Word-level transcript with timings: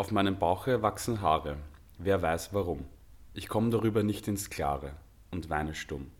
Auf 0.00 0.12
meinem 0.12 0.38
Bauche 0.38 0.80
wachsen 0.80 1.20
Haare, 1.20 1.58
wer 1.98 2.22
weiß 2.22 2.54
warum. 2.54 2.86
Ich 3.34 3.48
komm 3.48 3.70
darüber 3.70 4.02
nicht 4.02 4.28
ins 4.28 4.48
Klare 4.48 4.94
und 5.30 5.50
weine 5.50 5.74
stumm. 5.74 6.10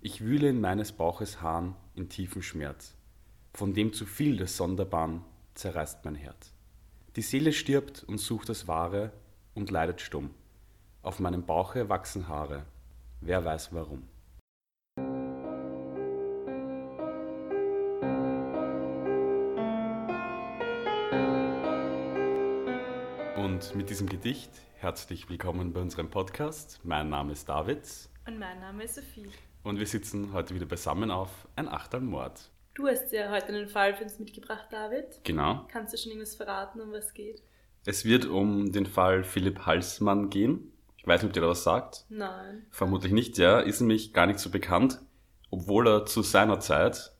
Ich 0.00 0.22
wühle 0.22 0.48
in 0.48 0.62
meines 0.62 0.92
Bauches 0.92 1.42
Haaren 1.42 1.74
in 1.94 2.08
tiefem 2.08 2.40
Schmerz. 2.40 2.94
Von 3.52 3.74
dem 3.74 3.92
zu 3.92 4.06
viel 4.06 4.38
des 4.38 4.56
Sonderbaren 4.56 5.26
zerreißt 5.56 6.06
mein 6.06 6.14
Herz. 6.14 6.54
Die 7.16 7.20
Seele 7.20 7.52
stirbt 7.52 8.02
und 8.02 8.16
sucht 8.16 8.48
das 8.48 8.66
Wahre 8.66 9.12
und 9.52 9.70
leidet 9.70 10.00
stumm. 10.00 10.30
Auf 11.02 11.20
meinem 11.20 11.44
Bauche 11.44 11.90
wachsen 11.90 12.28
Haare, 12.28 12.64
wer 13.20 13.44
weiß 13.44 13.74
warum. 13.74 14.04
Und 23.58 23.74
mit 23.74 23.90
diesem 23.90 24.08
Gedicht 24.08 24.50
herzlich 24.76 25.28
willkommen 25.28 25.72
bei 25.72 25.80
unserem 25.80 26.08
Podcast. 26.10 26.78
Mein 26.84 27.08
Name 27.08 27.32
ist 27.32 27.48
David. 27.48 27.80
Und 28.24 28.38
mein 28.38 28.60
Name 28.60 28.84
ist 28.84 28.94
Sophie. 28.94 29.26
Und 29.64 29.80
wir 29.80 29.86
sitzen 29.86 30.32
heute 30.32 30.54
wieder 30.54 30.66
beisammen 30.66 31.10
auf 31.10 31.48
Ein 31.56 31.66
Achtermord. 31.66 32.50
Du 32.74 32.86
hast 32.86 33.10
ja 33.10 33.32
heute 33.32 33.48
einen 33.48 33.66
Fall 33.66 33.94
für 33.96 34.04
uns 34.04 34.20
mitgebracht, 34.20 34.66
David. 34.70 35.06
Genau. 35.24 35.66
Kannst 35.72 35.92
du 35.92 35.98
schon 35.98 36.12
irgendwas 36.12 36.36
verraten, 36.36 36.80
um 36.80 36.92
was 36.92 37.12
geht? 37.14 37.42
Es 37.84 38.04
wird 38.04 38.26
um 38.26 38.70
den 38.70 38.86
Fall 38.86 39.24
Philipp 39.24 39.66
Halsmann 39.66 40.30
gehen. 40.30 40.72
Ich 40.96 41.08
weiß 41.08 41.22
nicht, 41.22 41.30
ob 41.30 41.32
dir 41.34 41.40
da 41.40 41.48
was 41.48 41.64
sagt. 41.64 42.04
Nein. 42.10 42.64
Vermutlich 42.70 43.10
nicht, 43.12 43.38
ja. 43.38 43.58
Ist 43.58 43.80
nämlich 43.80 44.12
gar 44.12 44.26
nicht 44.28 44.38
so 44.38 44.50
bekannt, 44.50 45.00
obwohl 45.50 45.88
er 45.88 46.06
zu 46.06 46.22
seiner 46.22 46.60
Zeit 46.60 47.10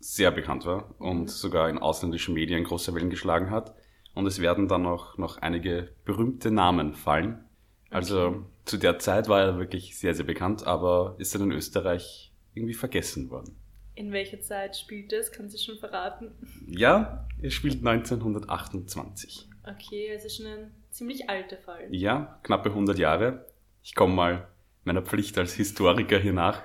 sehr 0.00 0.30
bekannt 0.30 0.64
war 0.64 0.94
und 0.98 1.22
Mhm. 1.24 1.28
sogar 1.28 1.68
in 1.68 1.76
ausländischen 1.76 2.32
Medien 2.32 2.64
große 2.64 2.94
Wellen 2.94 3.10
geschlagen 3.10 3.50
hat. 3.50 3.74
Und 4.14 4.26
es 4.26 4.40
werden 4.40 4.68
dann 4.68 4.86
auch 4.86 5.16
noch 5.18 5.38
einige 5.38 5.90
berühmte 6.04 6.50
Namen 6.50 6.94
fallen. 6.94 7.44
Also 7.90 8.20
Okay. 8.28 8.40
zu 8.64 8.76
der 8.78 8.98
Zeit 8.98 9.28
war 9.28 9.40
er 9.40 9.58
wirklich 9.58 9.96
sehr, 9.96 10.14
sehr 10.14 10.26
bekannt, 10.26 10.66
aber 10.66 11.14
ist 11.18 11.34
dann 11.34 11.42
in 11.42 11.52
Österreich 11.52 12.32
irgendwie 12.54 12.74
vergessen 12.74 13.30
worden. 13.30 13.56
In 13.94 14.12
welcher 14.12 14.40
Zeit 14.40 14.76
spielt 14.76 15.12
es? 15.12 15.32
Kannst 15.32 15.54
du 15.54 15.58
schon 15.58 15.78
verraten? 15.78 16.30
Ja, 16.66 17.26
er 17.40 17.50
spielt 17.50 17.84
1928. 17.84 19.48
Okay, 19.64 20.10
also 20.12 20.28
schon 20.28 20.46
ein 20.46 20.70
ziemlich 20.90 21.28
alter 21.28 21.56
Fall. 21.58 21.86
Ja, 21.90 22.38
knappe 22.42 22.70
100 22.70 22.98
Jahre. 22.98 23.46
Ich 23.82 23.94
komme 23.94 24.14
mal 24.14 24.48
meiner 24.84 25.02
Pflicht 25.02 25.36
als 25.38 25.54
Historiker 25.54 26.18
hier 26.18 26.32
nach 26.32 26.62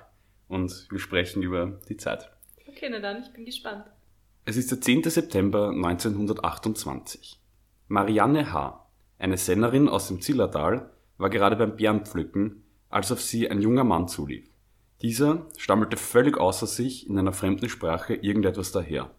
und 0.48 0.88
wir 0.90 1.00
sprechen 1.00 1.42
über 1.44 1.80
die 1.90 1.98
Zeit. 1.98 2.30
Okay, 2.68 2.88
na 2.90 3.00
dann, 3.00 3.22
ich 3.24 3.32
bin 3.34 3.46
gespannt. 3.46 3.86
Es 4.46 4.58
ist 4.58 4.72
der 4.72 4.82
10. 4.82 5.04
September 5.04 5.70
1928. 5.70 7.40
Marianne 7.88 8.52
H., 8.52 8.90
eine 9.18 9.38
Sennerin 9.38 9.88
aus 9.88 10.10
dem 10.10 10.20
Zillertal, 10.20 10.92
war 11.18 11.30
gerade 11.30 11.56
beim 11.56 11.78
Bärenpflücken, 11.78 12.62
als 12.90 13.14
auf 13.14 13.22
sie 13.22 13.50
ein 13.50 13.62
junger 13.62 13.86
Mann 13.86 14.10
zulief. 14.10 14.50
Dieser 15.02 15.46
stammelte 15.56 15.96
völlig 15.96 16.38
außer 16.38 16.68
sich 16.68 17.08
in 17.08 17.18
einer 17.18 17.32
fremden 17.32 17.70
Sprache 17.70 18.16
irgendetwas 18.16 18.74
daher. 18.74 19.12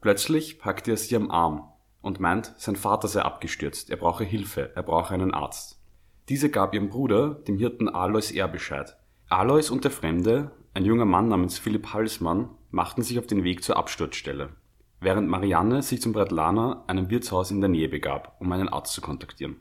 Plötzlich 0.00 0.60
packte 0.60 0.92
er 0.92 0.96
sie 0.96 1.16
am 1.16 1.32
Arm 1.32 1.72
und 2.00 2.20
meint, 2.20 2.54
sein 2.56 2.76
Vater 2.76 3.08
sei 3.08 3.22
abgestürzt, 3.22 3.90
er 3.90 3.96
brauche 3.96 4.22
Hilfe, 4.22 4.70
er 4.76 4.84
brauche 4.84 5.12
einen 5.12 5.34
Arzt. 5.34 5.80
Diese 6.28 6.50
gab 6.50 6.72
ihrem 6.72 6.88
Bruder, 6.88 7.30
dem 7.30 7.58
Hirten 7.58 7.88
Alois 7.88 8.30
R. 8.32 8.46
Bescheid. 8.46 8.96
Alois 9.28 9.70
und 9.70 9.82
der 9.82 9.90
Fremde, 9.90 10.52
ein 10.72 10.84
junger 10.84 11.04
Mann 11.04 11.26
namens 11.26 11.58
Philipp 11.58 11.92
Halsmann, 11.92 12.50
machten 12.70 13.02
sich 13.02 13.18
auf 13.18 13.26
den 13.26 13.42
Weg 13.42 13.64
zur 13.64 13.76
Absturzstelle, 13.76 14.50
während 15.00 15.28
Marianne 15.28 15.82
sich 15.82 16.02
zum 16.02 16.12
Bratlaner, 16.12 16.84
einem 16.86 17.10
Wirtshaus 17.10 17.50
in 17.50 17.60
der 17.60 17.70
Nähe 17.70 17.88
begab, 17.88 18.36
um 18.40 18.50
einen 18.52 18.68
Arzt 18.68 18.92
zu 18.92 19.00
kontaktieren. 19.00 19.56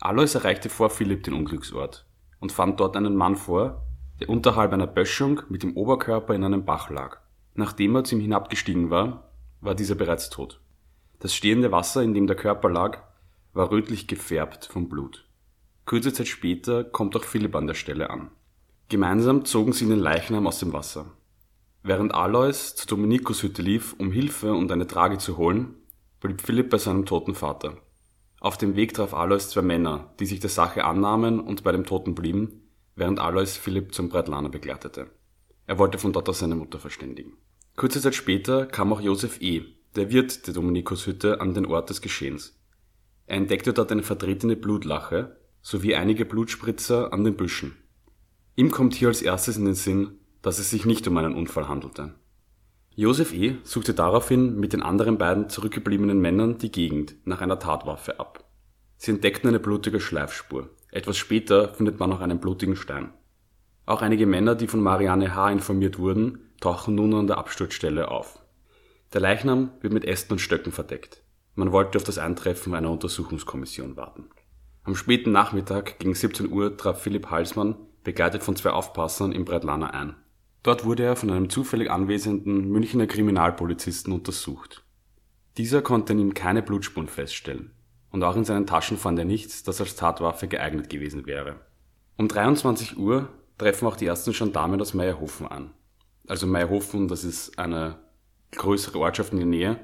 Alois 0.00 0.34
erreichte 0.34 0.68
vor 0.68 0.90
Philipp 0.90 1.24
den 1.24 1.34
Unglücksort 1.34 2.06
und 2.40 2.52
fand 2.52 2.80
dort 2.80 2.96
einen 2.96 3.16
Mann 3.16 3.36
vor, 3.36 3.82
der 4.20 4.28
unterhalb 4.28 4.72
einer 4.72 4.86
Böschung 4.86 5.42
mit 5.48 5.62
dem 5.62 5.76
Oberkörper 5.76 6.34
in 6.34 6.44
einem 6.44 6.64
Bach 6.64 6.90
lag. 6.90 7.18
Nachdem 7.54 7.96
er 7.96 8.04
zu 8.04 8.14
ihm 8.14 8.20
hinabgestiegen 8.20 8.90
war, 8.90 9.30
war 9.60 9.74
dieser 9.74 9.94
bereits 9.94 10.30
tot. 10.30 10.60
Das 11.18 11.34
stehende 11.34 11.72
Wasser, 11.72 12.02
in 12.02 12.14
dem 12.14 12.26
der 12.26 12.36
Körper 12.36 12.70
lag, 12.70 13.02
war 13.52 13.70
rötlich 13.70 14.06
gefärbt 14.06 14.66
vom 14.66 14.88
Blut. 14.88 15.26
Kurze 15.84 16.12
Zeit 16.12 16.28
später 16.28 16.84
kommt 16.84 17.16
auch 17.16 17.24
Philipp 17.24 17.56
an 17.56 17.66
der 17.66 17.74
Stelle 17.74 18.10
an. 18.10 18.30
Gemeinsam 18.88 19.44
zogen 19.44 19.72
sie 19.72 19.88
den 19.88 19.98
Leichnam 19.98 20.46
aus 20.46 20.60
dem 20.60 20.72
Wasser. 20.72 21.06
Während 21.82 22.14
Alois 22.14 22.74
zur 22.74 22.86
Dominikushütte 22.88 23.62
lief, 23.62 23.94
um 23.98 24.12
Hilfe 24.12 24.52
und 24.52 24.70
eine 24.72 24.86
Trage 24.86 25.18
zu 25.18 25.36
holen, 25.36 25.74
blieb 26.20 26.40
Philipp 26.42 26.70
bei 26.70 26.78
seinem 26.78 27.06
toten 27.06 27.34
Vater. 27.34 27.78
Auf 28.40 28.58
dem 28.58 28.76
Weg 28.76 28.94
traf 28.94 29.14
Alois 29.14 29.48
zwei 29.48 29.62
Männer, 29.62 30.12
die 30.20 30.26
sich 30.26 30.40
der 30.40 30.50
Sache 30.50 30.84
annahmen 30.84 31.40
und 31.40 31.64
bei 31.64 31.72
dem 31.72 31.84
Toten 31.84 32.14
blieben, 32.14 32.68
während 32.94 33.20
Alois 33.20 33.46
Philipp 33.46 33.94
zum 33.94 34.08
Breitlaner 34.08 34.48
begleitete. 34.48 35.10
Er 35.66 35.78
wollte 35.78 35.98
von 35.98 36.12
dort 36.12 36.28
aus 36.28 36.40
seine 36.40 36.54
Mutter 36.54 36.78
verständigen. 36.78 37.36
Kurze 37.76 38.00
Zeit 38.00 38.14
später 38.14 38.66
kam 38.66 38.92
auch 38.92 39.00
Josef 39.00 39.40
E., 39.40 39.62
der 39.96 40.10
Wirt 40.10 40.46
der 40.46 40.54
Dominikushütte, 40.54 41.40
an 41.40 41.54
den 41.54 41.66
Ort 41.66 41.90
des 41.90 42.00
Geschehens. 42.00 42.58
Er 43.26 43.36
entdeckte 43.36 43.72
dort 43.72 43.92
eine 43.92 44.02
vertretene 44.02 44.56
Blutlache 44.56 45.36
sowie 45.62 45.94
einige 45.94 46.24
Blutspritzer 46.24 47.12
an 47.12 47.24
den 47.24 47.36
Büschen. 47.36 47.76
Ihm 48.56 48.70
kommt 48.70 48.94
hier 48.94 49.08
als 49.08 49.22
erstes 49.22 49.56
in 49.56 49.66
den 49.66 49.74
Sinn, 49.74 50.18
dass 50.48 50.58
es 50.58 50.70
sich 50.70 50.86
nicht 50.86 51.06
um 51.06 51.18
einen 51.18 51.34
Unfall 51.34 51.68
handelte. 51.68 52.14
Josef 52.94 53.34
E. 53.34 53.58
suchte 53.64 53.92
daraufhin 53.92 54.58
mit 54.58 54.72
den 54.72 54.82
anderen 54.82 55.18
beiden 55.18 55.50
zurückgebliebenen 55.50 56.18
Männern 56.18 56.56
die 56.56 56.72
Gegend 56.72 57.16
nach 57.26 57.42
einer 57.42 57.58
Tatwaffe 57.58 58.18
ab. 58.18 58.44
Sie 58.96 59.10
entdeckten 59.10 59.48
eine 59.48 59.60
blutige 59.60 60.00
Schleifspur. 60.00 60.70
Etwas 60.90 61.18
später 61.18 61.74
findet 61.74 62.00
man 62.00 62.10
auch 62.14 62.20
einen 62.20 62.40
blutigen 62.40 62.76
Stein. 62.76 63.12
Auch 63.84 64.00
einige 64.00 64.24
Männer, 64.24 64.54
die 64.54 64.68
von 64.68 64.80
Marianne 64.80 65.34
H. 65.34 65.50
informiert 65.50 65.98
wurden, 65.98 66.38
tauchen 66.62 66.94
nun 66.94 67.12
an 67.12 67.26
der 67.26 67.36
Absturzstelle 67.36 68.10
auf. 68.10 68.38
Der 69.12 69.20
Leichnam 69.20 69.72
wird 69.82 69.92
mit 69.92 70.06
Ästen 70.06 70.32
und 70.32 70.38
Stöcken 70.38 70.72
verdeckt. 70.72 71.22
Man 71.56 71.72
wollte 71.72 71.98
auf 71.98 72.04
das 72.04 72.16
Eintreffen 72.16 72.74
einer 72.74 72.90
Untersuchungskommission 72.90 73.98
warten. 73.98 74.30
Am 74.84 74.94
späten 74.94 75.30
Nachmittag 75.30 75.98
gegen 75.98 76.14
17 76.14 76.50
Uhr 76.50 76.74
traf 76.74 77.02
Philipp 77.02 77.28
Halsmann, 77.28 77.74
begleitet 78.02 78.42
von 78.42 78.56
zwei 78.56 78.70
Aufpassern, 78.70 79.32
im 79.32 79.44
Breitlaner 79.44 79.92
ein. 79.92 80.16
Dort 80.68 80.84
wurde 80.84 81.02
er 81.02 81.16
von 81.16 81.30
einem 81.30 81.48
zufällig 81.48 81.90
anwesenden 81.90 82.68
Münchner 82.68 83.06
Kriminalpolizisten 83.06 84.12
untersucht. 84.12 84.84
Dieser 85.56 85.80
konnte 85.80 86.12
in 86.12 86.18
ihm 86.18 86.34
keine 86.34 86.60
Blutspuren 86.60 87.08
feststellen. 87.08 87.70
Und 88.10 88.22
auch 88.22 88.36
in 88.36 88.44
seinen 88.44 88.66
Taschen 88.66 88.98
fand 88.98 89.18
er 89.18 89.24
nichts, 89.24 89.62
das 89.62 89.80
als 89.80 89.96
Tatwaffe 89.96 90.46
geeignet 90.46 90.90
gewesen 90.90 91.24
wäre. 91.24 91.54
Um 92.18 92.28
23 92.28 92.98
Uhr 92.98 93.30
treffen 93.56 93.88
auch 93.88 93.96
die 93.96 94.04
ersten 94.04 94.32
Gendarmen 94.32 94.78
aus 94.82 94.92
Meierhofen 94.92 95.46
an. 95.46 95.70
Also 96.26 96.46
Meierhofen, 96.46 97.08
das 97.08 97.24
ist 97.24 97.58
eine 97.58 98.00
größere 98.50 98.98
Ortschaft 98.98 99.32
in 99.32 99.38
der 99.38 99.46
Nähe. 99.46 99.80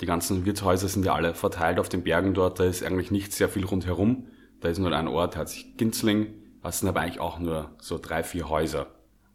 Die 0.00 0.06
ganzen 0.06 0.44
Wirtshäuser 0.44 0.86
sind 0.86 1.04
ja 1.04 1.14
alle 1.14 1.34
verteilt 1.34 1.80
auf 1.80 1.88
den 1.88 2.04
Bergen 2.04 2.32
dort, 2.32 2.60
da 2.60 2.64
ist 2.64 2.84
eigentlich 2.84 3.10
nicht 3.10 3.32
sehr 3.32 3.48
viel 3.48 3.64
rundherum. 3.64 4.28
Da 4.60 4.68
ist 4.68 4.78
nur 4.78 4.92
ein 4.92 5.08
Ort, 5.08 5.36
hat 5.36 5.48
sich 5.48 5.76
Ginzling, 5.76 6.32
das 6.62 6.78
sind 6.78 6.88
aber 6.88 7.00
eigentlich 7.00 7.18
auch 7.18 7.40
nur 7.40 7.72
so 7.80 7.98
drei, 7.98 8.22
vier 8.22 8.48
Häuser. 8.48 8.86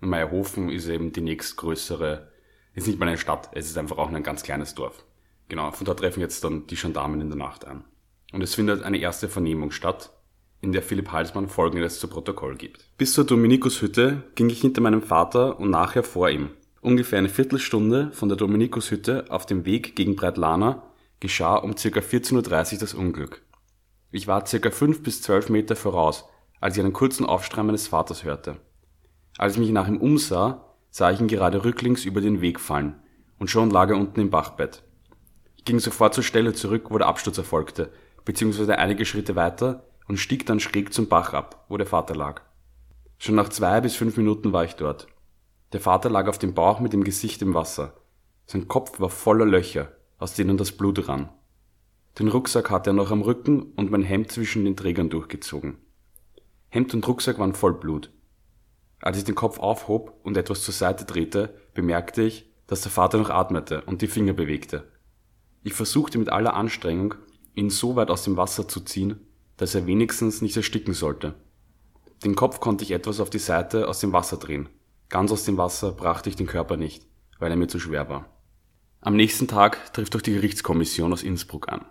Meierhofen 0.09 0.69
ist 0.69 0.87
eben 0.87 1.11
die 1.11 1.21
nächstgrößere, 1.21 2.31
ist 2.73 2.87
nicht 2.87 2.99
mal 2.99 3.07
eine 3.07 3.17
Stadt, 3.17 3.49
es 3.53 3.67
ist 3.67 3.77
einfach 3.77 3.97
auch 3.97 4.11
ein 4.11 4.23
ganz 4.23 4.43
kleines 4.43 4.75
Dorf. 4.75 5.03
Genau, 5.49 5.71
von 5.71 5.85
dort 5.85 5.99
treffen 5.99 6.21
jetzt 6.21 6.43
dann 6.43 6.67
die 6.67 6.75
Gendarmen 6.75 7.21
in 7.21 7.29
der 7.29 7.37
Nacht 7.37 7.65
ein. 7.65 7.83
Und 8.31 8.41
es 8.41 8.55
findet 8.55 8.83
eine 8.83 8.97
erste 8.97 9.29
Vernehmung 9.29 9.71
statt, 9.71 10.11
in 10.61 10.71
der 10.71 10.81
Philipp 10.81 11.11
Halsmann 11.11 11.49
Folgendes 11.49 11.99
zu 11.99 12.07
Protokoll 12.07 12.55
gibt. 12.55 12.85
Bis 12.97 13.13
zur 13.13 13.25
Dominikushütte 13.25 14.23
ging 14.35 14.49
ich 14.49 14.61
hinter 14.61 14.81
meinem 14.81 15.03
Vater 15.03 15.59
und 15.59 15.69
nachher 15.69 16.03
vor 16.03 16.29
ihm. 16.29 16.49
Ungefähr 16.81 17.19
eine 17.19 17.29
Viertelstunde 17.29 18.11
von 18.13 18.29
der 18.29 18.37
Dominikushütte 18.37 19.25
auf 19.29 19.45
dem 19.45 19.65
Weg 19.65 19.95
gegen 19.95 20.15
Breitlana 20.15 20.83
geschah 21.19 21.55
um 21.55 21.75
ca. 21.75 21.79
14.30 21.79 22.73
Uhr 22.73 22.79
das 22.79 22.93
Unglück. 22.93 23.41
Ich 24.11 24.27
war 24.27 24.43
ca. 24.43 24.71
5 24.71 25.03
bis 25.03 25.21
12 25.21 25.49
Meter 25.49 25.75
voraus, 25.75 26.25
als 26.59 26.77
ich 26.77 26.83
einen 26.83 26.93
kurzen 26.93 27.25
Aufschrei 27.25 27.63
meines 27.63 27.87
Vaters 27.87 28.23
hörte. 28.23 28.57
Als 29.37 29.53
ich 29.53 29.59
mich 29.59 29.71
nach 29.71 29.87
ihm 29.87 29.97
umsah, 29.97 30.65
sah 30.89 31.11
ich 31.11 31.19
ihn 31.19 31.27
gerade 31.27 31.65
rücklings 31.65 32.05
über 32.05 32.21
den 32.21 32.41
Weg 32.41 32.59
fallen, 32.59 32.95
und 33.39 33.49
schon 33.49 33.71
lag 33.71 33.89
er 33.89 33.97
unten 33.97 34.19
im 34.19 34.29
Bachbett. 34.29 34.83
Ich 35.57 35.65
ging 35.65 35.79
sofort 35.79 36.13
zur 36.13 36.23
Stelle 36.23 36.53
zurück, 36.53 36.87
wo 36.89 36.97
der 36.97 37.07
Absturz 37.07 37.37
erfolgte, 37.37 37.91
beziehungsweise 38.25 38.77
einige 38.77 39.05
Schritte 39.05 39.35
weiter 39.35 39.85
und 40.07 40.17
stieg 40.17 40.45
dann 40.45 40.59
schräg 40.59 40.93
zum 40.93 41.07
Bach 41.07 41.33
ab, 41.33 41.65
wo 41.69 41.77
der 41.77 41.87
Vater 41.87 42.15
lag. 42.15 42.41
Schon 43.17 43.35
nach 43.35 43.49
zwei 43.49 43.81
bis 43.81 43.95
fünf 43.95 44.17
Minuten 44.17 44.53
war 44.53 44.65
ich 44.65 44.75
dort. 44.75 45.07
Der 45.71 45.79
Vater 45.79 46.09
lag 46.09 46.27
auf 46.27 46.37
dem 46.37 46.53
Bauch 46.53 46.79
mit 46.79 46.93
dem 46.93 47.03
Gesicht 47.03 47.41
im 47.41 47.53
Wasser. 47.53 47.93
Sein 48.45 48.67
Kopf 48.67 48.99
war 48.99 49.09
voller 49.09 49.45
Löcher, 49.45 49.91
aus 50.19 50.35
denen 50.35 50.57
das 50.57 50.71
Blut 50.71 51.07
rann. 51.07 51.29
Den 52.19 52.27
Rucksack 52.27 52.69
hatte 52.69 52.91
er 52.91 52.93
noch 52.93 53.09
am 53.09 53.21
Rücken 53.21 53.73
und 53.75 53.89
mein 53.89 54.03
Hemd 54.03 54.31
zwischen 54.31 54.65
den 54.65 54.75
Trägern 54.75 55.09
durchgezogen. 55.09 55.77
Hemd 56.69 56.93
und 56.93 57.07
Rucksack 57.07 57.39
waren 57.39 57.53
voll 57.53 57.73
Blut. 57.73 58.11
Als 59.03 59.17
ich 59.17 59.25
den 59.25 59.35
Kopf 59.35 59.59
aufhob 59.59 60.17
und 60.23 60.37
etwas 60.37 60.63
zur 60.63 60.73
Seite 60.73 61.03
drehte, 61.03 61.53
bemerkte 61.73 62.21
ich, 62.21 62.49
dass 62.67 62.83
der 62.83 62.91
Vater 62.91 63.17
noch 63.17 63.29
atmete 63.29 63.81
und 63.81 64.01
die 64.01 64.07
Finger 64.07 64.31
bewegte. 64.31 64.87
Ich 65.61 65.73
versuchte 65.73 66.17
mit 66.17 66.29
aller 66.29 66.53
Anstrengung, 66.53 67.15
ihn 67.53 67.69
so 67.69 67.97
weit 67.97 68.09
aus 68.09 68.23
dem 68.23 68.37
Wasser 68.37 68.65
zu 68.65 68.79
ziehen, 68.79 69.19
dass 69.57 69.75
er 69.75 69.87
wenigstens 69.87 70.41
nicht 70.41 70.55
ersticken 70.55 70.93
sollte. 70.93 71.35
Den 72.23 72.35
Kopf 72.35 72.61
konnte 72.61 72.85
ich 72.85 72.91
etwas 72.91 73.19
auf 73.19 73.29
die 73.29 73.39
Seite 73.39 73.89
aus 73.89 73.99
dem 73.99 74.13
Wasser 74.13 74.37
drehen. 74.37 74.69
Ganz 75.09 75.33
aus 75.33 75.43
dem 75.43 75.57
Wasser 75.57 75.91
brachte 75.91 76.29
ich 76.29 76.37
den 76.37 76.47
Körper 76.47 76.77
nicht, 76.77 77.05
weil 77.39 77.51
er 77.51 77.57
mir 77.57 77.67
zu 77.67 77.79
schwer 77.79 78.07
war. 78.07 78.29
Am 79.01 79.17
nächsten 79.17 79.49
Tag 79.49 79.93
trifft 79.93 80.15
auch 80.15 80.21
die 80.21 80.33
Gerichtskommission 80.33 81.11
aus 81.11 81.23
Innsbruck 81.23 81.67
an. 81.67 81.83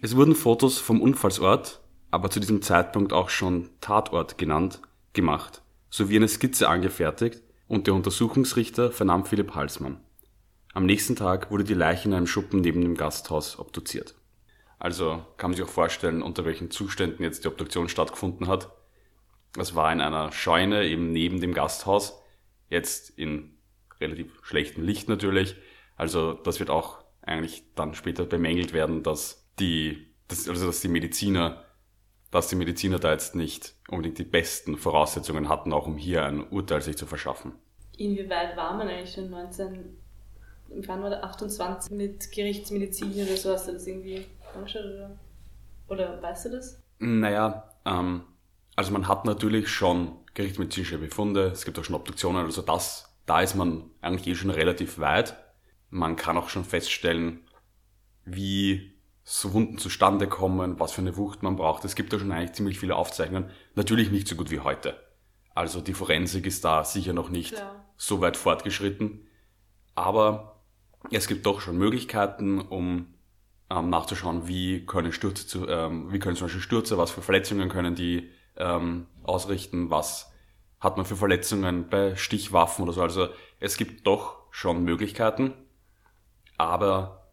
Es 0.00 0.16
wurden 0.16 0.34
Fotos 0.34 0.78
vom 0.78 1.02
Unfallsort, 1.02 1.82
aber 2.10 2.30
zu 2.30 2.40
diesem 2.40 2.62
Zeitpunkt 2.62 3.12
auch 3.12 3.28
schon 3.28 3.68
Tatort 3.82 4.38
genannt, 4.38 4.80
gemacht, 5.12 5.62
sowie 5.90 6.16
eine 6.16 6.28
Skizze 6.28 6.68
angefertigt 6.68 7.42
und 7.68 7.86
der 7.86 7.94
Untersuchungsrichter 7.94 8.90
vernahm 8.92 9.24
Philipp 9.24 9.54
Halsmann. 9.54 10.00
Am 10.72 10.84
nächsten 10.84 11.16
Tag 11.16 11.50
wurde 11.50 11.64
die 11.64 11.74
Leiche 11.74 12.08
in 12.08 12.14
einem 12.14 12.26
Schuppen 12.26 12.60
neben 12.60 12.82
dem 12.82 12.96
Gasthaus 12.96 13.58
obduziert. 13.58 14.14
Also 14.78 15.24
kann 15.38 15.50
man 15.50 15.56
sich 15.56 15.64
auch 15.64 15.70
vorstellen, 15.70 16.22
unter 16.22 16.44
welchen 16.44 16.70
Zuständen 16.70 17.22
jetzt 17.22 17.44
die 17.44 17.48
Obduktion 17.48 17.88
stattgefunden 17.88 18.46
hat. 18.46 18.70
Es 19.58 19.74
war 19.74 19.90
in 19.92 20.00
einer 20.00 20.32
Scheune 20.32 20.84
eben 20.86 21.12
neben 21.12 21.40
dem 21.40 21.54
Gasthaus, 21.54 22.20
jetzt 22.68 23.10
in 23.10 23.56
relativ 24.00 24.32
schlechtem 24.42 24.84
Licht 24.84 25.08
natürlich. 25.08 25.56
Also 25.96 26.34
das 26.34 26.60
wird 26.60 26.68
auch 26.68 26.98
eigentlich 27.22 27.64
dann 27.74 27.94
später 27.94 28.24
bemängelt 28.24 28.72
werden, 28.72 29.02
dass 29.02 29.48
die, 29.58 30.14
dass, 30.28 30.48
also 30.48 30.66
dass 30.66 30.80
die 30.80 30.88
Mediziner, 30.88 31.64
dass 32.30 32.48
die 32.48 32.56
Mediziner 32.56 32.98
da 32.98 33.12
jetzt 33.12 33.34
nicht 33.34 33.74
unbedingt 33.88 34.18
die 34.18 34.24
besten 34.24 34.76
Voraussetzungen 34.76 35.48
hatten, 35.48 35.72
auch 35.72 35.86
um 35.86 35.96
hier 35.96 36.24
ein 36.24 36.48
Urteil 36.48 36.82
sich 36.82 36.96
zu 36.96 37.06
verschaffen. 37.06 37.52
Inwieweit 37.96 38.56
war 38.56 38.76
man 38.76 38.88
eigentlich 38.88 39.14
schon 39.14 39.30
19, 39.30 39.96
wann 40.86 41.02
war 41.02 41.10
der 41.10 41.24
28 41.24 41.90
mit 41.92 42.30
Gerichtsmedizin 42.32 43.12
oder 43.12 43.36
so? 43.36 43.52
Hast 43.52 43.68
du 43.68 43.72
das 43.72 43.86
irgendwie 43.86 44.26
angeschaut 44.54 44.84
oder, 44.84 45.18
oder 45.88 46.22
weißt 46.22 46.46
du 46.46 46.50
das? 46.50 46.82
Naja, 46.98 47.70
ähm, 47.84 48.24
also 48.74 48.92
man 48.92 49.08
hat 49.08 49.24
natürlich 49.24 49.68
schon 49.68 50.18
gerichtsmedizinische 50.34 50.98
Befunde, 50.98 51.46
es 51.46 51.64
gibt 51.64 51.78
auch 51.78 51.84
schon 51.84 51.96
Obduktionen, 51.96 52.44
also 52.44 52.60
das, 52.60 53.16
da 53.24 53.40
ist 53.40 53.54
man 53.54 53.90
eigentlich 54.02 54.26
eh 54.26 54.34
schon 54.34 54.50
relativ 54.50 54.98
weit. 54.98 55.36
Man 55.88 56.16
kann 56.16 56.36
auch 56.36 56.50
schon 56.50 56.64
feststellen, 56.64 57.40
wie 58.24 58.95
so 59.28 59.52
Wunden 59.54 59.76
zustande 59.76 60.28
kommen, 60.28 60.78
was 60.78 60.92
für 60.92 61.00
eine 61.00 61.16
Wucht 61.16 61.42
man 61.42 61.56
braucht. 61.56 61.84
Es 61.84 61.96
gibt 61.96 62.12
da 62.12 62.18
schon 62.20 62.30
eigentlich 62.30 62.52
ziemlich 62.52 62.78
viele 62.78 62.94
Aufzeichnungen. 62.94 63.50
Natürlich 63.74 64.12
nicht 64.12 64.28
so 64.28 64.36
gut 64.36 64.52
wie 64.52 64.60
heute. 64.60 64.96
Also 65.52 65.80
die 65.80 65.94
Forensik 65.94 66.46
ist 66.46 66.64
da 66.64 66.84
sicher 66.84 67.12
noch 67.12 67.28
nicht 67.28 67.54
Klar. 67.54 67.84
so 67.96 68.20
weit 68.20 68.36
fortgeschritten. 68.36 69.26
Aber 69.96 70.62
es 71.10 71.26
gibt 71.26 71.44
doch 71.44 71.60
schon 71.60 71.76
Möglichkeiten, 71.76 72.60
um 72.60 73.14
ähm, 73.68 73.90
nachzuschauen, 73.90 74.46
wie 74.46 74.86
können 74.86 75.10
Stürze, 75.12 75.44
zu, 75.44 75.66
ähm, 75.66 76.12
wie 76.12 76.20
können 76.20 76.36
zum 76.36 76.44
Beispiel 76.44 76.62
Stürze, 76.62 76.96
was 76.96 77.10
für 77.10 77.20
Verletzungen 77.22 77.68
können 77.68 77.96
die 77.96 78.30
ähm, 78.56 79.08
ausrichten, 79.24 79.90
was 79.90 80.32
hat 80.78 80.98
man 80.98 81.04
für 81.04 81.16
Verletzungen 81.16 81.88
bei 81.88 82.14
Stichwaffen 82.14 82.84
oder 82.84 82.92
so. 82.92 83.02
Also 83.02 83.28
es 83.58 83.76
gibt 83.76 84.06
doch 84.06 84.36
schon 84.52 84.84
Möglichkeiten, 84.84 85.52
aber 86.58 87.25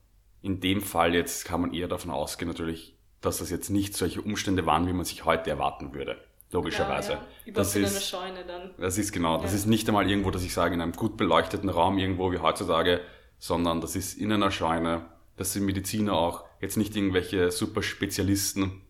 in 0.44 0.60
dem 0.60 0.82
Fall 0.82 1.16
jetzt 1.16 1.46
kann 1.46 1.62
man 1.62 1.74
eher 1.74 1.88
davon 1.88 2.12
ausgehen 2.12 2.48
natürlich, 2.50 2.96
dass 3.22 3.38
das 3.40 3.50
jetzt 3.50 3.70
nicht 3.70 3.96
solche 3.96 4.22
Umstände 4.22 4.66
waren, 4.68 4.86
wie 4.88 4.94
man 4.94 5.06
sich 5.06 5.26
heute 5.26 5.50
erwarten 5.50 5.94
würde. 5.96 6.18
Logischerweise. 6.52 7.14
Ja, 7.14 7.26
ja. 7.46 7.54
Das 7.54 7.76
in 7.76 7.86
einer 7.86 7.92
ist, 7.96 8.08
Scheune 8.08 8.46
dann. 8.46 8.72
das 8.78 9.00
ist 9.00 9.12
genau, 9.12 9.42
das 9.42 9.52
Ja. 9.52 9.58
ist 9.58 9.66
nicht 9.66 9.88
einmal 9.88 10.08
irgendwo, 10.08 10.30
dass 10.30 10.44
ich 10.44 10.54
sage, 10.54 10.76
in 10.76 10.82
einem 10.82 10.92
gut 10.92 11.18
beleuchteten 11.18 11.70
Raum 11.70 11.98
irgendwo 11.98 12.32
wie 12.32 12.38
heutzutage, 12.38 13.02
sondern 13.40 13.82
das 13.82 13.96
ist 13.96 14.14
in 14.20 14.32
einer 14.32 14.52
Scheune. 14.52 15.08
Das 15.36 15.54
sind 15.54 15.66
Mediziner 15.66 16.14
auch, 16.14 16.44
jetzt 16.62 16.78
nicht 16.78 16.96
irgendwelche 16.96 17.50
super 17.52 17.82
Spezialisten. 17.82 18.82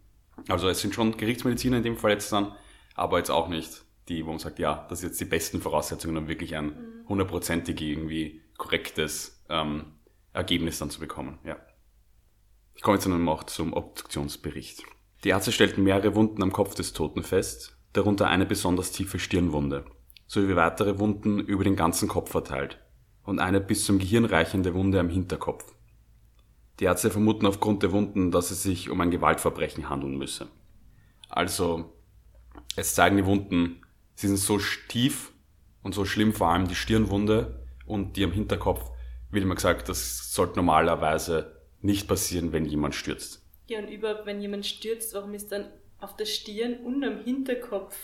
Also 0.50 0.68
es 0.68 0.82
sind 0.82 0.94
schon 0.94 1.16
Gerichtsmediziner 1.16 1.78
in 1.78 1.84
dem 1.84 1.96
Fall 1.98 2.12
jetzt 2.12 2.32
dann, 2.34 2.54
aber 2.96 3.20
jetzt 3.20 3.30
auch 3.30 3.48
nicht 3.48 3.84
die, 4.10 4.26
wo 4.26 4.32
man 4.32 4.40
sagt, 4.40 4.60
ja, 4.60 4.86
das 4.90 5.00
sind 5.00 5.10
jetzt 5.10 5.22
die 5.22 5.26
besten 5.26 5.62
Voraussetzungen, 5.62 6.18
um 6.18 6.28
wirklich 6.28 6.56
ein 6.58 6.76
hundertprozentig 7.08 7.80
irgendwie 7.80 8.42
korrektes 8.58 9.42
ähm, 9.50 9.86
Ergebnis 10.34 10.80
dann 10.80 10.90
zu 10.90 11.00
bekommen. 11.00 11.40
Ja. 11.44 11.58
Ich 12.76 12.82
komme 12.82 12.98
jetzt 12.98 13.06
dann 13.06 13.30
auch 13.30 13.44
zum 13.44 13.74
Obduktionsbericht. 13.74 14.84
Die 15.24 15.30
Ärzte 15.30 15.52
stellten 15.52 15.84
mehrere 15.84 16.16
Wunden 16.16 16.44
am 16.44 16.52
Kopf 16.52 16.76
des 16.76 16.94
Toten 16.94 17.24
fest, 17.24 17.78
darunter 17.94 18.28
eine 18.28 18.46
besonders 18.46 18.92
tiefe 18.92 19.20
Stirnwunde, 19.20 19.86
sowie 20.28 20.56
weitere 20.56 21.00
Wunden 21.00 21.40
über 21.40 21.64
den 21.64 21.76
ganzen 21.76 22.08
Kopf 22.08 22.32
verteilt 22.32 22.80
und 23.24 23.40
eine 23.40 23.62
bis 23.62 23.86
zum 23.86 24.00
Gehirn 24.00 24.26
reichende 24.26 24.74
Wunde 24.74 25.00
am 25.00 25.10
Hinterkopf. 25.10 25.74
Die 26.80 26.86
Ärzte 26.86 27.12
vermuten 27.12 27.46
aufgrund 27.46 27.84
der 27.84 27.92
Wunden, 27.92 28.32
dass 28.32 28.52
es 28.52 28.64
sich 28.64 28.90
um 28.90 29.00
ein 29.00 29.12
Gewaltverbrechen 29.12 29.90
handeln 29.90 30.18
müsse. 30.18 30.48
Also, 31.30 31.94
es 32.76 32.96
zeigen 32.96 33.18
die 33.18 33.26
Wunden, 33.26 33.82
sie 34.16 34.28
sind 34.28 34.38
so 34.38 34.60
tief 34.88 35.32
und 35.84 35.94
so 35.94 36.06
schlimm, 36.06 36.34
vor 36.34 36.50
allem 36.50 36.68
die 36.68 36.76
Stirnwunde 36.76 37.64
und 37.86 38.18
die 38.18 38.24
am 38.24 38.32
Hinterkopf, 38.32 38.90
wie 39.34 39.40
immer 39.40 39.56
gesagt, 39.56 39.90
das 39.90 40.34
sollte 40.34 40.56
normalerweise 40.58 41.58
nicht 41.82 42.08
passieren, 42.08 42.52
wenn 42.52 42.66
jemand 42.66 42.96
stürzt. 42.96 43.46
Ja, 43.68 43.80
und 43.80 43.90
überhaupt, 43.90 44.26
wenn 44.26 44.42
jemand 44.42 44.66
stürzt, 44.66 45.14
warum 45.14 45.34
ist 45.34 45.52
dann 45.52 45.66
auf 46.00 46.16
der 46.16 46.26
Stirn 46.26 46.78
und 46.86 47.04
am 47.04 47.24
Hinterkopf 47.24 47.96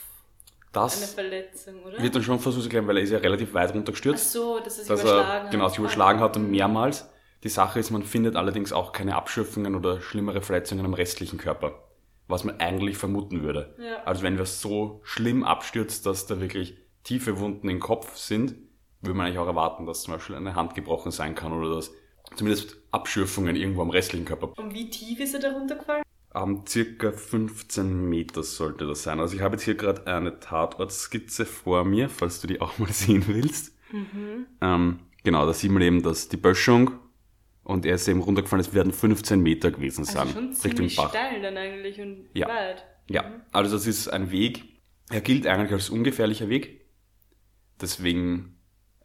eine 0.73 0.83
Das 0.83 1.13
Verletzung, 1.13 1.83
oder? 1.83 2.01
wird 2.01 2.15
dann 2.15 2.23
schon 2.23 2.39
versucht 2.39 2.63
zu 2.63 2.69
klären, 2.69 2.87
weil 2.87 2.97
er 2.97 3.03
ist 3.03 3.11
ja 3.11 3.17
relativ 3.17 3.53
weit 3.53 3.71
Ach 3.71 3.75
runtergestürzt, 3.75 4.31
so, 4.31 4.59
dass 4.59 4.77
er 4.77 4.83
sich 4.83 4.87
dass 4.87 5.01
überschlagen 5.01 5.45
er 5.45 5.51
genau 5.51 5.67
sich 5.69 5.79
überschlagen 5.79 6.19
hat 6.19 6.37
und 6.37 6.49
mehrmals. 6.51 7.09
Die 7.43 7.49
Sache 7.49 7.79
ist, 7.79 7.89
man 7.89 8.03
findet 8.03 8.35
allerdings 8.35 8.73
auch 8.73 8.91
keine 8.91 9.15
Abschürfungen 9.15 9.75
oder 9.75 10.01
schlimmere 10.01 10.41
Verletzungen 10.41 10.85
am 10.85 10.93
restlichen 10.93 11.39
Körper, 11.39 11.83
was 12.27 12.43
man 12.43 12.59
eigentlich 12.59 12.97
vermuten 12.97 13.41
würde. 13.41 13.75
Ja. 13.79 14.03
Also 14.03 14.23
wenn 14.23 14.37
wir 14.37 14.45
so 14.45 15.01
schlimm 15.03 15.43
abstürzt, 15.43 16.05
dass 16.05 16.27
da 16.27 16.39
wirklich 16.39 16.77
tiefe 17.03 17.39
Wunden 17.39 17.69
im 17.69 17.79
Kopf 17.79 18.17
sind, 18.17 18.55
würde 19.01 19.15
man 19.17 19.25
eigentlich 19.27 19.39
auch 19.39 19.47
erwarten, 19.47 19.85
dass 19.85 20.03
zum 20.03 20.13
Beispiel 20.13 20.35
eine 20.35 20.55
Hand 20.55 20.75
gebrochen 20.75 21.11
sein 21.11 21.35
kann 21.35 21.53
oder 21.53 21.75
dass 21.75 21.91
zumindest 22.35 22.77
Abschürfungen 22.91 23.55
irgendwo 23.55 23.81
am 23.81 23.89
restlichen 23.89 24.25
Körper. 24.25 24.53
Und 24.57 24.73
wie 24.73 24.89
tief 24.89 25.19
ist 25.19 25.33
er 25.33 25.39
da 25.39 25.51
runtergefallen? 25.51 26.03
Um, 26.31 26.63
circa 26.67 27.11
15 27.11 28.07
Meter 28.07 28.43
sollte 28.43 28.85
das 28.85 29.01
sein. 29.01 29.19
Also 29.19 29.35
ich 29.35 29.41
habe 29.41 29.55
jetzt 29.55 29.63
hier 29.63 29.73
gerade 29.73 30.05
eine 30.05 30.39
Tatortskizze 30.39 31.45
vor 31.47 31.83
mir, 31.85 32.07
falls 32.07 32.39
du 32.39 32.47
die 32.47 32.61
auch 32.61 32.77
mal 32.77 32.89
sehen 32.93 33.23
willst. 33.27 33.75
Ähm, 34.61 34.99
genau, 35.23 35.45
da 35.47 35.53
sieht 35.53 35.71
man 35.71 35.81
eben, 35.81 36.03
dass 36.03 36.29
die 36.29 36.37
Böschung 36.37 36.91
und 37.63 37.85
er 37.85 37.95
ist 37.95 38.07
eben 38.07 38.21
runtergefallen, 38.21 38.61
es 38.63 38.73
werden 38.75 38.91
15 38.93 39.39
Meter 39.41 39.71
gewesen 39.71 40.01
Also 40.01 40.13
sein. 40.13 40.27
schon 40.29 40.47
Richtung 40.49 40.71
ziemlich 40.75 40.95
Bach. 40.97 41.09
steil 41.09 41.41
dann 41.41 41.57
eigentlich 41.57 41.99
und 41.99 42.25
Ja. 42.33 42.47
weit. 42.47 42.85
Ja, 43.09 43.23
also 43.51 43.75
das 43.75 43.87
ist 43.87 44.07
ein 44.09 44.29
Weg, 44.29 44.65
er 45.09 45.21
gilt 45.21 45.47
eigentlich 45.47 45.71
als 45.71 45.89
ungefährlicher 45.89 46.47
Weg. 46.49 46.85
Deswegen 47.81 48.58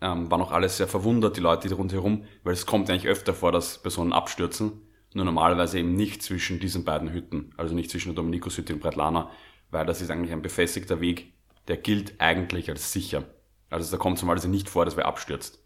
ähm, 0.04 0.30
waren 0.30 0.42
auch 0.42 0.52
alle 0.52 0.68
sehr 0.68 0.86
verwundert, 0.86 1.38
die 1.38 1.40
Leute 1.40 1.66
die 1.66 1.74
rundherum, 1.74 2.24
weil 2.42 2.52
es 2.52 2.66
kommt 2.66 2.90
eigentlich 2.90 3.08
öfter 3.08 3.32
vor, 3.32 3.52
dass 3.52 3.78
Personen 3.78 4.12
abstürzen. 4.12 4.82
Nur 5.14 5.24
normalerweise 5.24 5.78
eben 5.78 5.94
nicht 5.94 6.22
zwischen 6.22 6.60
diesen 6.60 6.84
beiden 6.84 7.12
Hütten, 7.12 7.54
also 7.56 7.74
nicht 7.74 7.90
zwischen 7.90 8.10
der 8.10 8.16
Dominikushütte 8.16 8.74
und 8.74 8.80
Breitlana, 8.80 9.30
weil 9.70 9.86
das 9.86 10.02
ist 10.02 10.10
eigentlich 10.10 10.32
ein 10.32 10.42
befestigter 10.42 11.00
Weg, 11.00 11.32
der 11.68 11.78
gilt 11.78 12.20
eigentlich 12.20 12.68
als 12.68 12.92
sicher. 12.92 13.24
Also 13.70 13.90
da 13.90 13.96
kommt 13.96 14.18
es 14.18 14.22
normalerweise 14.22 14.50
nicht 14.50 14.68
vor, 14.68 14.84
dass 14.84 14.96
wer 14.96 15.06
abstürzt. 15.06 15.62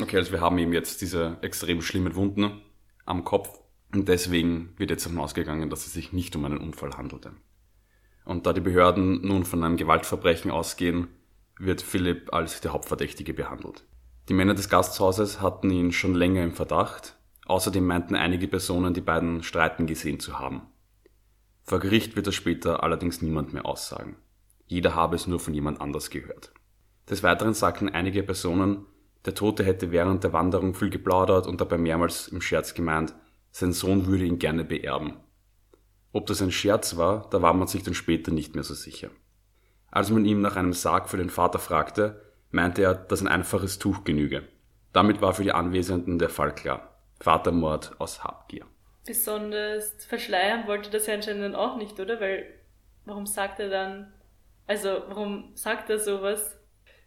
Okay, 0.00 0.16
also 0.16 0.30
wir 0.30 0.40
haben 0.40 0.58
eben 0.58 0.72
jetzt 0.72 1.00
diese 1.00 1.38
extrem 1.42 1.82
schlimmen 1.82 2.14
Wunden 2.14 2.62
am 3.04 3.24
Kopf 3.24 3.58
und 3.92 4.08
deswegen 4.08 4.74
wird 4.76 4.90
jetzt 4.90 5.06
davon 5.06 5.18
ausgegangen, 5.18 5.70
dass 5.70 5.86
es 5.86 5.92
sich 5.92 6.12
nicht 6.12 6.36
um 6.36 6.44
einen 6.44 6.58
Unfall 6.58 6.96
handelte. 6.96 7.32
Und 8.24 8.46
da 8.46 8.52
die 8.52 8.60
Behörden 8.60 9.26
nun 9.26 9.44
von 9.44 9.64
einem 9.64 9.76
Gewaltverbrechen 9.76 10.50
ausgehen, 10.50 11.08
wird 11.58 11.82
Philipp 11.82 12.32
als 12.32 12.60
der 12.60 12.72
Hauptverdächtige 12.72 13.34
behandelt. 13.34 13.84
Die 14.28 14.34
Männer 14.34 14.54
des 14.54 14.68
Gasthauses 14.68 15.40
hatten 15.40 15.70
ihn 15.70 15.92
schon 15.92 16.14
länger 16.14 16.42
im 16.42 16.52
Verdacht. 16.52 17.16
Außerdem 17.46 17.86
meinten 17.86 18.14
einige 18.14 18.48
Personen, 18.48 18.94
die 18.94 19.02
beiden 19.02 19.42
streiten 19.42 19.86
gesehen 19.86 20.18
zu 20.18 20.38
haben. 20.38 20.62
Vor 21.62 21.78
Gericht 21.78 22.16
wird 22.16 22.26
das 22.26 22.34
später 22.34 22.82
allerdings 22.82 23.20
niemand 23.20 23.52
mehr 23.52 23.66
aussagen. 23.66 24.16
Jeder 24.66 24.94
habe 24.94 25.16
es 25.16 25.26
nur 25.26 25.40
von 25.40 25.52
jemand 25.52 25.80
anders 25.80 26.10
gehört. 26.10 26.52
Des 27.08 27.22
Weiteren 27.22 27.52
sagten 27.52 27.90
einige 27.90 28.22
Personen, 28.22 28.86
der 29.26 29.34
Tote 29.34 29.64
hätte 29.64 29.90
während 29.90 30.24
der 30.24 30.32
Wanderung 30.32 30.74
viel 30.74 30.90
geplaudert 30.90 31.46
und 31.46 31.60
dabei 31.60 31.78
mehrmals 31.78 32.28
im 32.28 32.40
Scherz 32.40 32.74
gemeint, 32.74 33.14
sein 33.50 33.72
Sohn 33.72 34.06
würde 34.06 34.24
ihn 34.24 34.38
gerne 34.38 34.64
beerben. 34.64 35.16
Ob 36.12 36.26
das 36.26 36.42
ein 36.42 36.50
Scherz 36.50 36.96
war, 36.96 37.28
da 37.30 37.42
war 37.42 37.54
man 37.54 37.68
sich 37.68 37.82
dann 37.82 37.94
später 37.94 38.32
nicht 38.32 38.54
mehr 38.54 38.64
so 38.64 38.74
sicher. 38.74 39.10
Als 39.94 40.10
man 40.10 40.24
ihn 40.24 40.40
nach 40.40 40.56
einem 40.56 40.72
Sarg 40.72 41.08
für 41.08 41.18
den 41.18 41.30
Vater 41.30 41.60
fragte, 41.60 42.20
meinte 42.50 42.82
er, 42.82 42.96
dass 42.96 43.20
ein 43.20 43.28
einfaches 43.28 43.78
Tuch 43.78 44.02
genüge. 44.02 44.42
Damit 44.92 45.22
war 45.22 45.34
für 45.34 45.44
die 45.44 45.52
Anwesenden 45.52 46.18
der 46.18 46.30
Fall 46.30 46.52
klar. 46.52 46.98
Vatermord 47.20 47.94
aus 48.00 48.24
Habgier. 48.24 48.66
Besonders 49.06 49.94
verschleiern 50.08 50.66
wollte 50.66 50.90
das 50.90 51.06
ja 51.06 51.14
anscheinend 51.14 51.44
dann 51.44 51.54
auch 51.54 51.76
nicht, 51.76 52.00
oder? 52.00 52.20
Weil, 52.20 52.44
warum 53.04 53.24
sagt 53.26 53.60
er 53.60 53.70
dann, 53.70 54.12
also, 54.66 54.88
warum 55.06 55.52
sagt 55.54 55.88
er 55.90 56.00
sowas? 56.00 56.58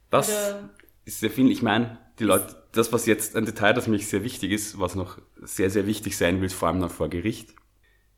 Das 0.09 0.29
Oder- 0.29 0.69
ist 1.03 1.19
sehr 1.19 1.29
viel. 1.29 1.51
Ich 1.51 1.61
meine, 1.61 1.97
die 2.19 2.23
Leute, 2.23 2.55
das 2.71 2.93
was 2.93 3.05
jetzt 3.05 3.35
ein 3.35 3.43
Detail, 3.43 3.73
das 3.73 3.87
mich 3.87 4.07
sehr 4.07 4.23
wichtig 4.23 4.53
ist, 4.53 4.79
was 4.79 4.95
noch 4.95 5.17
sehr, 5.41 5.69
sehr 5.69 5.87
wichtig 5.87 6.17
sein 6.17 6.39
wird, 6.39 6.53
vor 6.53 6.69
allem 6.69 6.79
dann 6.79 6.89
vor 6.89 7.09
Gericht. 7.09 7.53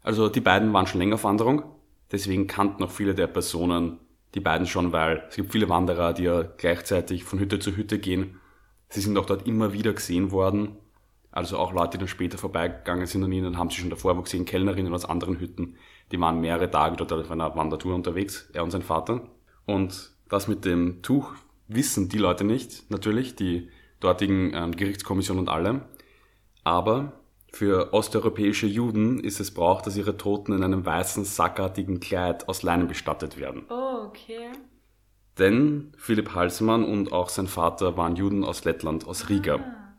Also 0.03 0.29
die 0.29 0.41
beiden 0.41 0.71
waren 0.73 0.85
schon 0.85 0.99
länger 0.99 1.15
auf 1.15 1.23
Wanderung, 1.23 1.63
deswegen 2.11 2.45
kannten 2.45 2.83
auch 2.83 2.91
viele 2.91 3.15
der 3.15 3.25
Personen 3.25 3.99
die 4.36 4.39
beiden 4.39 4.67
schon, 4.67 4.91
weil 4.91 5.24
es 5.29 5.36
gibt 5.36 5.51
viele 5.51 5.69
Wanderer, 5.69 6.13
die 6.13 6.24
ja 6.24 6.43
gleichzeitig 6.43 7.24
von 7.24 7.39
Hütte 7.39 7.59
zu 7.59 7.75
Hütte 7.75 8.00
gehen. 8.00 8.39
Sie 8.89 9.01
sind 9.01 9.17
auch 9.17 9.25
dort 9.25 9.48
immer 9.48 9.74
wieder 9.74 9.93
gesehen 9.93 10.31
worden. 10.31 10.77
Also 11.31 11.57
auch 11.57 11.74
Leute, 11.74 11.91
die 11.91 11.98
dann 12.00 12.07
später 12.07 12.38
vorbeigegangen 12.38 13.05
sind 13.05 13.24
an 13.24 13.31
ihnen, 13.31 13.57
haben 13.57 13.69
sie 13.69 13.77
schon 13.77 13.89
davor 13.89 14.21
gesehen, 14.24 14.45
Kellnerinnen 14.45 14.93
aus 14.93 15.05
anderen 15.05 15.39
Hütten. 15.39 15.75
Die 16.12 16.19
waren 16.19 16.41
mehrere 16.41 16.71
Tage 16.71 16.95
dort 16.95 17.12
auf 17.13 17.31
einer 17.31 17.55
Wandertour 17.55 17.93
unterwegs, 17.93 18.50
er 18.53 18.63
und 18.63 18.71
sein 18.71 18.81
Vater. 18.81 19.21
Und 19.65 20.12
das 20.27 20.48
mit 20.48 20.65
dem 20.65 21.01
Tuch 21.03 21.33
wissen 21.67 22.09
die 22.09 22.17
Leute 22.17 22.43
nicht, 22.43 22.89
natürlich, 22.89 23.36
die 23.36 23.69
dortigen 24.00 24.53
ähm, 24.53 24.75
Gerichtskommission 24.75 25.38
und 25.38 25.50
alle. 25.50 25.86
Aber 26.63 27.18
für 27.51 27.94
osteuropäische 27.94 28.68
Juden 28.68 29.20
ist 29.20 29.39
es 29.39 29.53
Brauch, 29.53 29.82
dass 29.82 29.98
ihre 29.98 30.18
Toten 30.18 30.53
in 30.53 30.63
einem 30.63 30.86
weißen, 30.86 31.25
sackartigen 31.25 32.00
Kleid 32.00 32.48
aus 32.48 32.63
Leinen 32.63 32.88
bestattet 32.88 33.38
werden. 33.38 33.65
Oh, 33.70 34.06
okay. 34.08 34.50
Denn 35.38 35.94
Philipp 35.98 36.36
Halsmann 36.36 36.84
und 36.84 37.12
auch 37.12 37.29
sein 37.29 37.48
Vater 37.48 37.98
waren 37.98 38.15
Juden 38.15 38.44
aus 38.44 38.65
Lettland, 38.65 39.08
aus 39.08 39.29
Riga. 39.29 39.56
Ah. 39.56 39.94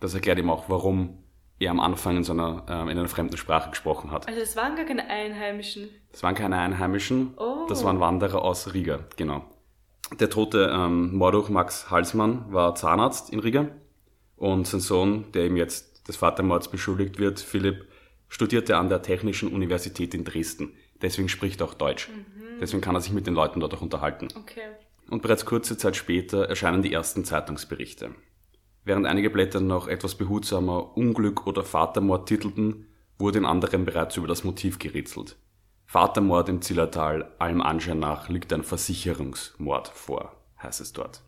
Das 0.00 0.14
erklärt 0.14 0.38
ihm 0.38 0.50
auch, 0.50 0.68
warum 0.68 1.18
er 1.58 1.70
am 1.70 1.80
Anfang 1.80 2.16
in, 2.18 2.24
so 2.24 2.32
einer, 2.32 2.64
äh, 2.68 2.82
in 2.82 2.98
einer 2.98 3.08
fremden 3.08 3.36
Sprache 3.36 3.70
gesprochen 3.70 4.10
hat. 4.10 4.28
Also 4.28 4.40
es 4.40 4.56
waren 4.56 4.76
gar 4.76 4.84
keine 4.84 5.08
Einheimischen. 5.08 5.88
Das 6.12 6.22
waren 6.22 6.34
keine 6.34 6.58
Einheimischen, 6.58 7.34
Oh. 7.36 7.66
das 7.68 7.84
waren 7.84 8.00
Wanderer 8.00 8.42
aus 8.42 8.74
Riga, 8.74 9.00
genau. 9.16 9.44
Der 10.20 10.28
tote 10.28 10.70
ähm, 10.72 11.16
Mordruch 11.16 11.48
Max 11.48 11.90
Halsmann 11.90 12.44
war 12.52 12.74
Zahnarzt 12.74 13.30
in 13.30 13.40
Riga 13.40 13.68
und 14.36 14.66
sein 14.66 14.80
Sohn, 14.80 15.32
der 15.32 15.46
ihm 15.46 15.56
jetzt 15.56 15.93
des 16.06 16.16
Vatermords 16.16 16.70
beschuldigt 16.70 17.18
wird, 17.18 17.40
Philipp, 17.40 17.86
studierte 18.28 18.76
an 18.76 18.88
der 18.88 19.02
Technischen 19.02 19.52
Universität 19.52 20.14
in 20.14 20.24
Dresden. 20.24 20.72
Deswegen 21.02 21.28
spricht 21.28 21.60
er 21.60 21.66
auch 21.66 21.74
Deutsch. 21.74 22.08
Deswegen 22.60 22.80
kann 22.80 22.94
er 22.94 23.00
sich 23.00 23.12
mit 23.12 23.26
den 23.26 23.34
Leuten 23.34 23.60
dort 23.60 23.74
auch 23.74 23.82
unterhalten. 23.82 24.28
Okay. 24.36 24.62
Und 25.10 25.22
bereits 25.22 25.44
kurze 25.44 25.76
Zeit 25.76 25.96
später 25.96 26.48
erscheinen 26.48 26.82
die 26.82 26.92
ersten 26.92 27.24
Zeitungsberichte. 27.24 28.14
Während 28.84 29.06
einige 29.06 29.30
Blätter 29.30 29.60
noch 29.60 29.88
etwas 29.88 30.14
behutsamer 30.14 30.96
Unglück 30.96 31.46
oder 31.46 31.64
Vatermord 31.64 32.28
titelten, 32.28 32.86
wurde 33.18 33.38
in 33.38 33.44
anderen 33.44 33.84
bereits 33.84 34.16
über 34.16 34.26
das 34.26 34.44
Motiv 34.44 34.78
gerätselt. 34.78 35.36
Vatermord 35.86 36.48
im 36.48 36.60
Zillertal, 36.62 37.32
allem 37.38 37.62
Anschein 37.62 37.98
nach 37.98 38.28
liegt 38.28 38.52
ein 38.52 38.62
Versicherungsmord 38.62 39.88
vor, 39.88 40.36
heißt 40.62 40.80
es 40.80 40.92
dort. 40.92 41.22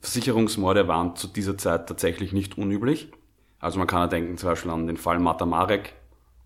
Versicherungsmorde 0.00 0.86
waren 0.86 1.16
zu 1.16 1.26
dieser 1.26 1.58
Zeit 1.58 1.88
tatsächlich 1.88 2.32
nicht 2.32 2.58
unüblich. 2.58 3.10
Also 3.66 3.80
man 3.80 3.88
kann 3.88 4.02
ja 4.02 4.06
denken 4.06 4.38
zum 4.38 4.50
Beispiel 4.50 4.70
an 4.70 4.86
den 4.86 4.96
Fall 4.96 5.18
Marta 5.18 5.44
Marek, 5.44 5.94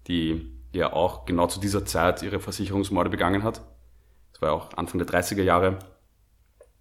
die 0.09 0.51
ja 0.73 0.95
auch 0.95 1.27
genau 1.27 1.49
zu 1.49 1.61
dieser 1.61 1.85
Zeit 1.85 2.23
ihre 2.23 2.41
Versicherungsmorde 2.41 3.11
begangen 3.11 3.43
hat. 3.43 3.61
Das 4.33 4.41
war 4.41 4.49
ja 4.49 4.55
auch 4.55 4.73
Anfang 4.79 5.01
der 5.01 5.07
30er 5.07 5.43
Jahre. 5.43 5.81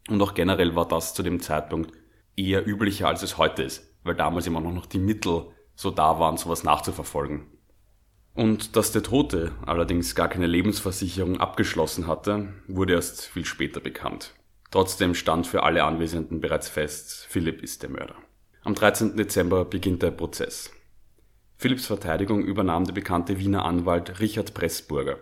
Und 0.08 0.22
auch 0.22 0.34
generell 0.34 0.78
war 0.78 0.88
das 0.88 1.14
zu 1.14 1.24
dem 1.24 1.42
Zeitpunkt 1.42 1.92
eher 2.38 2.66
üblicher, 2.66 3.10
als 3.10 3.22
es 3.22 3.38
heute 3.38 3.64
ist, 3.64 3.94
weil 4.06 4.16
damals 4.16 4.48
immer 4.48 4.62
noch 4.62 4.86
die 4.86 5.00
Mittel 5.00 5.48
so 5.76 5.92
da 5.92 6.22
waren, 6.22 6.38
sowas 6.38 6.64
nachzuverfolgen. 6.64 7.46
Und 8.34 8.78
dass 8.78 8.94
der 8.94 9.04
Tote 9.04 9.52
allerdings 9.66 10.16
gar 10.16 10.30
keine 10.30 10.48
Lebensversicherung 10.48 11.42
abgeschlossen 11.42 12.08
hatte, 12.08 12.54
wurde 12.70 12.94
erst 12.94 13.26
viel 13.26 13.44
später 13.44 13.82
bekannt. 13.82 14.36
Trotzdem 14.72 15.16
stand 15.16 15.48
für 15.48 15.64
alle 15.64 15.84
Anwesenden 15.84 16.40
bereits 16.40 16.70
fest, 16.70 17.26
Philipp 17.28 17.62
ist 17.62 17.84
der 17.84 17.90
Mörder. 17.90 18.16
Am 18.62 18.76
13. 18.76 19.16
Dezember 19.16 19.64
beginnt 19.64 20.04
der 20.04 20.12
Prozess. 20.12 20.70
Philipps 21.56 21.86
Verteidigung 21.86 22.44
übernahm 22.44 22.84
der 22.84 22.92
bekannte 22.92 23.40
Wiener 23.40 23.64
Anwalt 23.64 24.20
Richard 24.20 24.54
Pressburger. 24.54 25.18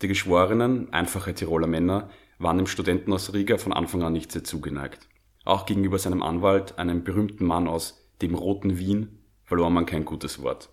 Die 0.00 0.06
Geschworenen, 0.06 0.92
einfache 0.92 1.34
Tiroler 1.34 1.66
Männer, 1.66 2.10
waren 2.38 2.58
dem 2.58 2.68
Studenten 2.68 3.12
aus 3.12 3.34
Riga 3.34 3.58
von 3.58 3.72
Anfang 3.72 4.04
an 4.04 4.12
nicht 4.12 4.30
sehr 4.30 4.44
zugeneigt. 4.44 5.08
Auch 5.44 5.66
gegenüber 5.66 5.98
seinem 5.98 6.22
Anwalt, 6.22 6.78
einem 6.78 7.02
berühmten 7.02 7.44
Mann 7.44 7.66
aus 7.66 8.08
dem 8.22 8.36
Roten 8.36 8.78
Wien, 8.78 9.18
verlor 9.42 9.70
man 9.70 9.84
kein 9.84 10.04
gutes 10.04 10.40
Wort. 10.40 10.70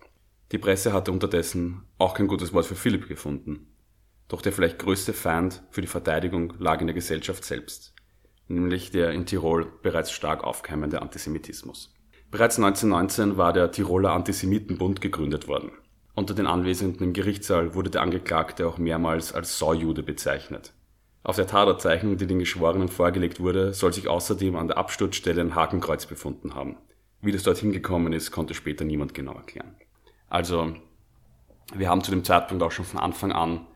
Die 0.52 0.58
Presse 0.58 0.92
hatte 0.92 1.10
unterdessen 1.10 1.82
auch 1.98 2.14
kein 2.14 2.28
gutes 2.28 2.52
Wort 2.52 2.66
für 2.66 2.76
Philipp 2.76 3.08
gefunden. 3.08 3.74
Doch 4.28 4.40
der 4.40 4.52
vielleicht 4.52 4.78
größte 4.78 5.12
Feind 5.12 5.64
für 5.70 5.80
die 5.80 5.88
Verteidigung 5.88 6.54
lag 6.60 6.80
in 6.80 6.86
der 6.86 6.94
Gesellschaft 6.94 7.44
selbst, 7.44 7.92
nämlich 8.48 8.90
der 8.90 9.12
in 9.12 9.26
Tirol 9.26 9.66
bereits 9.82 10.12
stark 10.12 10.44
aufkeimende 10.44 11.02
Antisemitismus. 11.02 11.94
Bereits 12.30 12.56
1919 12.56 13.36
war 13.36 13.52
der 13.52 13.70
Tiroler 13.70 14.12
Antisemitenbund 14.12 15.00
gegründet 15.00 15.48
worden. 15.48 15.72
Unter 16.14 16.34
den 16.34 16.46
Anwesenden 16.46 17.04
im 17.04 17.12
Gerichtssaal 17.12 17.74
wurde 17.74 17.90
der 17.90 18.02
Angeklagte 18.02 18.66
auch 18.66 18.78
mehrmals 18.78 19.32
als 19.32 19.58
Saujude 19.58 20.02
bezeichnet. 20.02 20.72
Auf 21.24 21.36
der 21.36 21.46
Taterzeichnung, 21.46 22.16
die 22.16 22.26
den 22.26 22.38
Geschworenen 22.38 22.88
vorgelegt 22.88 23.40
wurde, 23.40 23.72
soll 23.72 23.92
sich 23.92 24.08
außerdem 24.08 24.56
an 24.56 24.68
der 24.68 24.78
Absturzstelle 24.78 25.40
ein 25.40 25.54
Hakenkreuz 25.54 26.06
befunden 26.06 26.54
haben. 26.54 26.76
Wie 27.20 27.32
das 27.32 27.44
dorthin 27.44 27.72
gekommen 27.72 28.12
ist, 28.12 28.32
konnte 28.32 28.54
später 28.54 28.84
niemand 28.84 29.14
genau 29.14 29.34
erklären. 29.34 29.76
Also, 30.28 30.74
wir 31.74 31.88
haben 31.88 32.02
zu 32.02 32.10
dem 32.10 32.24
Zeitpunkt 32.24 32.62
auch 32.62 32.72
schon 32.72 32.84
von 32.84 32.98
Anfang 32.98 33.32
an 33.32 33.66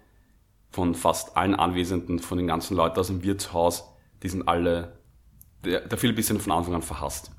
von 0.70 0.94
fast 0.94 1.36
allen 1.36 1.54
Anwesenden, 1.54 2.18
von 2.18 2.36
den 2.36 2.46
ganzen 2.46 2.76
Leuten 2.76 2.98
aus 3.00 3.06
dem 3.06 3.22
Wirtshaus, 3.22 3.95
die 4.22 4.28
sind 4.28 4.46
alle, 4.48 5.00
der, 5.64 5.80
der 5.80 5.98
Philipp 5.98 6.18
ist 6.18 6.30
ja 6.30 6.38
von 6.38 6.52
Anfang 6.52 6.74
an 6.74 6.82
verhasst. 6.82 7.30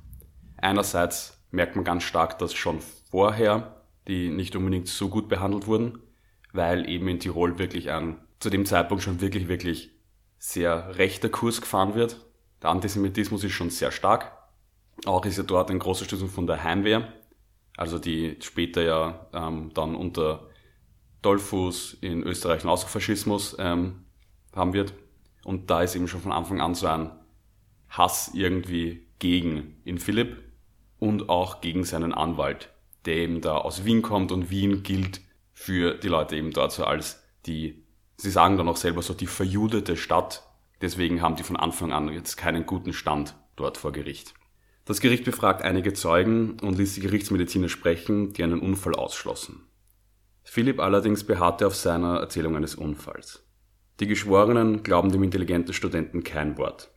Einerseits 0.56 1.42
merkt 1.50 1.76
man 1.76 1.84
ganz 1.84 2.02
stark, 2.02 2.38
dass 2.38 2.54
schon 2.54 2.80
vorher 3.10 3.78
die 4.08 4.30
nicht 4.30 4.56
unbedingt 4.56 4.88
so 4.88 5.08
gut 5.08 5.28
behandelt 5.28 5.66
wurden, 5.66 6.00
weil 6.52 6.88
eben 6.88 7.06
in 7.08 7.20
Tirol 7.20 7.58
wirklich 7.58 7.90
ein, 7.90 8.16
zu 8.40 8.50
dem 8.50 8.64
Zeitpunkt 8.64 9.04
schon 9.04 9.20
wirklich, 9.20 9.48
wirklich 9.48 9.90
sehr 10.38 10.96
rechter 10.96 11.28
Kurs 11.28 11.60
gefahren 11.60 11.94
wird. 11.94 12.24
Der 12.62 12.70
Antisemitismus 12.70 13.44
ist 13.44 13.52
schon 13.52 13.70
sehr 13.70 13.92
stark. 13.92 14.32
Auch 15.04 15.24
ist 15.26 15.36
ja 15.36 15.44
dort 15.44 15.70
ein 15.70 15.78
großer 15.78 16.06
Schlüssel 16.06 16.28
von 16.28 16.46
der 16.46 16.64
Heimwehr, 16.64 17.12
also 17.76 17.98
die 17.98 18.36
später 18.40 18.82
ja 18.82 19.26
ähm, 19.32 19.70
dann 19.74 19.94
unter 19.94 20.48
Dollfuß 21.22 21.98
in 22.00 22.22
Österreich 22.22 22.62
einen 22.62 22.70
Ausfaschismus 22.70 23.56
ähm, 23.58 24.06
haben 24.56 24.72
wird. 24.72 24.94
Und 25.44 25.70
da 25.70 25.82
ist 25.82 25.94
eben 25.94 26.08
schon 26.08 26.20
von 26.20 26.32
Anfang 26.32 26.60
an 26.60 26.74
so 26.74 26.86
ein 26.86 27.10
Hass 27.88 28.30
irgendwie 28.34 29.06
gegen 29.18 29.80
in 29.84 29.98
Philipp 29.98 30.36
und 30.98 31.28
auch 31.28 31.60
gegen 31.60 31.84
seinen 31.84 32.12
Anwalt, 32.12 32.70
der 33.04 33.16
eben 33.16 33.40
da 33.40 33.56
aus 33.56 33.84
Wien 33.84 34.02
kommt 34.02 34.32
und 34.32 34.50
Wien 34.50 34.82
gilt 34.82 35.20
für 35.52 35.94
die 35.94 36.08
Leute 36.08 36.36
eben 36.36 36.52
dort 36.52 36.72
so 36.72 36.84
als 36.84 37.22
die, 37.46 37.84
sie 38.16 38.30
sagen 38.30 38.56
dann 38.56 38.68
auch 38.68 38.76
selber 38.76 39.02
so 39.02 39.14
die 39.14 39.26
verjudete 39.26 39.96
Stadt. 39.96 40.44
Deswegen 40.80 41.22
haben 41.22 41.36
die 41.36 41.42
von 41.42 41.56
Anfang 41.56 41.92
an 41.92 42.12
jetzt 42.12 42.36
keinen 42.36 42.66
guten 42.66 42.92
Stand 42.92 43.34
dort 43.56 43.78
vor 43.78 43.92
Gericht. 43.92 44.34
Das 44.84 45.00
Gericht 45.00 45.24
befragt 45.24 45.62
einige 45.62 45.92
Zeugen 45.92 46.58
und 46.60 46.78
ließ 46.78 46.94
die 46.94 47.00
Gerichtsmediziner 47.00 47.68
sprechen, 47.68 48.32
die 48.32 48.42
einen 48.42 48.60
Unfall 48.60 48.94
ausschlossen. 48.94 49.66
Philipp 50.44 50.80
allerdings 50.80 51.24
beharrte 51.24 51.66
auf 51.66 51.74
seiner 51.74 52.20
Erzählung 52.20 52.56
eines 52.56 52.74
Unfalls. 52.74 53.44
Die 54.00 54.06
Geschworenen 54.06 54.84
glauben 54.84 55.10
dem 55.10 55.24
intelligenten 55.24 55.72
Studenten 55.72 56.22
kein 56.22 56.56
Wort. 56.56 56.90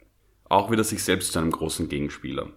Auch 0.49 0.69
wird 0.69 0.81
er 0.81 0.83
sich 0.83 1.03
selbst 1.03 1.33
zu 1.33 1.39
einem 1.39 1.49
großen 1.49 1.89
Gegenspieler. 1.89 2.49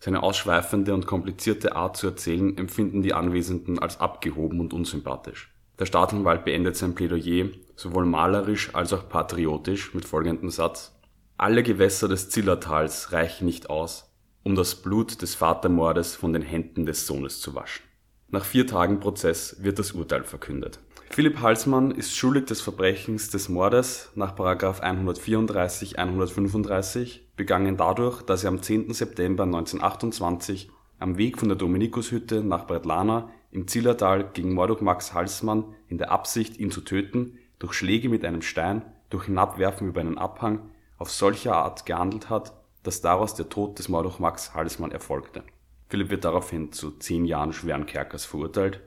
Seine 0.00 0.24
ausschweifende 0.24 0.92
und 0.92 1.06
komplizierte 1.06 1.76
Art 1.76 1.96
zu 1.96 2.08
erzählen 2.08 2.58
empfinden 2.58 3.02
die 3.02 3.14
Anwesenden 3.14 3.78
als 3.78 4.00
abgehoben 4.00 4.58
und 4.58 4.72
unsympathisch. 4.72 5.54
Der 5.78 5.86
Staatsanwalt 5.86 6.44
beendet 6.44 6.76
sein 6.76 6.96
Plädoyer 6.96 7.50
sowohl 7.76 8.04
malerisch 8.04 8.74
als 8.74 8.92
auch 8.92 9.08
patriotisch 9.08 9.94
mit 9.94 10.04
folgendem 10.04 10.50
Satz. 10.50 10.98
Alle 11.36 11.62
Gewässer 11.62 12.08
des 12.08 12.28
Zillertals 12.28 13.12
reichen 13.12 13.44
nicht 13.44 13.70
aus, 13.70 14.12
um 14.42 14.56
das 14.56 14.74
Blut 14.74 15.22
des 15.22 15.36
Vatermordes 15.36 16.16
von 16.16 16.32
den 16.32 16.42
Händen 16.42 16.86
des 16.86 17.06
Sohnes 17.06 17.40
zu 17.40 17.54
waschen. 17.54 17.84
Nach 18.28 18.44
vier 18.44 18.66
Tagen 18.66 18.98
Prozess 18.98 19.62
wird 19.62 19.78
das 19.78 19.92
Urteil 19.92 20.24
verkündet. 20.24 20.80
Philipp 21.14 21.42
Halsmann 21.42 21.90
ist 21.90 22.16
schuldig 22.16 22.46
des 22.46 22.62
Verbrechens 22.62 23.28
des 23.28 23.50
Mordes 23.50 24.10
nach 24.14 24.34
134, 24.38 25.98
135, 25.98 27.28
begangen 27.36 27.76
dadurch, 27.76 28.22
dass 28.22 28.44
er 28.44 28.48
am 28.48 28.62
10. 28.62 28.94
September 28.94 29.42
1928 29.42 30.70
am 30.98 31.18
Weg 31.18 31.38
von 31.38 31.50
der 31.50 31.58
Dominikushütte 31.58 32.42
nach 32.42 32.66
Bretlana 32.66 33.28
im 33.50 33.68
Zillertal 33.68 34.30
gegen 34.32 34.54
Morduk 34.54 34.80
Max 34.80 35.12
Halsmann 35.12 35.74
in 35.86 35.98
der 35.98 36.10
Absicht, 36.10 36.56
ihn 36.56 36.70
zu 36.70 36.80
töten, 36.80 37.38
durch 37.58 37.74
Schläge 37.74 38.08
mit 38.08 38.24
einem 38.24 38.40
Stein, 38.40 38.80
durch 39.10 39.26
Hinabwerfen 39.26 39.88
über 39.88 40.00
einen 40.00 40.16
Abhang 40.16 40.70
auf 40.96 41.10
solche 41.10 41.52
Art 41.52 41.84
gehandelt 41.84 42.30
hat, 42.30 42.54
dass 42.84 43.02
daraus 43.02 43.34
der 43.34 43.50
Tod 43.50 43.78
des 43.78 43.90
Morduk 43.90 44.18
Max 44.18 44.54
Halsmann 44.54 44.92
erfolgte. 44.92 45.42
Philipp 45.90 46.08
wird 46.08 46.24
daraufhin 46.24 46.72
zu 46.72 46.92
zehn 46.92 47.26
Jahren 47.26 47.52
schweren 47.52 47.84
Kerkers 47.84 48.24
verurteilt, 48.24 48.80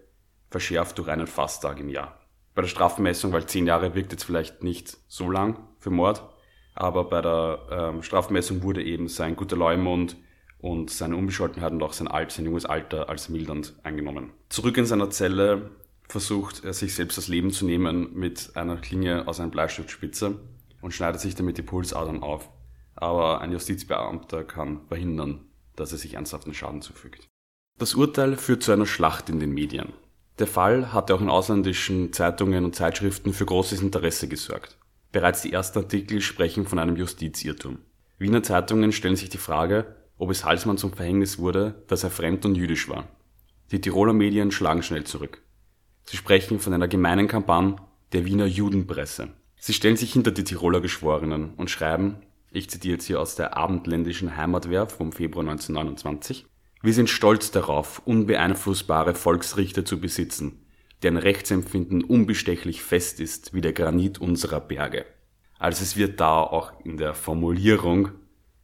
verschärft 0.56 0.98
durch 0.98 1.10
einen 1.10 1.28
Fasttag 1.28 1.82
im 1.82 1.90
Jahr. 1.90 2.18
Bei 2.54 2.62
der 2.62 2.70
Strafmessung, 2.70 3.34
weil 3.34 3.46
zehn 3.46 3.68
Jahre 3.68 3.94
wirkt 3.94 4.14
jetzt 4.14 4.24
vielleicht 4.24 4.64
nicht 4.64 4.98
so 5.10 5.30
lang 5.30 5.60
für 5.80 5.90
Mord, 5.90 6.24
aber 6.76 7.10
bei 7.10 7.22
der 7.22 7.60
ähm, 7.70 8.04
Strafmessung 8.04 8.64
wurde 8.64 8.82
eben 8.82 9.10
sein 9.10 9.36
guter 9.36 9.58
Leumund 9.58 10.16
und 10.60 10.90
seine 10.92 11.18
Unbescholtenheit 11.18 11.74
und 11.74 11.84
auch 11.84 11.92
sein, 11.92 12.08
Alt, 12.08 12.32
sein 12.32 12.46
junges 12.46 12.64
Alter 12.64 13.10
als 13.10 13.28
mildernd 13.28 13.76
eingenommen. 13.84 14.32
Zurück 14.48 14.78
in 14.78 14.86
seiner 14.86 15.10
Zelle 15.10 15.72
versucht 16.08 16.64
er 16.64 16.72
sich 16.72 16.96
selbst 16.96 17.18
das 17.18 17.28
Leben 17.28 17.52
zu 17.52 17.66
nehmen 17.66 18.14
mit 18.14 18.56
einer 18.56 18.78
Klinge 18.78 19.28
aus 19.28 19.42
einer 19.42 19.52
Bleistiftspitze 19.52 20.40
und 20.80 20.94
schneidet 20.94 21.20
sich 21.20 21.36
damit 21.36 21.58
die 21.58 21.64
Pulsadern 21.64 22.24
auf. 22.24 22.50
Aber 22.96 23.42
ein 23.42 23.52
Justizbeamter 23.52 24.46
kann 24.46 24.88
verhindern, 24.88 25.50
dass 25.76 25.92
er 25.92 25.98
sich 25.98 26.14
ernsthaften 26.14 26.54
Schaden 26.54 26.82
zufügt. 26.82 27.28
Das 27.78 27.94
Urteil 27.94 28.38
führt 28.38 28.64
zu 28.64 28.72
einer 28.72 28.86
Schlacht 28.86 29.28
in 29.28 29.42
den 29.42 29.52
Medien. 29.52 29.92
Der 30.40 30.48
Fall 30.48 30.92
hatte 30.92 31.16
auch 31.16 31.22
in 31.22 31.30
ausländischen 31.30 32.12
Zeitungen 32.12 32.66
und 32.66 32.76
Zeitschriften 32.76 33.32
für 33.32 33.46
großes 33.46 33.82
Interesse 33.82 34.28
gesorgt. 34.28 34.78
Bereits 35.14 35.42
die 35.42 35.54
ersten 35.54 35.80
Artikel 35.80 36.20
sprechen 36.20 36.66
von 36.66 36.78
einem 36.78 36.98
Justizirrtum. 36.98 37.80
Wiener 38.18 38.44
Zeitungen 38.44 38.92
stellen 38.92 39.16
sich 39.16 39.30
die 39.30 39.38
Frage, 39.38 39.96
ob 40.18 40.30
es 40.30 40.44
Halsmann 40.44 40.78
zum 40.78 40.92
Verhängnis 40.92 41.40
wurde, 41.40 41.84
dass 41.88 42.04
er 42.04 42.10
fremd 42.10 42.46
und 42.46 42.56
jüdisch 42.56 42.90
war. 42.90 43.08
Die 43.72 43.80
Tiroler 43.80 44.14
Medien 44.14 44.52
schlagen 44.52 44.84
schnell 44.84 45.06
zurück. 45.06 45.42
Sie 46.04 46.18
sprechen 46.18 46.60
von 46.60 46.74
einer 46.74 46.88
gemeinen 46.88 47.28
Kampagne 47.28 47.78
der 48.12 48.26
Wiener 48.26 48.46
Judenpresse. 48.46 49.30
Sie 49.58 49.74
stellen 49.74 49.98
sich 49.98 50.14
hinter 50.14 50.32
die 50.32 50.44
Tiroler 50.44 50.82
Geschworenen 50.82 51.54
und 51.56 51.70
schreiben, 51.70 52.18
ich 52.52 52.70
zitiere 52.70 52.94
jetzt 52.94 53.06
hier 53.06 53.20
aus 53.20 53.36
der 53.36 53.58
abendländischen 53.58 54.38
Heimatwehr 54.38 54.88
vom 54.88 55.12
Februar 55.12 55.42
1929, 55.42 56.46
wir 56.86 56.94
sind 56.94 57.10
stolz 57.10 57.52
darauf, 57.52 58.02
unbeeinflussbare 58.06 59.16
Volksrichter 59.16 59.86
zu 59.86 60.00
besitzen, 60.00 60.66
deren 61.04 61.18
Rechtsempfinden 61.18 62.04
unbestechlich 62.04 62.84
fest 62.84 63.20
ist 63.20 63.54
wie 63.54 63.62
der 63.62 63.74
Granit 63.74 64.20
unserer 64.20 64.62
Berge. 64.62 65.06
Also 65.58 65.84
es 65.84 65.98
wird 65.98 66.20
da 66.20 66.42
auch 66.42 66.74
in 66.84 66.98
der 66.98 67.14
Formulierung 67.14 68.12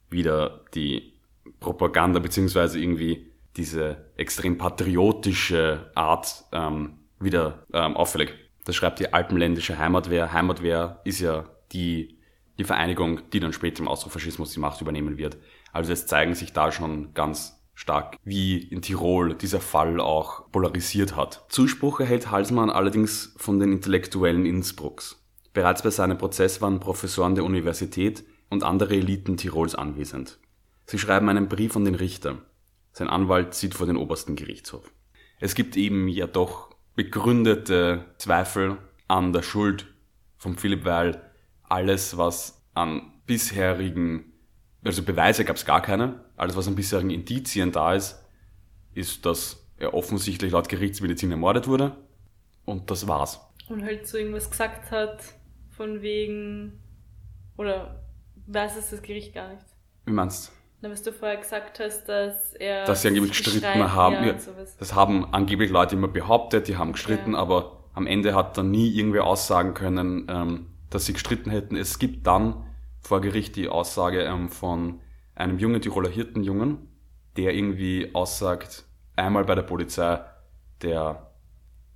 wieder 0.09 0.65
die 0.73 1.13
Propaganda 1.59 2.19
beziehungsweise 2.19 2.79
irgendwie 2.79 3.31
diese 3.57 4.05
extrem 4.17 4.57
patriotische 4.57 5.91
Art 5.95 6.45
ähm, 6.51 6.99
wieder 7.19 7.65
ähm, 7.73 7.95
auffällig. 7.95 8.33
Das 8.65 8.75
schreibt 8.75 8.99
die 8.99 9.13
Alpenländische 9.13 9.77
Heimatwehr. 9.77 10.31
Heimatwehr 10.31 11.01
ist 11.03 11.19
ja 11.19 11.45
die, 11.71 12.19
die 12.57 12.63
Vereinigung, 12.63 13.21
die 13.31 13.39
dann 13.39 13.53
später 13.53 13.81
im 13.81 13.87
Austrofaschismus 13.87 14.53
die 14.53 14.59
Macht 14.59 14.81
übernehmen 14.81 15.17
wird. 15.17 15.37
Also 15.73 15.91
es 15.91 16.05
zeigen 16.05 16.35
sich 16.35 16.53
da 16.53 16.71
schon 16.71 17.13
ganz 17.13 17.60
stark, 17.73 18.17
wie 18.23 18.57
in 18.57 18.81
Tirol 18.81 19.35
dieser 19.35 19.59
Fall 19.59 19.99
auch 19.99 20.51
polarisiert 20.51 21.15
hat. 21.15 21.45
Zuspruch 21.49 21.99
erhält 21.99 22.31
Halsmann 22.31 22.69
allerdings 22.69 23.33
von 23.37 23.59
den 23.59 23.71
Intellektuellen 23.71 24.45
Innsbrucks. 24.45 25.23
Bereits 25.53 25.81
bei 25.81 25.89
seinem 25.89 26.17
Prozess 26.17 26.61
waren 26.61 26.79
Professoren 26.79 27.35
der 27.35 27.43
Universität 27.43 28.23
und 28.49 28.63
andere 28.63 28.95
Eliten 28.95 29.37
Tirols 29.37 29.75
anwesend. 29.75 30.39
Sie 30.85 30.99
schreiben 30.99 31.29
einen 31.29 31.47
Brief 31.49 31.75
an 31.75 31.85
den 31.85 31.95
Richter. 31.95 32.39
Sein 32.93 33.09
Anwalt 33.09 33.53
zieht 33.53 33.73
vor 33.73 33.87
den 33.87 33.97
obersten 33.97 34.35
Gerichtshof. 34.35 34.91
Es 35.39 35.55
gibt 35.55 35.77
eben 35.77 36.07
ja 36.07 36.27
doch 36.27 36.75
begründete 36.95 38.05
Zweifel 38.17 38.77
an 39.07 39.33
der 39.33 39.41
Schuld 39.41 39.87
von 40.37 40.57
Philipp 40.57 40.85
Weil. 40.85 41.21
Alles, 41.63 42.17
was 42.17 42.61
an 42.73 43.13
bisherigen, 43.25 44.30
also 44.83 45.03
Beweise 45.03 45.45
gab 45.45 45.55
es 45.55 45.65
gar 45.65 45.81
keine, 45.81 46.21
alles, 46.37 46.55
was 46.55 46.67
an 46.67 46.75
bisherigen 46.75 47.09
Indizien 47.11 47.71
da 47.71 47.93
ist, 47.93 48.23
ist, 48.93 49.25
dass 49.25 49.67
er 49.77 49.93
offensichtlich 49.93 50.51
laut 50.51 50.69
Gerichtsmedizin 50.69 51.31
ermordet 51.31 51.67
wurde. 51.67 51.95
Und 52.65 52.91
das 52.91 53.07
war's. 53.07 53.39
Und 53.69 53.83
halt 53.83 54.07
so 54.07 54.17
irgendwas 54.17 54.49
gesagt 54.49 54.91
hat, 54.91 55.23
von 55.69 56.01
wegen, 56.01 56.79
oder 57.57 58.03
weiß 58.47 58.77
es 58.77 58.89
das 58.91 59.01
Gericht 59.01 59.33
gar 59.33 59.49
nicht. 59.49 59.65
Wie 60.05 60.11
meinst 60.11 60.47
du? 60.47 60.51
Na, 60.81 60.89
was 60.89 61.03
du 61.03 61.13
vorher 61.13 61.37
gesagt 61.37 61.79
hast, 61.79 62.05
dass 62.05 62.53
er. 62.53 62.85
Dass 62.85 63.03
sie 63.03 63.09
angeblich 63.09 63.31
gestritten 63.31 63.93
haben. 63.93 64.25
Ja, 64.25 64.35
das 64.79 64.95
haben 64.95 65.31
angeblich 65.31 65.69
Leute 65.69 65.95
immer 65.95 66.07
behauptet, 66.07 66.67
die 66.67 66.77
haben 66.77 66.93
gestritten, 66.93 67.33
ja. 67.33 67.39
aber 67.39 67.83
am 67.93 68.07
Ende 68.07 68.33
hat 68.33 68.57
dann 68.57 68.71
nie 68.71 68.89
irgendwer 68.89 69.25
aussagen 69.25 69.73
können, 69.73 70.27
ähm, 70.29 70.67
dass 70.89 71.05
sie 71.05 71.13
gestritten 71.13 71.51
hätten. 71.51 71.75
Es 71.75 71.99
gibt 71.99 72.25
dann 72.25 72.65
vor 73.01 73.21
Gericht 73.21 73.55
die 73.55 73.67
Aussage 73.67 74.23
ähm, 74.23 74.49
von 74.49 75.01
einem 75.35 75.59
jungen 75.59 75.81
Tiroler 75.81 76.09
Hirtenjungen, 76.09 76.87
der 77.37 77.53
irgendwie 77.53 78.13
aussagt, 78.13 78.85
einmal 79.15 79.45
bei 79.45 79.55
der 79.55 79.63
Polizei, 79.63 80.19
der 80.81 81.31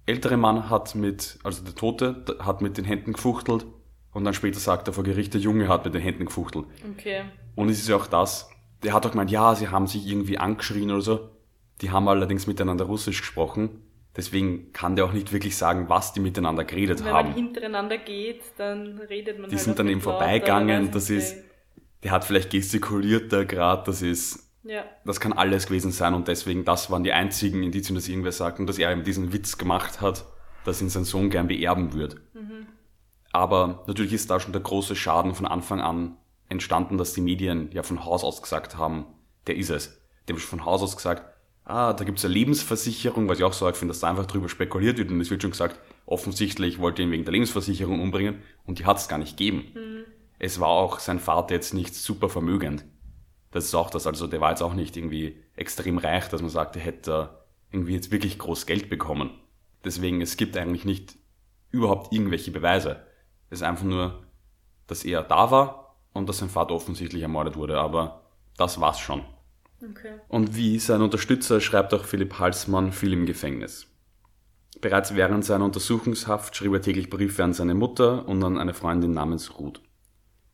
ältere 0.05 0.37
Mann 0.37 0.69
hat 0.69 0.95
mit, 0.95 1.39
also 1.43 1.63
der 1.63 1.75
Tote, 1.75 2.25
hat 2.39 2.61
mit 2.61 2.77
den 2.77 2.85
Händen 2.85 3.13
gefuchtelt 3.13 3.65
und 4.11 4.23
dann 4.23 4.33
später 4.33 4.59
sagt 4.59 4.87
er 4.87 4.93
vor 4.93 5.03
Gericht, 5.03 5.33
der 5.33 5.41
Junge 5.41 5.67
hat 5.67 5.85
mit 5.85 5.93
den 5.93 6.01
Händen 6.01 6.25
gefuchtelt. 6.25 6.65
Okay. 6.93 7.23
Und 7.55 7.69
es 7.69 7.79
ist 7.79 7.89
ja 7.89 7.95
auch 7.95 8.07
das, 8.07 8.49
der 8.83 8.93
hat 8.93 9.05
auch 9.05 9.11
gemeint, 9.11 9.31
ja, 9.31 9.55
sie 9.55 9.69
haben 9.69 9.87
sich 9.87 10.07
irgendwie 10.07 10.37
angeschrien 10.37 10.91
oder 10.91 11.01
so. 11.01 11.29
Die 11.81 11.91
haben 11.91 12.07
allerdings 12.07 12.47
miteinander 12.47 12.85
Russisch 12.85 13.19
gesprochen. 13.21 13.81
Deswegen 14.15 14.71
kann 14.71 14.95
der 14.95 15.05
auch 15.05 15.13
nicht 15.13 15.33
wirklich 15.33 15.57
sagen, 15.57 15.89
was 15.89 16.13
die 16.13 16.21
miteinander 16.21 16.63
geredet 16.63 17.03
Wenn 17.03 17.11
haben. 17.11 17.27
Wenn 17.29 17.35
man 17.35 17.43
hintereinander 17.43 17.97
geht, 17.97 18.41
dann 18.57 18.99
redet 18.99 19.39
man 19.39 19.49
Die 19.49 19.55
halt 19.55 19.65
sind 19.65 19.77
dann 19.77 19.89
eben 19.89 20.01
vorbeigegangen, 20.01 20.91
das 20.91 21.09
ist, 21.09 21.35
der 22.03 22.11
hat 22.11 22.23
vielleicht 22.23 22.49
gestikuliert 22.49 23.33
da 23.33 23.43
gerade, 23.43 23.83
das 23.85 24.01
ist, 24.01 24.53
ja. 24.63 24.85
das 25.03 25.19
kann 25.19 25.33
alles 25.33 25.67
gewesen 25.67 25.91
sein 25.91 26.13
und 26.13 26.29
deswegen, 26.29 26.63
das 26.63 26.89
waren 26.89 27.03
die 27.03 27.11
einzigen 27.11 27.61
Indizien, 27.61 27.95
dass 27.95 28.07
irgendwer 28.07 28.31
sagt 28.31 28.59
und 28.59 28.67
dass 28.67 28.77
er 28.77 28.91
eben 28.91 29.03
diesen 29.03 29.33
Witz 29.33 29.57
gemacht 29.57 29.99
hat, 29.99 30.25
dass 30.63 30.81
ihn 30.81 30.89
sein 30.89 31.03
Sohn 31.03 31.29
gern 31.29 31.47
beerben 31.47 31.93
wird. 31.93 32.15
Mhm. 32.33 32.67
Aber 33.33 33.83
natürlich 33.87 34.13
ist 34.13 34.31
da 34.31 34.39
schon 34.39 34.53
der 34.53 34.61
große 34.61 34.95
Schaden 34.95 35.35
von 35.35 35.45
Anfang 35.45 35.81
an 35.81 36.15
entstanden, 36.47 36.97
dass 36.97 37.13
die 37.13 37.21
Medien 37.21 37.69
ja 37.73 37.83
von 37.83 38.05
Haus 38.05 38.23
aus 38.23 38.41
gesagt 38.41 38.77
haben, 38.77 39.07
der 39.47 39.57
ist 39.57 39.71
es. 39.71 40.01
Die 40.27 40.33
haben 40.33 40.39
von 40.39 40.63
Haus 40.63 40.81
aus 40.81 40.95
gesagt, 40.95 41.34
ah, 41.65 41.93
da 41.93 42.03
gibt's 42.03 42.23
eine 42.23 42.33
Lebensversicherung, 42.33 43.27
was 43.27 43.39
ich 43.39 43.43
auch 43.43 43.53
so 43.53 43.65
arg 43.65 43.75
finde, 43.75 43.91
dass 43.91 43.99
da 43.99 44.09
einfach 44.09 44.25
drüber 44.25 44.49
spekuliert 44.49 44.97
wird 44.97 45.11
und 45.11 45.19
es 45.19 45.29
wird 45.29 45.41
schon 45.41 45.51
gesagt, 45.51 45.79
offensichtlich 46.05 46.79
wollte 46.79 47.01
ihn 47.01 47.11
wegen 47.11 47.25
der 47.25 47.33
Lebensversicherung 47.33 47.99
umbringen 48.01 48.41
und 48.65 48.79
die 48.79 48.85
hat's 48.85 49.07
gar 49.07 49.17
nicht 49.17 49.37
gegeben. 49.37 49.65
Mhm. 49.73 50.05
Es 50.39 50.59
war 50.59 50.69
auch 50.69 50.99
sein 50.99 51.19
Vater 51.19 51.53
jetzt 51.53 51.73
nicht 51.73 51.95
super 51.95 52.29
vermögend. 52.29 52.85
Das 53.51 53.65
ist 53.65 53.75
auch 53.75 53.89
das, 53.89 54.05
also 54.05 54.27
der 54.27 54.41
war 54.41 54.51
jetzt 54.51 54.61
auch 54.61 54.73
nicht 54.73 54.97
irgendwie 54.97 55.41
extrem 55.55 55.97
reich, 55.97 56.27
dass 56.29 56.41
man 56.41 56.49
sagt, 56.49 56.75
er 56.75 56.81
hätte 56.81 57.45
irgendwie 57.71 57.93
jetzt 57.93 58.11
wirklich 58.11 58.37
groß 58.37 58.65
Geld 58.65 58.89
bekommen. 58.89 59.31
Deswegen, 59.83 60.21
es 60.21 60.37
gibt 60.37 60.57
eigentlich 60.57 60.85
nicht 60.85 61.17
überhaupt 61.71 62.13
irgendwelche 62.13 62.51
Beweise. 62.51 63.05
Es 63.49 63.59
ist 63.59 63.63
einfach 63.63 63.85
nur, 63.85 64.25
dass 64.87 65.05
er 65.05 65.23
da 65.23 65.51
war, 65.51 65.85
und 66.15 66.29
dass 66.29 66.37
sein 66.37 66.49
Vater 66.49 66.73
offensichtlich 66.73 67.21
ermordet 67.21 67.57
wurde, 67.57 67.79
aber 67.79 68.21
das 68.57 68.79
war's 68.79 68.99
schon. 68.99 69.21
Okay. 69.91 70.13
Und 70.27 70.55
wie 70.55 70.79
sein 70.79 71.01
Unterstützer 71.01 71.61
schreibt 71.61 71.93
auch 71.93 72.05
Philipp 72.05 72.39
Halsmann 72.39 72.91
viel 72.91 73.13
im 73.13 73.25
Gefängnis. 73.25 73.87
Bereits 74.81 75.15
während 75.15 75.45
seiner 75.45 75.65
Untersuchungshaft 75.65 76.55
schrieb 76.55 76.73
er 76.73 76.81
täglich 76.81 77.09
Briefe 77.09 77.43
an 77.43 77.53
seine 77.53 77.75
Mutter 77.75 78.27
und 78.27 78.43
an 78.43 78.57
eine 78.57 78.73
Freundin 78.73 79.11
namens 79.11 79.57
Ruth. 79.57 79.81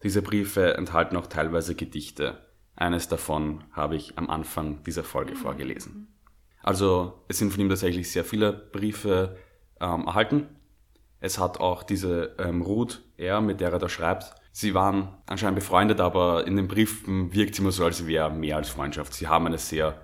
Diese 0.03 0.21
Briefe 0.21 0.75
enthalten 0.75 1.17
auch 1.17 1.27
teilweise 1.27 1.75
Gedichte. 1.75 2.39
Eines 2.75 3.07
davon 3.07 3.63
habe 3.71 3.95
ich 3.95 4.17
am 4.17 4.29
Anfang 4.29 4.83
dieser 4.83 5.03
Folge 5.03 5.33
mhm. 5.33 5.37
vorgelesen. 5.37 6.07
Also 6.63 7.23
es 7.27 7.39
sind 7.39 7.51
von 7.51 7.61
ihm 7.61 7.69
tatsächlich 7.69 8.11
sehr 8.11 8.23
viele 8.23 8.53
Briefe 8.53 9.37
ähm, 9.79 10.05
erhalten. 10.05 10.47
Es 11.19 11.37
hat 11.37 11.59
auch 11.59 11.83
diese 11.83 12.35
ähm, 12.39 12.61
Ruth, 12.61 13.01
er, 13.17 13.41
mit 13.41 13.61
der 13.61 13.71
er 13.71 13.79
da 13.79 13.89
schreibt, 13.89 14.33
Sie 14.51 14.73
waren 14.73 15.09
anscheinend 15.27 15.59
befreundet, 15.59 15.99
aber 16.01 16.45
in 16.45 16.57
den 16.57 16.67
Briefen 16.67 17.33
wirkt 17.33 17.53
es 17.53 17.59
immer 17.59 17.71
so, 17.71 17.85
als 17.85 18.05
wäre 18.05 18.29
mehr 18.29 18.57
als 18.57 18.69
Freundschaft. 18.69 19.13
Sie 19.13 19.27
haben 19.27 19.47
eine 19.47 19.57
sehr 19.57 19.99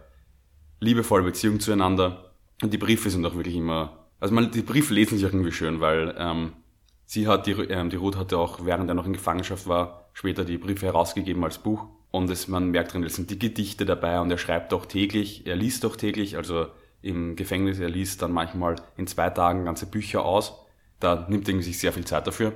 liebevolle 0.80 1.24
Beziehung 1.24 1.60
zueinander. 1.60 2.32
Und 2.62 2.74
die 2.74 2.78
Briefe 2.78 3.10
sind 3.10 3.26
auch 3.26 3.36
wirklich 3.36 3.56
immer, 3.56 4.08
also 4.20 4.34
man, 4.34 4.50
die 4.52 4.62
Briefe 4.62 4.94
lesen 4.94 5.18
sich 5.18 5.28
auch 5.28 5.34
irgendwie 5.34 5.52
schön, 5.52 5.82
weil 5.82 6.16
ähm, 6.18 6.54
sie 7.06 7.28
hat, 7.28 7.46
die, 7.46 7.52
ähm, 7.52 7.90
die 7.90 7.98
Ruth 7.98 8.16
hatte 8.16 8.38
auch, 8.38 8.66
während 8.66 8.90
er 8.90 8.96
noch 8.96 9.06
in 9.06 9.14
Gefangenschaft 9.14 9.68
war, 9.68 10.10
später 10.14 10.46
die 10.46 10.58
Briefe 10.58 10.86
herausgegeben 10.86 11.44
als 11.44 11.58
Buch. 11.58 11.86
Und 12.10 12.30
es, 12.30 12.48
man 12.48 12.72
merkt 12.72 12.94
drin, 12.94 13.04
es 13.04 13.16
sind 13.16 13.30
die 13.30 13.38
Gedichte 13.38 13.86
dabei 13.86 14.22
und 14.22 14.32
er 14.32 14.38
schreibt 14.38 14.74
auch 14.74 14.86
täglich, 14.86 15.46
er 15.46 15.58
liest 15.58 15.86
auch 15.86 15.98
täglich, 15.98 16.38
also 16.38 16.68
im 17.02 17.36
Gefängnis, 17.36 17.80
er 17.80 17.90
liest 17.90 18.22
dann 18.22 18.32
manchmal 18.32 18.76
in 18.96 19.08
zwei 19.08 19.30
Tagen 19.30 19.66
ganze 19.66 19.86
Bücher 19.86 20.26
aus. 20.26 20.66
Da 21.00 21.28
nimmt 21.30 21.48
er 21.48 21.62
sich 21.62 21.78
sehr 21.80 21.94
viel 21.94 22.06
Zeit 22.06 22.26
dafür. 22.26 22.54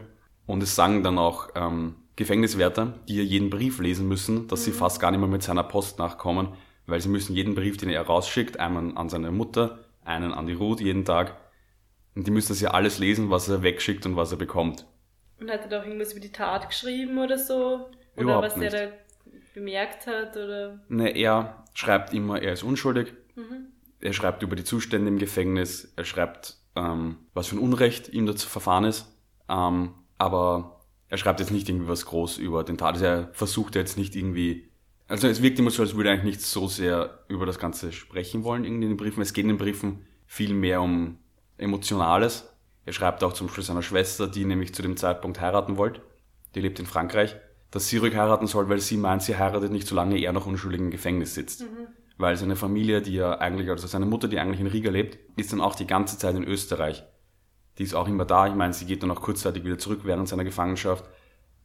Und 0.52 0.62
es 0.62 0.76
sagen 0.76 1.02
dann 1.02 1.18
auch 1.18 1.48
ähm, 1.56 1.96
Gefängniswärter, 2.18 3.00
die 3.08 3.16
ja 3.16 3.24
jeden 3.24 3.50
Brief 3.50 3.80
lesen 3.80 4.10
müssen, 4.10 4.50
dass 4.50 4.60
mhm. 4.60 4.64
sie 4.66 4.72
fast 4.74 5.00
gar 5.00 5.10
nicht 5.10 5.22
mehr 5.22 5.30
mit 5.30 5.44
seiner 5.44 5.64
Post 5.64 5.98
nachkommen, 5.98 6.50
weil 6.88 7.00
sie 7.00 7.08
müssen 7.08 7.34
jeden 7.34 7.56
Brief, 7.56 7.78
den 7.78 7.88
er 7.88 8.02
rausschickt, 8.02 8.60
einmal 8.60 8.98
an 8.98 9.08
seine 9.08 9.32
Mutter, 9.32 9.86
einen 10.04 10.34
an 10.34 10.48
die 10.48 10.54
Ruth 10.54 10.82
jeden 10.82 11.06
Tag. 11.06 11.38
Und 12.16 12.28
die 12.28 12.32
müssen 12.32 12.50
das 12.50 12.60
ja 12.60 12.72
alles 12.72 13.00
lesen, 13.00 13.30
was 13.30 13.48
er 13.48 13.64
wegschickt 13.64 14.06
und 14.06 14.18
was 14.18 14.34
er 14.34 14.38
bekommt. 14.38 14.86
Und 15.40 15.50
hat 15.50 15.62
er 15.62 15.70
da 15.70 15.80
auch 15.80 15.86
irgendwas 15.86 16.12
über 16.12 16.20
die 16.20 16.34
Tat 16.34 16.68
geschrieben 16.68 17.18
oder 17.18 17.38
so? 17.38 17.90
Oder 18.18 18.22
Überhaupt 18.22 18.48
was 18.48 18.58
nicht. 18.58 18.74
er 18.74 18.88
da 18.88 18.94
bemerkt 19.54 20.06
hat? 20.06 20.36
Oder? 20.36 20.82
Ne, 20.90 21.16
er 21.16 21.64
schreibt 21.74 22.14
immer, 22.14 22.42
er 22.42 22.52
ist 22.52 22.64
unschuldig. 22.64 23.14
Mhm. 23.36 23.68
Er 24.02 24.12
schreibt 24.12 24.44
über 24.44 24.58
die 24.58 24.66
Zustände 24.66 25.08
im 25.08 25.18
Gefängnis. 25.18 25.94
Er 25.96 26.04
schreibt, 26.04 26.58
ähm, 26.76 27.20
was 27.34 27.48
für 27.48 27.56
ein 27.56 27.60
Unrecht 27.60 28.10
ihm 28.10 28.26
dazu 28.26 28.50
verfahren 28.50 28.84
ist. 28.84 29.18
Ähm, 29.48 29.94
aber 30.22 30.82
er 31.10 31.18
schreibt 31.18 31.40
jetzt 31.40 31.52
nicht 31.52 31.68
irgendwie 31.68 31.88
was 31.88 32.06
groß 32.06 32.38
über 32.38 32.64
den 32.64 32.78
Tat. 32.78 32.94
Also 32.94 33.06
er 33.06 33.30
versucht 33.34 33.74
jetzt 33.74 33.98
nicht 33.98 34.16
irgendwie, 34.16 34.70
also 35.08 35.28
es 35.28 35.42
wirkt 35.42 35.58
immer 35.58 35.72
so, 35.72 35.82
als 35.82 35.96
würde 35.96 36.10
er 36.10 36.14
eigentlich 36.14 36.36
nicht 36.36 36.42
so 36.42 36.68
sehr 36.68 37.26
über 37.28 37.48
das 37.48 37.58
Ganze 37.58 37.92
sprechen 37.92 38.44
wollen 38.44 38.64
irgendwie 38.64 38.84
in 38.84 38.92
den 38.92 38.98
Briefen. 38.98 39.22
Es 39.22 39.34
geht 39.34 39.46
in 39.46 39.50
den 39.50 39.58
Briefen 39.58 40.06
viel 40.28 40.54
mehr 40.54 40.80
um 40.80 41.18
Emotionales. 41.58 42.48
Er 42.86 42.94
schreibt 42.94 43.24
auch 43.24 43.34
zum 43.34 43.48
Beispiel 43.48 43.64
seiner 43.64 43.82
Schwester, 43.82 44.28
die 44.28 44.46
nämlich 44.46 44.76
zu 44.76 44.84
dem 44.84 44.96
Zeitpunkt 44.96 45.42
heiraten 45.42 45.78
wollte, 45.78 46.02
die 46.54 46.62
lebt 46.62 46.80
in 46.80 46.86
Frankreich, 46.86 47.36
dass 47.72 47.88
sie 47.88 47.98
ruhig 47.98 48.16
heiraten 48.16 48.46
soll, 48.46 48.70
weil 48.70 48.80
sie 48.80 48.98
meint, 48.98 49.24
sie 49.24 49.38
heiratet 49.38 49.72
nicht, 49.72 49.88
solange 49.88 50.20
er 50.20 50.34
noch 50.34 50.46
unschuldig 50.46 50.82
im 50.82 50.92
Gefängnis 50.92 51.34
sitzt. 51.34 51.62
Mhm. 51.62 51.88
Weil 52.20 52.38
seine 52.38 52.56
Familie, 52.56 53.02
die 53.02 53.16
ja 53.16 53.40
eigentlich, 53.40 53.72
also 53.72 53.88
seine 53.88 54.06
Mutter, 54.06 54.28
die 54.28 54.38
eigentlich 54.38 54.60
in 54.60 54.68
Riga 54.68 54.92
lebt, 54.92 55.18
ist 55.36 55.52
dann 55.52 55.62
auch 55.62 55.74
die 55.74 55.88
ganze 55.88 56.20
Zeit 56.20 56.36
in 56.36 56.44
Österreich. 56.44 57.04
Die 57.82 57.86
ist 57.86 57.96
auch 57.96 58.08
immer 58.08 58.26
da. 58.26 58.46
Ich 58.46 58.54
meine, 58.54 58.76
sie 58.76 58.86
geht 58.86 59.02
dann 59.02 59.10
auch 59.10 59.24
kurzzeitig 59.24 59.63
wieder 59.63 59.80
zurück 59.80 60.02
während 60.04 60.30
seiner 60.30 60.44
Gefangenschaft. 60.44 61.04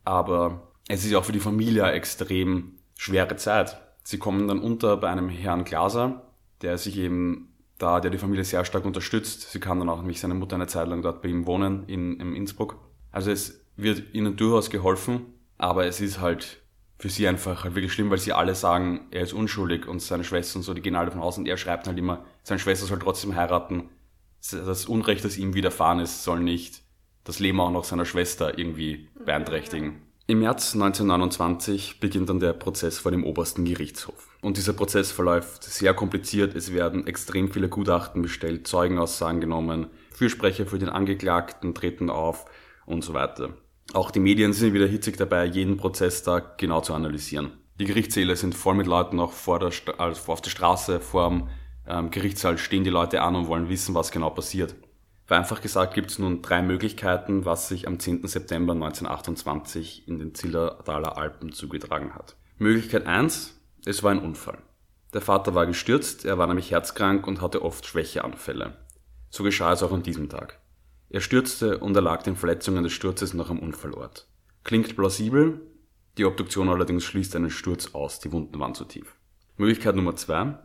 Aber 0.02 0.72
es 0.88 1.04
ist 1.04 1.14
auch 1.14 1.26
für 1.26 1.32
die 1.32 1.40
Familie 1.40 1.84
eine 1.84 1.92
extrem 1.92 2.78
schwere 2.96 3.36
Zeit. 3.36 3.76
Sie 4.02 4.16
kommen 4.16 4.48
dann 4.48 4.58
unter 4.58 4.96
bei 4.96 5.10
einem 5.10 5.28
Herrn 5.28 5.64
Glaser, 5.64 6.22
der 6.62 6.78
sich 6.78 6.96
eben 6.96 7.52
da, 7.76 8.00
der 8.00 8.10
die 8.10 8.16
Familie 8.16 8.44
sehr 8.44 8.64
stark 8.64 8.86
unterstützt. 8.86 9.52
Sie 9.52 9.60
kann 9.60 9.78
dann 9.78 9.90
auch 9.90 9.98
nämlich 9.98 10.18
seine 10.18 10.32
Mutter 10.32 10.56
eine 10.56 10.68
Zeit 10.68 10.88
lang 10.88 11.02
dort 11.02 11.20
bei 11.20 11.28
ihm 11.28 11.46
wohnen, 11.46 11.84
in, 11.86 12.18
in 12.18 12.34
Innsbruck. 12.34 12.78
Also 13.12 13.30
es 13.30 13.60
wird 13.76 14.14
ihnen 14.14 14.38
durchaus 14.38 14.70
geholfen, 14.70 15.34
aber 15.58 15.84
es 15.84 16.00
ist 16.00 16.18
halt 16.18 16.62
für 16.98 17.10
sie 17.10 17.28
einfach 17.28 17.64
halt 17.64 17.74
wirklich 17.74 17.92
schlimm, 17.92 18.08
weil 18.08 18.16
sie 18.16 18.32
alle 18.32 18.54
sagen, 18.54 19.08
er 19.10 19.20
ist 19.20 19.34
unschuldig 19.34 19.86
und 19.86 20.00
seine 20.00 20.24
Schwester 20.24 20.56
und 20.56 20.62
so, 20.62 20.72
die 20.72 20.80
gehen 20.80 20.96
alle 20.96 21.08
davon 21.08 21.20
aus 21.20 21.36
und 21.36 21.46
er 21.46 21.58
schreibt 21.58 21.86
halt 21.86 21.98
immer, 21.98 22.24
seine 22.42 22.58
Schwester 22.58 22.86
soll 22.86 23.00
trotzdem 23.00 23.36
heiraten. 23.36 23.90
Das 24.40 24.86
Unrecht, 24.86 25.24
das 25.24 25.38
ihm 25.38 25.54
widerfahren 25.54 26.00
ist, 26.00 26.24
soll 26.24 26.40
nicht 26.40 26.82
das 27.24 27.40
Leben 27.40 27.60
auch 27.60 27.70
noch 27.70 27.84
seiner 27.84 28.04
Schwester 28.04 28.58
irgendwie 28.58 29.08
beeinträchtigen. 29.24 30.02
Im 30.28 30.40
März 30.40 30.74
1929 30.74 32.00
beginnt 32.00 32.28
dann 32.28 32.40
der 32.40 32.52
Prozess 32.52 32.98
vor 32.98 33.12
dem 33.12 33.24
obersten 33.24 33.64
Gerichtshof. 33.64 34.28
Und 34.40 34.56
dieser 34.56 34.72
Prozess 34.72 35.12
verläuft 35.12 35.62
sehr 35.62 35.94
kompliziert. 35.94 36.56
Es 36.56 36.72
werden 36.72 37.06
extrem 37.06 37.50
viele 37.50 37.68
Gutachten 37.68 38.22
bestellt, 38.22 38.66
Zeugenaussagen 38.66 39.40
genommen, 39.40 39.86
Fürsprecher 40.12 40.66
für 40.66 40.78
den 40.78 40.88
Angeklagten 40.88 41.74
treten 41.74 42.10
auf 42.10 42.46
und 42.86 43.04
so 43.04 43.14
weiter. 43.14 43.50
Auch 43.92 44.10
die 44.10 44.18
Medien 44.18 44.52
sind 44.52 44.74
wieder 44.74 44.86
hitzig 44.86 45.16
dabei, 45.16 45.44
jeden 45.44 45.76
Prozesstag 45.76 46.58
genau 46.58 46.80
zu 46.80 46.92
analysieren. 46.92 47.52
Die 47.78 47.84
Gerichtssäle 47.84 48.34
sind 48.34 48.54
voll 48.54 48.74
mit 48.74 48.86
Leuten, 48.86 49.20
auch 49.20 49.32
vor 49.32 49.60
der, 49.60 49.70
also 49.98 50.32
auf 50.32 50.40
der 50.40 50.50
Straße, 50.50 50.98
vor 50.98 51.28
dem 51.28 51.48
ähm, 51.88 52.10
Gerichtssaal 52.10 52.58
stehen 52.58 52.84
die 52.84 52.90
Leute 52.90 53.22
an 53.22 53.36
und 53.36 53.48
wollen 53.48 53.68
wissen, 53.68 53.94
was 53.94 54.10
genau 54.10 54.30
passiert. 54.30 54.74
Vereinfacht 55.24 55.62
gesagt 55.62 55.94
gibt 55.94 56.10
es 56.10 56.18
nun 56.18 56.40
drei 56.40 56.62
Möglichkeiten, 56.62 57.44
was 57.44 57.68
sich 57.68 57.88
am 57.88 57.98
10. 57.98 58.26
September 58.28 58.74
1928 58.74 60.06
in 60.06 60.18
den 60.18 60.34
Zillertaler 60.34 61.18
Alpen 61.18 61.52
zugetragen 61.52 62.14
hat. 62.14 62.36
Möglichkeit 62.58 63.06
1, 63.06 63.60
es 63.84 64.02
war 64.02 64.12
ein 64.12 64.20
Unfall. 64.20 64.58
Der 65.12 65.20
Vater 65.20 65.54
war 65.54 65.66
gestürzt, 65.66 66.24
er 66.24 66.38
war 66.38 66.46
nämlich 66.46 66.70
herzkrank 66.70 67.26
und 67.26 67.40
hatte 67.40 67.62
oft 67.62 67.86
Schwächeanfälle. 67.86 68.76
So 69.30 69.42
geschah 69.42 69.72
es 69.72 69.82
auch 69.82 69.92
an 69.92 70.02
diesem 70.02 70.28
Tag. 70.28 70.60
Er 71.08 71.20
stürzte 71.20 71.78
und 71.78 71.96
erlag 71.96 72.22
den 72.22 72.36
Verletzungen 72.36 72.84
des 72.84 72.92
Sturzes 72.92 73.34
noch 73.34 73.50
am 73.50 73.58
Unfallort. 73.58 74.28
Klingt 74.64 74.96
plausibel, 74.96 75.60
die 76.18 76.24
Obduktion 76.24 76.68
allerdings 76.68 77.04
schließt 77.04 77.36
einen 77.36 77.50
Sturz 77.50 77.94
aus, 77.94 78.20
die 78.20 78.32
Wunden 78.32 78.58
waren 78.58 78.74
zu 78.74 78.84
tief. 78.84 79.16
Möglichkeit 79.56 79.96
Nummer 79.96 80.16
zwei: 80.16 80.58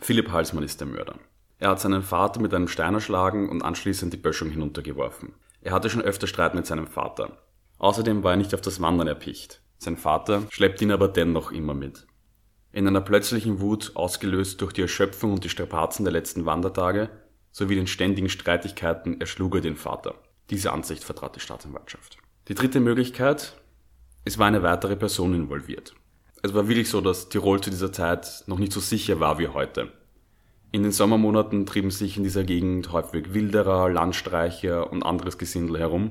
Philipp 0.00 0.32
Halsmann 0.32 0.64
ist 0.64 0.80
der 0.80 0.88
Mörder. 0.88 1.16
Er 1.58 1.70
hat 1.70 1.80
seinen 1.80 2.02
Vater 2.02 2.40
mit 2.40 2.52
einem 2.52 2.68
Stein 2.68 2.94
erschlagen 2.94 3.48
und 3.48 3.62
anschließend 3.62 4.12
die 4.12 4.18
Böschung 4.18 4.50
hinuntergeworfen. 4.50 5.34
Er 5.60 5.72
hatte 5.72 5.88
schon 5.88 6.02
öfter 6.02 6.26
Streit 6.26 6.54
mit 6.54 6.66
seinem 6.66 6.86
Vater. 6.86 7.38
Außerdem 7.78 8.22
war 8.22 8.32
er 8.32 8.36
nicht 8.36 8.54
auf 8.54 8.60
das 8.60 8.80
Wandern 8.80 9.08
erpicht. 9.08 9.62
Sein 9.78 9.96
Vater 9.96 10.42
schleppt 10.50 10.82
ihn 10.82 10.92
aber 10.92 11.08
dennoch 11.08 11.52
immer 11.52 11.74
mit. 11.74 12.06
In 12.72 12.88
einer 12.88 13.00
plötzlichen 13.00 13.60
Wut, 13.60 13.92
ausgelöst 13.94 14.60
durch 14.60 14.72
die 14.72 14.82
Erschöpfung 14.82 15.32
und 15.32 15.44
die 15.44 15.48
Strapazen 15.48 16.04
der 16.04 16.12
letzten 16.12 16.44
Wandertage, 16.44 17.08
sowie 17.52 17.76
den 17.76 17.86
ständigen 17.86 18.28
Streitigkeiten 18.28 19.20
erschlug 19.20 19.54
er 19.54 19.60
den 19.60 19.76
Vater. 19.76 20.16
Diese 20.50 20.72
Ansicht 20.72 21.04
vertrat 21.04 21.36
die 21.36 21.40
Staatsanwaltschaft. 21.40 22.18
Die 22.48 22.54
dritte 22.54 22.80
Möglichkeit, 22.80 23.56
es 24.24 24.38
war 24.38 24.48
eine 24.48 24.62
weitere 24.62 24.96
Person 24.96 25.34
involviert. 25.34 25.94
Es 26.44 26.52
war 26.52 26.68
wirklich 26.68 26.90
so, 26.90 27.00
dass 27.00 27.30
Tirol 27.30 27.62
zu 27.62 27.70
dieser 27.70 27.90
Zeit 27.90 28.44
noch 28.48 28.58
nicht 28.58 28.70
so 28.70 28.78
sicher 28.78 29.18
war 29.18 29.38
wie 29.38 29.48
heute. 29.48 29.90
In 30.72 30.82
den 30.82 30.92
Sommermonaten 30.92 31.64
trieben 31.64 31.90
sich 31.90 32.18
in 32.18 32.22
dieser 32.22 32.44
Gegend 32.44 32.92
häufig 32.92 33.32
Wilderer, 33.32 33.88
Landstreicher 33.88 34.92
und 34.92 35.04
anderes 35.04 35.38
Gesindel 35.38 35.78
herum, 35.78 36.10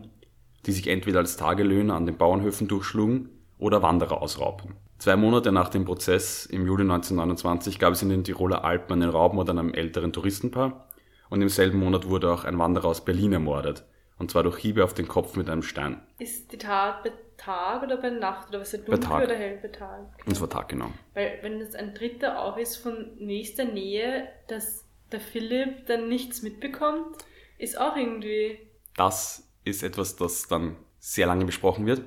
die 0.65 0.72
sich 0.72 0.88
entweder 0.88 1.19
als 1.19 1.38
Tagelöhner 1.38 1.93
an 1.93 2.08
den 2.08 2.17
Bauernhöfen 2.17 2.67
durchschlugen 2.67 3.30
oder 3.60 3.84
Wanderer 3.84 4.24
ausraubten. 4.24 4.74
Zwei 4.98 5.17
Monate 5.17 5.52
nach 5.52 5.69
dem 5.69 5.86
Prozess 5.86 6.48
im 6.48 6.65
Juli 6.65 6.82
1929 6.82 7.78
gab 7.78 7.93
es 7.93 8.02
in 8.02 8.10
den 8.10 8.24
Tiroler 8.24 8.63
Alpen 8.63 9.04
einen 9.04 9.12
Raubmord 9.12 9.52
an 9.52 9.60
einem 9.60 9.74
älteren 9.76 10.13
Touristenpaar, 10.13 10.89
und 11.30 11.43
im 11.43 11.50
selben 11.50 11.78
Monat 11.78 12.10
wurde 12.10 12.32
auch 12.32 12.43
ein 12.43 12.58
Wanderer 12.58 12.88
aus 12.88 13.06
Berlin 13.06 13.34
ermordet. 13.34 13.86
Und 14.17 14.32
zwar 14.32 14.41
durch 14.41 14.58
Hiebe 14.58 14.84
auf 14.84 14.96
den 14.96 15.08
Kopf 15.08 15.36
mit 15.36 15.48
einem 15.48 15.62
Stein. 15.62 16.02
Ist 16.17 16.52
die 16.52 16.58
Tat 16.58 17.04
Tag 17.43 17.84
oder 17.84 17.97
bei 17.97 18.10
Nacht 18.10 18.49
oder 18.49 18.62
was 18.62 18.73
ist 18.73 18.88
dunkel 18.88 18.99
Tag. 19.03 19.23
oder 19.23 19.36
hell 19.36 19.60
bei 19.62 19.67
Tag? 19.67 20.12
Okay. 20.13 20.23
Das 20.27 20.39
war 20.41 20.49
Tag, 20.49 20.69
genau. 20.69 20.91
Weil 21.13 21.39
wenn 21.41 21.60
das 21.60 21.75
ein 21.75 21.93
Dritter 21.93 22.41
auch 22.41 22.58
ist 22.58 22.77
von 22.77 23.17
nächster 23.17 23.65
Nähe, 23.65 24.29
dass 24.47 24.86
der 25.12 25.19
Philipp 25.19 25.86
dann 25.88 26.08
nichts 26.08 26.41
mitbekommt, 26.41 27.17
ist 27.58 27.77
auch 27.77 27.97
irgendwie... 27.97 28.60
Das 28.95 29.51
ist 29.65 29.84
etwas, 29.84 30.15
das 30.15 30.47
dann 30.47 30.77
sehr 30.99 31.27
lange 31.27 31.45
besprochen 31.45 31.86
wird, 31.86 32.01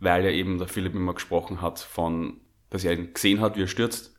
weil 0.00 0.24
ja 0.24 0.30
eben 0.30 0.58
der 0.58 0.68
Philipp 0.68 0.94
immer 0.94 1.14
gesprochen 1.14 1.62
hat 1.62 1.78
von, 1.78 2.40
dass 2.68 2.84
er 2.84 2.92
ihn 2.92 3.14
gesehen 3.14 3.40
hat, 3.40 3.56
wie 3.56 3.62
er 3.62 3.68
stürzt 3.68 4.14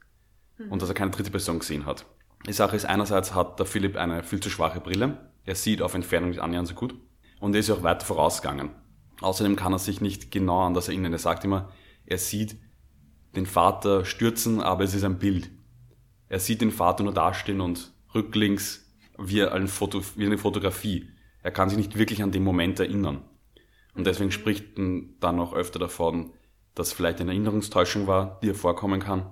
mhm. 0.57 0.71
und 0.71 0.81
dass 0.81 0.89
er 0.89 0.95
keine 0.95 1.12
dritte 1.12 1.31
Person 1.31 1.59
gesehen 1.59 1.86
hat. 1.86 2.05
Die 2.47 2.53
Sache 2.53 2.75
ist, 2.75 2.86
einerseits 2.86 3.36
hat 3.36 3.59
der 3.59 3.65
Philipp 3.65 3.95
eine 3.95 4.23
viel 4.23 4.39
zu 4.39 4.49
schwache 4.49 4.81
Brille. 4.81 5.29
Er 5.45 5.55
sieht 5.55 5.81
auf 5.81 5.93
Entfernung 5.93 6.29
nicht 6.29 6.41
annähernd 6.41 6.67
so 6.67 6.73
gut. 6.73 6.95
Und 7.39 7.53
er 7.53 7.59
ist 7.59 7.69
auch 7.69 7.83
weiter 7.83 8.05
vorausgegangen. 8.05 8.71
Außerdem 9.21 9.56
kann 9.56 9.73
er 9.73 9.80
sich 9.80 10.02
nicht 10.02 10.32
genau 10.32 10.62
an 10.62 10.73
das 10.73 10.88
erinnern. 10.88 11.13
Er 11.13 11.19
sagt 11.19 11.45
immer, 11.45 11.71
er 12.06 12.17
sieht 12.17 12.58
den 13.36 13.45
Vater 13.45 14.06
stürzen, 14.06 14.62
aber 14.62 14.84
es 14.84 14.93
ist 14.93 15.04
ein 15.04 15.19
Bild. 15.19 15.49
Er 16.30 16.39
sieht 16.39 16.62
den 16.62 16.71
Vater 16.71 17.04
nur 17.04 17.13
dastehen 17.13 17.62
und 17.62 17.93
rücklinks 18.13 18.91
wie, 19.17 19.43
ein 19.43 19.67
Foto, 19.67 20.02
wie 20.15 20.26
eine 20.26 20.38
Fotografie. 20.38 21.10
Er 21.41 21.52
kann 21.52 21.69
sich 21.69 21.78
nicht 21.78 21.97
wirklich 21.97 22.23
an 22.23 22.32
den 22.32 22.43
Moment 22.43 22.80
erinnern. 22.80 23.21
Und 23.95 24.08
deswegen 24.08 24.32
spricht 24.32 24.78
er 24.78 25.02
dann 25.19 25.39
auch 25.39 25.54
öfter 25.54 25.80
davon, 25.80 26.34
dass 26.73 26.93
vielleicht 26.93 27.21
eine 27.21 27.32
Erinnerungstäuschung 27.32 28.08
war, 28.08 28.39
die 28.41 28.49
er 28.49 28.56
vorkommen 28.56 28.99
kann 28.99 29.28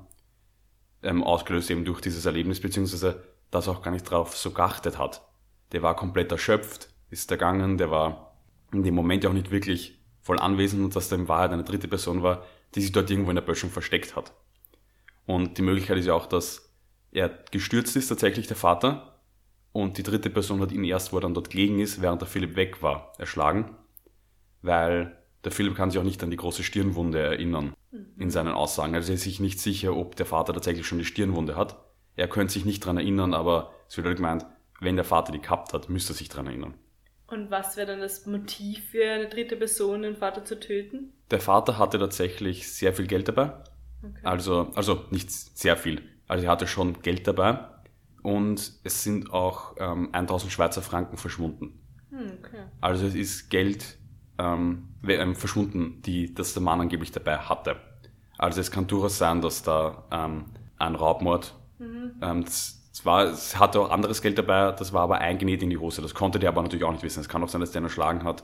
ähm, 1.03 1.23
ausgelöst 1.23 1.71
eben 1.71 1.85
durch 1.85 2.01
dieses 2.01 2.25
Erlebnis, 2.25 2.59
beziehungsweise 2.59 3.23
das 3.49 3.67
auch 3.67 3.81
gar 3.81 3.91
nicht 3.91 4.03
drauf 4.03 4.37
so 4.37 4.51
geachtet 4.51 4.97
hat. 4.97 5.27
Der 5.71 5.81
war 5.81 5.95
komplett 5.95 6.31
erschöpft, 6.31 6.89
ist 7.09 7.31
ergangen, 7.31 7.77
der 7.77 7.91
war 7.91 8.30
in 8.73 8.83
dem 8.83 8.95
Moment 8.95 9.25
auch 9.25 9.33
nicht 9.33 9.51
wirklich 9.51 9.99
voll 10.21 10.39
anwesend 10.39 10.83
und 10.83 10.95
dass 10.95 11.09
da 11.09 11.15
in 11.15 11.27
Wahrheit 11.27 11.51
eine 11.51 11.63
dritte 11.63 11.87
Person 11.87 12.23
war, 12.23 12.45
die 12.75 12.81
sich 12.81 12.91
dort 12.91 13.09
irgendwo 13.09 13.31
in 13.31 13.35
der 13.35 13.41
Böschung 13.41 13.69
versteckt 13.69 14.15
hat. 14.15 14.33
Und 15.25 15.57
die 15.57 15.61
Möglichkeit 15.61 15.97
ist 15.97 16.05
ja 16.05 16.13
auch, 16.13 16.25
dass 16.25 16.73
er 17.11 17.29
gestürzt 17.51 17.95
ist, 17.95 18.07
tatsächlich 18.07 18.47
der 18.47 18.55
Vater, 18.55 19.11
und 19.73 19.97
die 19.97 20.03
dritte 20.03 20.29
Person 20.29 20.59
hat 20.61 20.71
ihn 20.71 20.83
erst, 20.83 21.13
wo 21.13 21.17
er 21.17 21.21
dann 21.21 21.33
dort 21.33 21.49
gelegen 21.49 21.79
ist, 21.79 22.01
während 22.01 22.21
der 22.21 22.27
Philipp 22.27 22.55
weg 22.55 22.81
war, 22.81 23.13
erschlagen, 23.17 23.75
weil 24.61 25.17
der 25.43 25.51
Philipp 25.51 25.75
kann 25.75 25.89
sich 25.89 25.99
auch 25.99 26.03
nicht 26.03 26.21
an 26.23 26.31
die 26.31 26.37
große 26.37 26.63
Stirnwunde 26.63 27.19
erinnern 27.19 27.73
in 28.17 28.29
seinen 28.29 28.53
Aussagen. 28.53 28.95
Also 28.95 29.11
er 29.11 29.15
ist 29.15 29.23
sich 29.23 29.39
nicht 29.39 29.59
sicher, 29.59 29.95
ob 29.95 30.15
der 30.15 30.25
Vater 30.25 30.53
tatsächlich 30.53 30.85
schon 30.85 30.99
die 30.99 31.05
Stirnwunde 31.05 31.55
hat. 31.55 31.83
Er 32.15 32.27
könnte 32.27 32.53
sich 32.53 32.65
nicht 32.65 32.83
daran 32.83 32.97
erinnern, 32.97 33.33
aber 33.33 33.71
es 33.87 33.97
wird 33.97 34.07
halt 34.07 34.17
gemeint, 34.17 34.45
wenn 34.79 34.95
der 34.95 35.05
Vater 35.05 35.31
die 35.31 35.41
gehabt 35.41 35.73
hat, 35.73 35.89
müsste 35.89 36.13
er 36.13 36.15
sich 36.15 36.29
daran 36.29 36.47
erinnern. 36.47 36.73
Und 37.31 37.49
was 37.49 37.77
wäre 37.77 37.87
dann 37.87 38.01
das 38.01 38.25
Motiv 38.25 38.89
für 38.91 39.09
eine 39.09 39.29
dritte 39.29 39.55
Person, 39.55 40.01
den 40.01 40.17
Vater 40.17 40.43
zu 40.43 40.59
töten? 40.59 41.13
Der 41.31 41.39
Vater 41.39 41.77
hatte 41.77 41.97
tatsächlich 41.97 42.71
sehr 42.71 42.93
viel 42.93 43.07
Geld 43.07 43.29
dabei. 43.29 43.53
Okay. 44.03 44.19
Also, 44.23 44.71
also 44.75 45.05
nicht 45.11 45.31
sehr 45.31 45.77
viel. 45.77 46.01
Also 46.27 46.45
er 46.45 46.51
hatte 46.51 46.67
schon 46.67 47.01
Geld 47.01 47.25
dabei. 47.27 47.59
Und 48.21 48.73
es 48.83 49.03
sind 49.03 49.31
auch 49.31 49.75
ähm, 49.79 50.09
1000 50.11 50.51
Schweizer 50.51 50.81
Franken 50.81 51.17
verschwunden. 51.17 51.79
Hm, 52.09 52.33
okay. 52.39 52.63
Also 52.81 53.05
es 53.05 53.15
ist 53.15 53.49
Geld 53.49 53.97
ähm, 54.37 54.89
ähm, 55.07 55.35
verschwunden, 55.35 56.01
die 56.01 56.33
das 56.33 56.53
der 56.53 56.61
Mann 56.61 56.81
angeblich 56.81 57.11
dabei 57.11 57.37
hatte. 57.37 57.77
Also 58.37 58.59
es 58.59 58.71
kann 58.71 58.87
durchaus 58.87 59.17
sein, 59.17 59.41
dass 59.41 59.63
da 59.63 60.03
ähm, 60.11 60.45
ein 60.77 60.95
Raubmord, 60.95 61.55
mhm. 61.79 62.11
ähm, 62.21 62.43
das 62.43 62.80
war, 63.05 63.23
es 63.25 63.57
hatte 63.57 63.79
auch 63.79 63.89
anderes 63.89 64.21
Geld 64.21 64.37
dabei, 64.37 64.71
das 64.71 64.93
war 64.93 65.03
aber 65.03 65.19
eingenäht 65.19 65.63
in 65.63 65.69
die 65.69 65.77
Hose. 65.77 66.01
Das 66.01 66.13
konnte 66.13 66.39
der 66.39 66.49
aber 66.49 66.61
natürlich 66.61 66.83
auch 66.83 66.91
nicht 66.91 67.03
wissen. 67.03 67.21
Es 67.21 67.29
kann 67.29 67.43
auch 67.43 67.49
sein, 67.49 67.61
dass 67.61 67.71
der 67.71 67.81
ihn 67.81 67.85
erschlagen 67.85 68.23
hat 68.23 68.43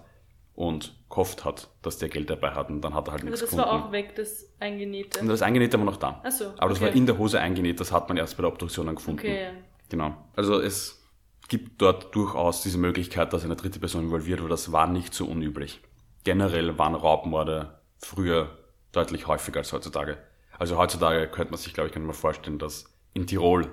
und 0.53 0.95
gehofft 1.09 1.45
hat, 1.45 1.69
dass 1.81 1.97
der 1.97 2.09
Geld 2.09 2.29
dabei 2.29 2.51
hat 2.51 2.69
und 2.69 2.81
dann 2.81 2.93
hat 2.93 3.07
er 3.07 3.11
halt 3.11 3.21
also 3.21 3.31
nichts 3.31 3.41
gefunden. 3.41 3.63
das 3.63 3.71
war 3.73 3.87
auch 3.87 3.91
weg, 3.91 4.15
das 4.15 4.45
Eingenähte? 4.59 5.19
Und 5.19 5.27
das 5.27 5.41
Eingenähte 5.41 5.77
war 5.77 5.85
noch 5.85 5.97
da. 5.97 6.21
Ach 6.23 6.31
so, 6.31 6.53
aber 6.57 6.69
das 6.69 6.81
war 6.81 6.89
in 6.89 7.05
der 7.05 7.17
Hose 7.17 7.39
eingenäht, 7.39 7.79
das 7.79 7.91
hat 7.91 8.07
man 8.07 8.17
erst 8.17 8.37
bei 8.37 8.41
der 8.41 8.51
Obduktion 8.51 8.87
dann 8.87 8.95
gefunden. 8.95 9.19
Okay, 9.19 9.43
ja. 9.43 9.49
Genau. 9.89 10.15
Also 10.35 10.59
es 10.59 11.03
gibt 11.47 11.81
dort 11.81 12.13
durchaus 12.15 12.61
diese 12.61 12.77
Möglichkeit, 12.77 13.33
dass 13.33 13.45
eine 13.45 13.55
dritte 13.55 13.79
Person 13.79 14.05
involviert 14.05 14.41
war. 14.41 14.49
Das 14.49 14.71
war 14.71 14.87
nicht 14.87 15.13
so 15.13 15.25
unüblich. 15.25 15.81
Generell 16.23 16.77
waren 16.77 16.95
Raubmorde 16.95 17.79
früher 17.97 18.57
deutlich 18.91 19.27
häufiger 19.27 19.59
als 19.59 19.71
heutzutage. 19.71 20.17
Also 20.57 20.77
heutzutage 20.77 21.27
könnte 21.27 21.51
man 21.51 21.59
sich, 21.59 21.73
glaube 21.73 21.87
ich, 21.87 21.93
kann 21.93 22.05
man 22.05 22.15
vorstellen, 22.15 22.57
dass 22.59 22.85
in 23.13 23.27
Tirol 23.27 23.71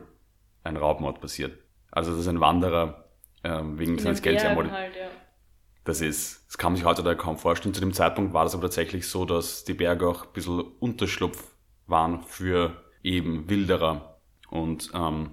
ein 0.64 0.76
Raubmord 0.76 1.20
passiert. 1.20 1.58
Also 1.90 2.16
dass 2.16 2.26
ein 2.26 2.40
Wanderer 2.40 3.04
ähm, 3.44 3.78
wegen 3.78 3.92
In 3.92 3.98
seines 3.98 4.22
Geldes 4.22 4.42
ermordet. 4.42 4.72
halt, 4.72 4.96
ja. 4.96 5.06
Das 5.84 6.00
ist, 6.00 6.46
das 6.48 6.56
kann 6.56 6.72
man 6.72 6.76
sich 6.76 6.86
heutzutage 6.86 7.16
kaum 7.16 7.36
vorstellen. 7.36 7.74
Zu 7.74 7.80
dem 7.80 7.92
Zeitpunkt 7.92 8.32
war 8.32 8.44
das 8.44 8.54
aber 8.54 8.62
tatsächlich 8.62 9.06
so, 9.06 9.26
dass 9.26 9.64
die 9.64 9.74
Berge 9.74 10.08
auch 10.08 10.24
ein 10.24 10.32
bisschen 10.32 10.60
Unterschlupf 10.80 11.54
waren 11.86 12.22
für 12.22 12.82
eben 13.02 13.48
Wilderer 13.50 14.18
und 14.48 14.90
ähm, 14.94 15.32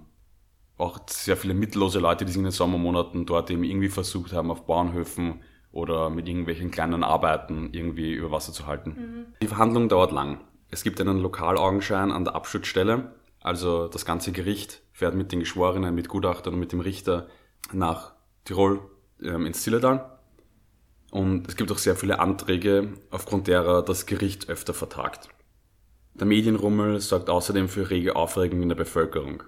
auch 0.78 1.00
sehr 1.08 1.38
viele 1.38 1.54
mittellose 1.54 2.00
Leute, 2.00 2.26
die 2.26 2.32
sich 2.32 2.40
in 2.40 2.44
den 2.44 2.52
Sommermonaten 2.52 3.26
dort 3.26 3.50
eben 3.50 3.64
irgendwie 3.64 3.88
versucht 3.88 4.34
haben, 4.34 4.52
auf 4.52 4.66
Bauernhöfen 4.66 5.42
oder 5.72 6.10
mit 6.10 6.28
irgendwelchen 6.28 6.70
kleinen 6.70 7.04
Arbeiten 7.04 7.70
irgendwie 7.72 8.12
über 8.12 8.32
Wasser 8.32 8.52
zu 8.52 8.68
halten. 8.68 9.34
Die 9.42 9.48
Verhandlung 9.48 9.88
dauert 9.88 10.12
lang. 10.12 10.42
Es 10.70 10.84
gibt 10.84 11.00
einen 11.00 11.20
Lokalaugenschein 11.20 12.12
an 12.12 12.26
der 12.26 12.36
Abschutzstelle, 12.36 13.14
also 13.40 13.88
das 13.88 14.06
ganze 14.06 14.32
Gericht 14.32 14.82
fährt 15.02 15.16
mit 15.16 15.32
den 15.32 15.40
Geschworenen, 15.40 15.96
mit 15.96 16.10
Gutachtern 16.10 16.54
und 16.54 16.60
mit 16.60 16.74
dem 16.74 16.80
Richter 16.80 17.26
nach 17.74 18.14
Tirol 18.46 18.82
ähm, 19.20 19.48
ins 19.48 19.64
Zillertal. 19.64 20.20
Und 21.10 21.48
es 21.48 21.56
gibt 21.56 21.72
auch 21.72 21.80
sehr 21.80 21.96
viele 21.96 22.20
Anträge, 22.20 22.94
aufgrund 23.10 23.48
derer 23.48 23.82
das 23.82 24.06
Gericht 24.06 24.48
öfter 24.48 24.76
vertagt. 24.76 25.30
Der 26.14 26.28
Medienrummel 26.28 27.00
sorgt 27.00 27.32
außerdem 27.32 27.68
für 27.68 27.90
rege 27.90 28.16
Aufregung 28.16 28.62
in 28.62 28.70
der 28.70 28.76
Bevölkerung. 28.76 29.42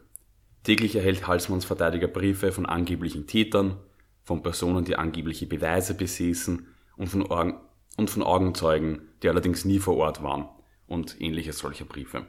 Täglich 0.64 0.96
erhält 0.96 1.28
Halsmanns 1.28 1.66
Verteidiger 1.66 2.08
Briefe 2.08 2.52
von 2.52 2.66
angeblichen 2.66 3.28
Tätern, 3.28 3.78
von 4.24 4.42
Personen, 4.42 4.86
die 4.86 4.96
angebliche 4.96 5.46
Beweise 5.46 5.94
besäßen 5.94 6.66
und 6.98 7.10
von, 7.10 7.30
Augen, 7.30 7.60
und 7.96 8.10
von 8.10 8.24
Augenzeugen, 8.24 9.08
die 9.22 9.30
allerdings 9.30 9.66
nie 9.66 9.78
vor 9.78 9.98
Ort 9.98 10.24
waren 10.24 10.50
und 10.88 11.22
ähnliche 11.22 11.54
solcher 11.54 11.86
Briefe. 11.86 12.26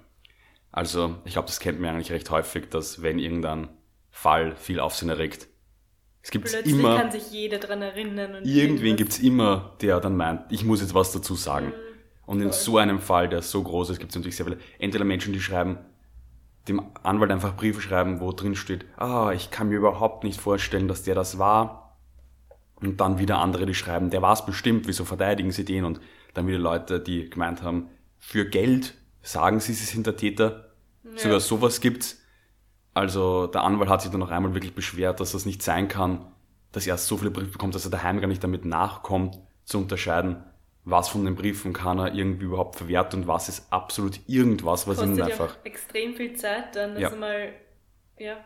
Also 0.75 1.15
ich 1.25 1.35
glaube, 1.35 1.47
das 1.47 1.61
kennt 1.61 1.81
man 1.81 1.91
eigentlich 1.91 2.11
recht 2.11 2.29
häufig, 2.33 2.69
dass 2.69 3.01
wenn 3.01 3.21
irgendein 3.21 3.69
Fall 4.11 4.57
viel 4.57 4.81
Aufsehen 4.81 5.09
erregt, 5.09 5.47
es 6.21 6.31
gibt 6.33 6.53
immer 6.67 6.97
kann 6.99 7.13
sich 7.13 7.31
jeder 7.31 7.59
dran 7.59 7.81
erinnern. 7.81 8.43
Irgendwen 8.45 8.87
irgendwas- 8.87 8.97
gibt's 8.97 9.19
immer, 9.21 9.77
der 9.83 10.01
dann 10.01 10.17
meint, 10.17 10.51
ich 10.51 10.65
muss 10.65 10.81
jetzt 10.81 10.95
was 10.95 11.13
dazu 11.13 11.37
sagen. 11.37 11.73
Und 12.27 12.39
in 12.41 12.49
voll. 12.49 12.53
so 12.59 12.79
einem 12.79 12.99
Fall, 12.99 13.29
der 13.29 13.43
so 13.43 13.63
groß 13.63 13.91
ist, 13.91 13.99
gibt 14.01 14.11
es 14.11 14.17
natürlich 14.17 14.35
sehr 14.35 14.47
viele. 14.47 14.59
Entweder 14.81 15.05
Menschen, 15.05 15.33
die 15.33 15.41
schreiben, 15.41 15.79
dem 16.67 16.83
Anwalt 17.05 17.31
einfach 17.31 17.55
Briefe 17.55 17.81
schreiben, 17.81 18.21
wo 18.21 18.33
drin 18.33 18.57
steht, 18.57 18.85
ah, 18.97 19.31
ich 19.33 19.53
kann 19.53 19.69
mir 19.69 19.77
überhaupt 19.77 20.25
nicht 20.25 20.41
vorstellen, 20.41 20.89
dass 20.89 21.05
der 21.05 21.15
das 21.15 21.39
war. 21.39 21.99
Und 22.77 23.01
dann 23.01 23.19
wieder 23.21 23.39
andere, 23.39 23.67
die 23.67 23.75
schreiben, 23.75 24.11
der 24.11 24.23
war 24.23 24.33
es 24.33 24.45
bestimmt, 24.45 24.89
wieso 24.89 25.05
verteidigen 25.05 25.53
sie 25.53 25.65
den? 25.65 25.85
Und 25.85 26.01
dann 26.33 26.49
wieder 26.49 26.59
Leute, 26.59 26.99
die 26.99 27.31
gemeint 27.31 27.63
haben, 27.63 27.91
für 28.19 28.45
Geld 28.47 28.95
sagen 29.25 29.59
sie, 29.61 29.73
sie 29.73 29.85
sind 29.85 30.07
der 30.07 30.17
Täter. 30.17 30.71
Sogar 31.17 31.41
sowas 31.41 31.81
gibt's. 31.81 32.21
Also 32.93 33.49
der 33.49 33.63
Anwalt 33.63 33.91
hat 33.91 34.03
sich 34.03 34.11
dann 34.11 34.21
noch 34.21 34.31
einmal 34.31 34.55
wirklich 34.55 34.75
beschwert, 34.75 35.19
dass 35.19 35.33
das 35.33 35.47
nicht 35.47 35.63
sein 35.63 35.89
kann, 35.89 36.27
dass 36.73 36.87
er 36.87 36.97
so 36.97 37.17
viele 37.17 37.31
Briefe 37.31 37.51
bekommt, 37.51 37.75
dass 37.75 37.85
er 37.85 37.91
daheim 37.91 38.21
gar 38.21 38.29
nicht 38.29 38.45
damit 38.45 38.65
nachkommt, 38.65 39.39
zu 39.65 39.79
unterscheiden, 39.79 40.45
was 40.85 41.09
von 41.09 41.25
den 41.25 41.35
Briefen 41.35 41.73
kann 41.73 41.99
er 41.99 42.15
irgendwie 42.15 42.45
überhaupt 42.45 42.77
verwerten 42.77 43.23
und 43.23 43.27
was 43.27 43.49
ist 43.49 43.73
absolut 43.73 44.21
irgendwas, 44.27 44.87
was 44.87 44.99
ja 44.99 45.25
einfach, 45.25 45.57
auch 45.57 45.65
extrem 45.65 46.15
viel 46.15 46.35
Zeit 46.35 46.77
dann, 46.77 46.95
dass 46.95 47.03
Ja. 47.03 47.11
du 47.11 47.17
mal, 47.17 47.53
ja, 48.19 48.37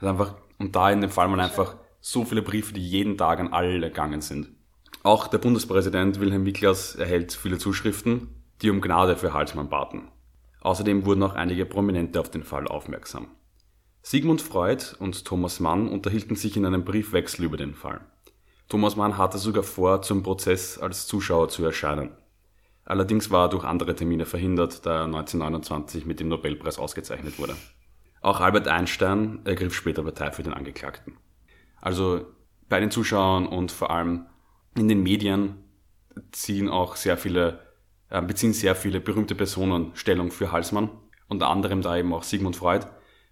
ist 0.00 0.06
einfach, 0.06 0.34
und 0.58 0.74
da 0.76 0.90
in 0.90 1.00
dem 1.00 1.10
Fall 1.10 1.28
mal 1.28 1.40
einfach 1.40 1.76
so 2.00 2.24
viele 2.24 2.42
Briefe, 2.42 2.74
die 2.74 2.86
jeden 2.86 3.16
Tag 3.16 3.38
an 3.38 3.52
alle 3.52 3.78
gegangen 3.80 4.20
sind. 4.20 4.48
Auch 5.02 5.28
der 5.28 5.38
Bundespräsident 5.38 6.20
Wilhelm 6.20 6.42
Miklas 6.42 6.94
erhält 6.96 7.32
viele 7.32 7.58
Zuschriften, 7.58 8.28
die 8.60 8.70
um 8.70 8.80
Gnade 8.80 9.16
für 9.16 9.32
Halsmann 9.32 9.68
baten. 9.68 10.08
Außerdem 10.64 11.04
wurden 11.04 11.22
auch 11.22 11.34
einige 11.34 11.66
Prominente 11.66 12.18
auf 12.18 12.30
den 12.30 12.42
Fall 12.42 12.66
aufmerksam. 12.66 13.28
Sigmund 14.02 14.42
Freud 14.42 14.82
und 14.98 15.24
Thomas 15.24 15.60
Mann 15.60 15.88
unterhielten 15.88 16.36
sich 16.36 16.56
in 16.56 16.66
einem 16.66 16.84
Briefwechsel 16.84 17.44
über 17.44 17.56
den 17.56 17.74
Fall. 17.74 18.00
Thomas 18.68 18.96
Mann 18.96 19.18
hatte 19.18 19.38
sogar 19.38 19.62
vor, 19.62 20.02
zum 20.02 20.22
Prozess 20.22 20.78
als 20.78 21.06
Zuschauer 21.06 21.48
zu 21.48 21.64
erscheinen. 21.64 22.10
Allerdings 22.86 23.30
war 23.30 23.46
er 23.46 23.48
durch 23.50 23.64
andere 23.64 23.94
Termine 23.94 24.26
verhindert, 24.26 24.84
da 24.84 25.00
er 25.00 25.04
1929 25.04 26.06
mit 26.06 26.18
dem 26.18 26.28
Nobelpreis 26.28 26.78
ausgezeichnet 26.78 27.38
wurde. 27.38 27.56
Auch 28.22 28.40
Albert 28.40 28.68
Einstein 28.68 29.40
ergriff 29.44 29.74
später 29.74 30.02
Partei 30.02 30.32
für 30.32 30.42
den 30.42 30.54
Angeklagten. 30.54 31.18
Also 31.80 32.26
bei 32.70 32.80
den 32.80 32.90
Zuschauern 32.90 33.46
und 33.46 33.70
vor 33.70 33.90
allem 33.90 34.26
in 34.76 34.88
den 34.88 35.02
Medien 35.02 35.56
ziehen 36.32 36.70
auch 36.70 36.96
sehr 36.96 37.18
viele, 37.18 37.60
äh, 38.14 38.22
beziehen 38.22 38.52
sehr 38.52 38.76
viele 38.76 39.00
berühmte 39.00 39.34
Personen 39.34 39.90
Stellung 39.94 40.30
für 40.30 40.52
Halsmann. 40.52 40.88
Unter 41.28 41.48
anderem 41.48 41.82
da 41.82 41.96
eben 41.96 42.14
auch 42.14 42.22
Sigmund 42.22 42.54
Freud, 42.54 42.86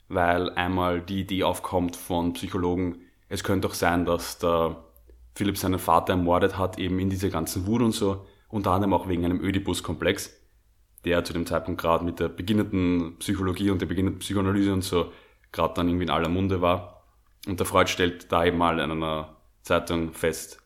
weil 0.09 0.51
einmal 0.51 1.01
die 1.01 1.21
Idee 1.21 1.45
aufkommt 1.45 1.95
von 1.95 2.33
Psychologen, 2.33 3.03
es 3.29 3.45
könnte 3.45 3.68
doch 3.68 3.75
sein, 3.75 4.05
dass 4.05 4.38
der 4.38 4.83
Philipp 5.37 5.57
seinen 5.57 5.79
Vater 5.79 6.14
ermordet 6.14 6.59
hat, 6.59 6.79
eben 6.81 6.99
in 6.99 7.11
dieser 7.11 7.29
ganzen 7.29 7.66
Wut 7.66 7.81
und 7.81 7.92
so, 7.92 8.27
unter 8.49 8.73
anderem 8.73 8.92
auch 8.92 9.09
wegen 9.09 9.25
einem 9.25 9.40
Ödipus-Komplex, 9.40 10.37
der 11.05 11.23
zu 11.23 11.33
dem 11.33 11.47
Zeitpunkt 11.47 11.81
gerade 11.81 12.05
mit 12.05 12.18
der 12.18 12.29
beginnenden 12.29 13.18
Psychologie 13.18 13.71
und 13.71 13.81
der 13.81 13.87
beginnenden 13.87 14.18
Psychoanalyse 14.18 14.73
und 14.73 14.83
so 14.83 15.12
gerade 15.53 15.75
dann 15.75 15.88
irgendwie 15.88 16.05
in 16.05 16.11
aller 16.11 16.29
Munde 16.29 16.61
war. 16.61 17.05
Und 17.47 17.61
der 17.61 17.66
Freud 17.66 17.88
stellt 17.88 18.33
da 18.33 18.45
eben 18.45 18.59
mal 18.59 18.81
in 18.81 18.90
einer 18.90 19.37
Zeitung 19.62 20.12
fest, 20.12 20.62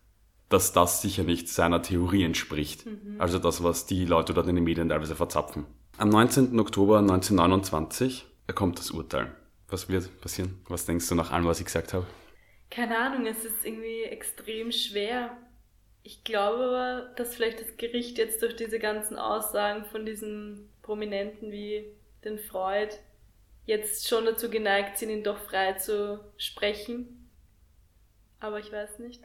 dass 0.48 0.72
das 0.72 1.02
sicher 1.02 1.24
nicht 1.24 1.48
seiner 1.48 1.82
Theorie 1.82 2.24
entspricht. 2.24 2.86
Also 3.18 3.38
das, 3.38 3.62
was 3.62 3.86
die 3.86 4.04
Leute 4.04 4.34
dort 4.34 4.48
in 4.48 4.54
den 4.54 4.64
Medien 4.64 4.88
teilweise 4.88 5.16
verzapfen. 5.16 5.64
Am 5.98 6.08
19. 6.08 6.58
Oktober 6.60 6.98
1929 6.98 8.26
erkommt 8.46 8.78
das 8.78 8.90
Urteil. 8.90 9.34
Was 9.68 9.88
wird 9.88 10.20
passieren? 10.20 10.60
Was 10.68 10.86
denkst 10.86 11.08
du 11.08 11.14
nach 11.14 11.32
allem, 11.32 11.46
was 11.46 11.58
ich 11.58 11.66
gesagt 11.66 11.92
habe? 11.94 12.06
keine 12.70 12.98
Ahnung, 12.98 13.26
es 13.26 13.44
ist 13.44 13.64
irgendwie 13.64 14.04
extrem 14.04 14.72
schwer. 14.72 15.36
Ich 16.02 16.24
glaube 16.24 16.64
aber, 16.64 17.14
dass 17.16 17.34
vielleicht 17.34 17.60
das 17.60 17.76
Gericht 17.76 18.18
jetzt 18.18 18.42
durch 18.42 18.56
diese 18.56 18.78
ganzen 18.78 19.16
Aussagen 19.16 19.84
von 19.86 20.06
diesen 20.06 20.68
Prominenten 20.82 21.50
wie 21.50 21.84
den 22.24 22.38
Freud 22.38 22.94
jetzt 23.64 24.08
schon 24.08 24.24
dazu 24.24 24.48
geneigt 24.48 24.98
sind, 24.98 25.10
ihn 25.10 25.24
doch 25.24 25.38
frei 25.38 25.72
zu 25.74 26.20
sprechen. 26.36 27.30
Aber 28.38 28.60
ich 28.60 28.70
weiß 28.70 29.00
nicht. 29.00 29.22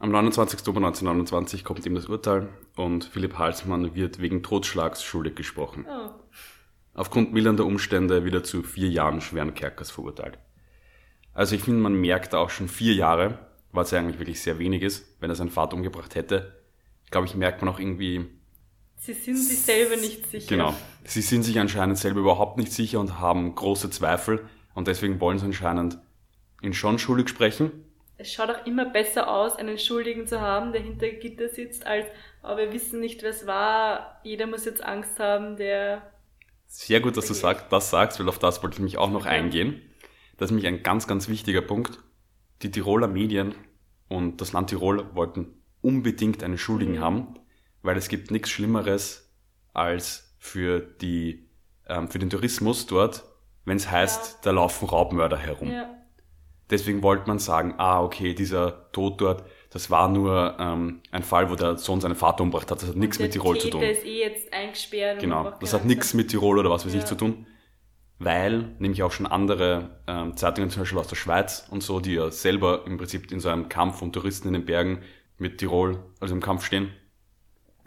Am 0.00 0.10
29. 0.12 0.58
Oktober 0.60 0.78
1929 0.78 1.62
kommt 1.62 1.84
ihm 1.84 1.94
das 1.94 2.06
Urteil 2.06 2.48
und 2.74 3.04
Philipp 3.04 3.36
Halsmann 3.36 3.94
wird 3.94 4.18
wegen 4.18 4.42
Totschlags 4.42 5.02
schuldig 5.02 5.36
gesprochen. 5.36 5.84
Oh, 5.86 6.08
Aufgrund 6.94 7.34
mildernder 7.34 7.66
Umstände 7.66 8.24
wieder 8.24 8.42
zu 8.42 8.62
vier 8.62 8.88
Jahren 8.88 9.20
schweren 9.20 9.52
Kerkers 9.52 9.90
verurteilt. 9.90 10.38
Also 11.34 11.54
ich 11.54 11.64
finde, 11.64 11.82
man 11.82 11.92
merkt 12.00 12.34
auch 12.34 12.48
schon 12.48 12.66
vier 12.68 12.94
Jahre, 12.94 13.40
was 13.72 13.90
ja 13.90 13.98
eigentlich 13.98 14.18
wirklich 14.18 14.40
sehr 14.40 14.58
wenig 14.58 14.80
ist, 14.80 15.04
wenn 15.20 15.28
er 15.28 15.36
seinen 15.36 15.50
Vater 15.50 15.76
umgebracht 15.76 16.14
hätte. 16.14 16.62
Glaube 17.10 17.26
ich, 17.26 17.34
merkt 17.34 17.60
man 17.60 17.68
auch 17.68 17.78
irgendwie, 17.78 18.24
sie 18.96 19.12
sind 19.12 19.36
sich 19.36 19.60
selber 19.60 19.96
nicht 19.96 20.30
sicher. 20.30 20.48
genau, 20.48 20.74
sie 21.04 21.20
sind 21.20 21.42
sich 21.42 21.60
anscheinend 21.60 21.98
selber 21.98 22.20
überhaupt 22.20 22.56
nicht 22.56 22.72
sicher 22.72 23.00
und 23.00 23.18
haben 23.18 23.54
große 23.54 23.90
Zweifel 23.90 24.48
und 24.72 24.88
deswegen 24.88 25.20
wollen 25.20 25.38
sie 25.38 25.44
anscheinend 25.44 25.98
ihn 26.62 26.72
schon 26.72 26.98
schuldig 26.98 27.28
sprechen. 27.28 27.70
Es 28.20 28.32
schaut 28.32 28.50
auch 28.50 28.66
immer 28.66 28.84
besser 28.84 29.30
aus, 29.30 29.56
einen 29.56 29.78
Schuldigen 29.78 30.26
zu 30.26 30.40
haben, 30.40 30.72
der 30.72 30.82
hinter 30.82 31.08
Gitter 31.08 31.48
sitzt, 31.48 31.86
als, 31.86 32.06
aber 32.42 32.58
wir 32.58 32.72
wissen 32.72 33.00
nicht, 33.00 33.22
wer 33.22 33.30
es 33.30 33.46
war. 33.46 34.20
Jeder 34.24 34.46
muss 34.46 34.64
jetzt 34.66 34.84
Angst 34.84 35.18
haben, 35.18 35.56
der 35.56 36.02
Sehr 36.66 37.00
gut, 37.00 37.16
dass 37.16 37.26
du 37.26 37.34
sag, 37.34 37.70
das 37.70 37.90
sagst, 37.90 38.20
weil 38.20 38.28
auf 38.28 38.38
das 38.38 38.62
wollte 38.62 38.74
ich 38.76 38.80
mich 38.82 38.98
auch 38.98 39.10
noch 39.10 39.22
Okay. 39.22 39.30
eingehen. 39.36 39.80
Das 40.36 40.46
ist 40.46 40.50
nämlich 40.52 40.66
ein 40.66 40.82
ganz, 40.82 41.06
ganz 41.06 41.28
wichtiger 41.28 41.62
Punkt. 41.62 41.98
Die 42.62 42.70
Tiroler 42.70 43.08
Medien 43.08 43.54
und 44.08 44.40
das 44.42 44.52
Land 44.52 44.68
Tirol 44.70 45.14
wollten 45.14 45.62
unbedingt 45.80 46.42
einen 46.42 46.58
Schuldigen 46.58 46.96
Mhm. 46.96 47.00
haben, 47.00 47.34
weil 47.82 47.96
es 47.96 48.08
gibt 48.08 48.30
nichts 48.30 48.50
Schlimmeres 48.50 49.32
als 49.72 50.36
für 50.38 50.80
die 50.80 51.48
ähm, 51.88 52.08
für 52.08 52.18
den 52.18 52.28
Tourismus 52.30 52.86
dort, 52.86 53.24
wenn 53.64 53.76
es 53.78 53.90
heißt, 53.90 54.32
Ja. 54.34 54.38
da 54.42 54.50
laufen 54.52 54.86
Raubmörder 54.88 55.38
herum. 55.38 55.70
ja, 55.70 55.88
Deswegen 56.70 57.02
wollte 57.02 57.26
man 57.26 57.38
sagen, 57.38 57.74
ah, 57.78 58.02
okay, 58.02 58.32
dieser 58.34 58.90
Tod 58.92 59.20
dort, 59.20 59.44
das 59.70 59.90
war 59.90 60.08
nur 60.08 60.56
ähm, 60.58 61.00
ein 61.10 61.22
Fall, 61.22 61.50
wo 61.50 61.54
der 61.56 61.76
Sohn 61.78 62.00
seinen 62.00 62.14
Vater 62.14 62.42
umgebracht 62.42 62.70
hat. 62.70 62.82
Das 62.82 62.88
hat 62.88 62.96
nichts 62.96 63.18
der 63.18 63.26
mit 63.26 63.32
Tirol 63.32 63.58
zu 63.58 63.66
Täter 63.66 63.78
tun. 63.78 63.88
ist 63.88 64.04
eh 64.04 64.20
jetzt 64.20 64.52
eingesperrt. 64.52 65.20
Genau, 65.20 65.52
das 65.60 65.72
hat 65.74 65.84
nichts 65.84 66.14
mit 66.14 66.28
Tirol 66.30 66.58
oder 66.58 66.70
was 66.70 66.86
weiß 66.86 66.94
ich 66.94 67.00
Ja. 67.00 67.06
zu 67.06 67.14
tun. 67.16 67.46
Weil 68.18 68.74
nämlich 68.78 69.02
auch 69.02 69.12
schon 69.12 69.26
andere 69.26 70.00
ähm, 70.06 70.36
Zeitungen, 70.36 70.70
zum 70.70 70.82
Beispiel 70.82 70.98
aus 70.98 71.08
der 71.08 71.16
Schweiz 71.16 71.66
und 71.70 71.82
so, 71.82 72.00
die 72.00 72.14
ja 72.14 72.30
selber 72.30 72.84
im 72.86 72.98
Prinzip 72.98 73.32
in 73.32 73.40
so 73.40 73.48
einem 73.48 73.68
Kampf 73.68 74.02
um 74.02 74.12
Touristen 74.12 74.48
in 74.48 74.54
den 74.54 74.66
Bergen 74.66 75.02
mit 75.38 75.58
Tirol, 75.58 75.98
also 76.20 76.34
im 76.34 76.40
Kampf 76.42 76.66
stehen, 76.66 76.90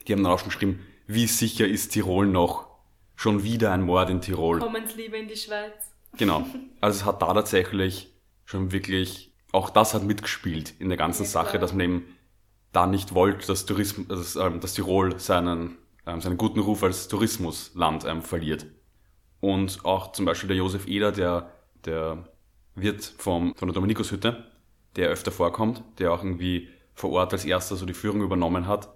die 0.07 0.13
haben 0.13 0.23
dann 0.23 0.31
auch 0.33 0.39
schon 0.39 0.49
geschrieben, 0.49 0.79
wie 1.05 1.27
sicher 1.27 1.67
ist 1.67 1.89
Tirol 1.89 2.27
noch? 2.27 2.67
Schon 3.15 3.43
wieder 3.43 3.71
ein 3.71 3.83
Mord 3.83 4.09
in 4.09 4.21
Tirol. 4.21 4.59
Kommen's 4.59 4.95
lieber 4.95 5.17
in 5.17 5.27
die 5.27 5.35
Schweiz. 5.37 5.91
Genau. 6.17 6.45
Also 6.81 6.99
es 7.01 7.05
hat 7.05 7.21
da 7.21 7.33
tatsächlich 7.33 8.12
schon 8.45 8.71
wirklich, 8.71 9.33
auch 9.51 9.69
das 9.69 9.93
hat 9.93 10.03
mitgespielt 10.03 10.73
in 10.79 10.89
der 10.89 10.97
ganzen 10.97 11.25
Ja, 11.25 11.27
Sache, 11.27 11.57
klar. 11.57 11.59
dass 11.59 11.73
man 11.73 11.81
eben 11.81 12.05
da 12.71 12.87
nicht 12.87 13.13
wollte, 13.13 13.47
dass, 13.47 13.65
Tourismus, 13.65 14.07
dass, 14.07 14.35
ähm, 14.35 14.59
dass 14.59 14.73
Tirol 14.73 15.19
seinen, 15.19 15.77
ähm, 16.05 16.21
seinen 16.21 16.37
guten 16.37 16.59
Ruf 16.59 16.83
als 16.83 17.07
Tourismusland 17.07 18.05
ähm, 18.05 18.21
verliert. 18.21 18.65
Und 19.39 19.83
auch 19.85 20.11
zum 20.13 20.25
Beispiel 20.25 20.47
der 20.47 20.57
Josef 20.57 20.87
Eder, 20.87 21.11
der, 21.11 21.51
der 21.85 22.29
Wirt 22.75 23.03
vom, 23.17 23.55
von 23.55 23.67
der 23.67 23.73
Dominikushütte, 23.73 24.45
der 24.95 25.09
öfter 25.09 25.31
vorkommt, 25.31 25.83
der 25.99 26.13
auch 26.13 26.23
irgendwie 26.23 26.69
vor 26.93 27.11
Ort 27.11 27.33
als 27.33 27.45
erster 27.45 27.75
so 27.75 27.85
die 27.85 27.93
Führung 27.93 28.21
übernommen 28.21 28.67
hat, 28.67 28.89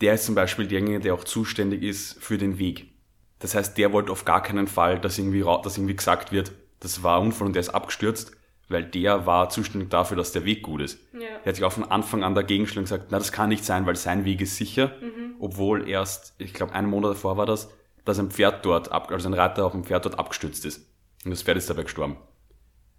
der 0.00 0.14
ist 0.14 0.26
zum 0.26 0.34
Beispiel 0.34 0.66
derjenige, 0.66 1.00
der 1.00 1.14
auch 1.14 1.24
zuständig 1.24 1.82
ist 1.82 2.22
für 2.22 2.38
den 2.38 2.58
Weg. 2.58 2.92
Das 3.38 3.54
heißt, 3.54 3.78
der 3.78 3.92
wollte 3.92 4.12
auf 4.12 4.24
gar 4.24 4.42
keinen 4.42 4.66
Fall, 4.66 5.00
dass 5.00 5.18
irgendwie, 5.18 5.42
dass 5.62 5.78
irgendwie 5.78 5.96
gesagt 5.96 6.32
wird, 6.32 6.52
das 6.80 7.02
war 7.02 7.18
ein 7.20 7.26
Unfall 7.26 7.46
und 7.48 7.52
der 7.54 7.60
ist 7.60 7.70
abgestürzt, 7.70 8.32
weil 8.74 8.84
der 8.84 9.24
war 9.24 9.48
zuständig 9.48 9.88
dafür, 9.88 10.16
dass 10.16 10.32
der 10.32 10.44
Weg 10.44 10.62
gut 10.62 10.82
ist. 10.82 10.98
Ja. 11.14 11.20
Er 11.42 11.46
hat 11.46 11.54
sich 11.54 11.64
auch 11.64 11.72
von 11.72 11.84
Anfang 11.84 12.22
an 12.22 12.34
dagegen 12.34 12.64
und 12.64 12.74
gesagt, 12.74 13.06
na, 13.10 13.18
das 13.18 13.32
kann 13.32 13.48
nicht 13.48 13.64
sein, 13.64 13.86
weil 13.86 13.96
sein 13.96 14.26
Weg 14.26 14.42
ist 14.42 14.56
sicher, 14.56 14.92
mhm. 15.00 15.36
obwohl 15.38 15.88
erst, 15.88 16.34
ich 16.38 16.52
glaube, 16.52 16.74
einen 16.74 16.88
Monat 16.88 17.12
davor 17.12 17.38
war 17.38 17.46
das, 17.46 17.70
dass 18.04 18.18
ein 18.18 18.30
Pferd 18.30 18.66
dort, 18.66 18.92
ab, 18.92 19.10
also 19.10 19.28
ein 19.28 19.34
Reiter 19.34 19.64
auf 19.64 19.72
dem 19.72 19.84
Pferd 19.84 20.04
dort 20.04 20.18
abgestürzt 20.18 20.66
ist. 20.66 20.86
Und 21.24 21.30
das 21.30 21.42
Pferd 21.42 21.56
ist 21.56 21.70
dabei 21.70 21.84
gestorben. 21.84 22.16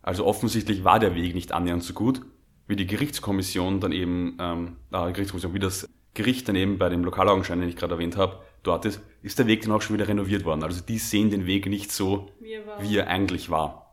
Also 0.01 0.25
offensichtlich 0.25 0.83
war 0.83 0.99
der 0.99 1.15
Weg 1.15 1.35
nicht 1.35 1.51
annähernd 1.51 1.83
so 1.83 1.93
gut, 1.93 2.21
wie 2.67 2.75
die 2.75 2.88
Gerichtskommission 2.88 3.79
dann 3.79 3.91
eben, 3.91 4.38
ähm, 4.39 4.77
äh, 4.91 5.11
Gerichtskommission, 5.11 5.53
wie 5.53 5.59
das 5.59 5.88
Gericht 6.13 6.47
dann 6.47 6.55
eben 6.55 6.77
bei 6.77 6.89
dem 6.89 7.03
Lokalaugenschein, 7.03 7.59
den 7.59 7.69
ich 7.69 7.75
gerade 7.75 7.93
erwähnt 7.93 8.17
habe, 8.17 8.39
dort 8.63 8.85
ist, 8.85 9.01
ist 9.21 9.38
der 9.38 9.47
Weg 9.47 9.61
dann 9.61 9.71
auch 9.71 9.81
schon 9.81 9.95
wieder 9.95 10.07
renoviert 10.07 10.45
worden. 10.45 10.63
Also 10.63 10.81
die 10.81 10.97
sehen 10.97 11.29
den 11.29 11.45
Weg 11.45 11.67
nicht 11.67 11.91
so, 11.91 12.29
wie 12.39 12.53
er, 12.53 12.81
wie 12.81 12.97
er 12.97 13.07
eigentlich 13.07 13.49
war. 13.49 13.84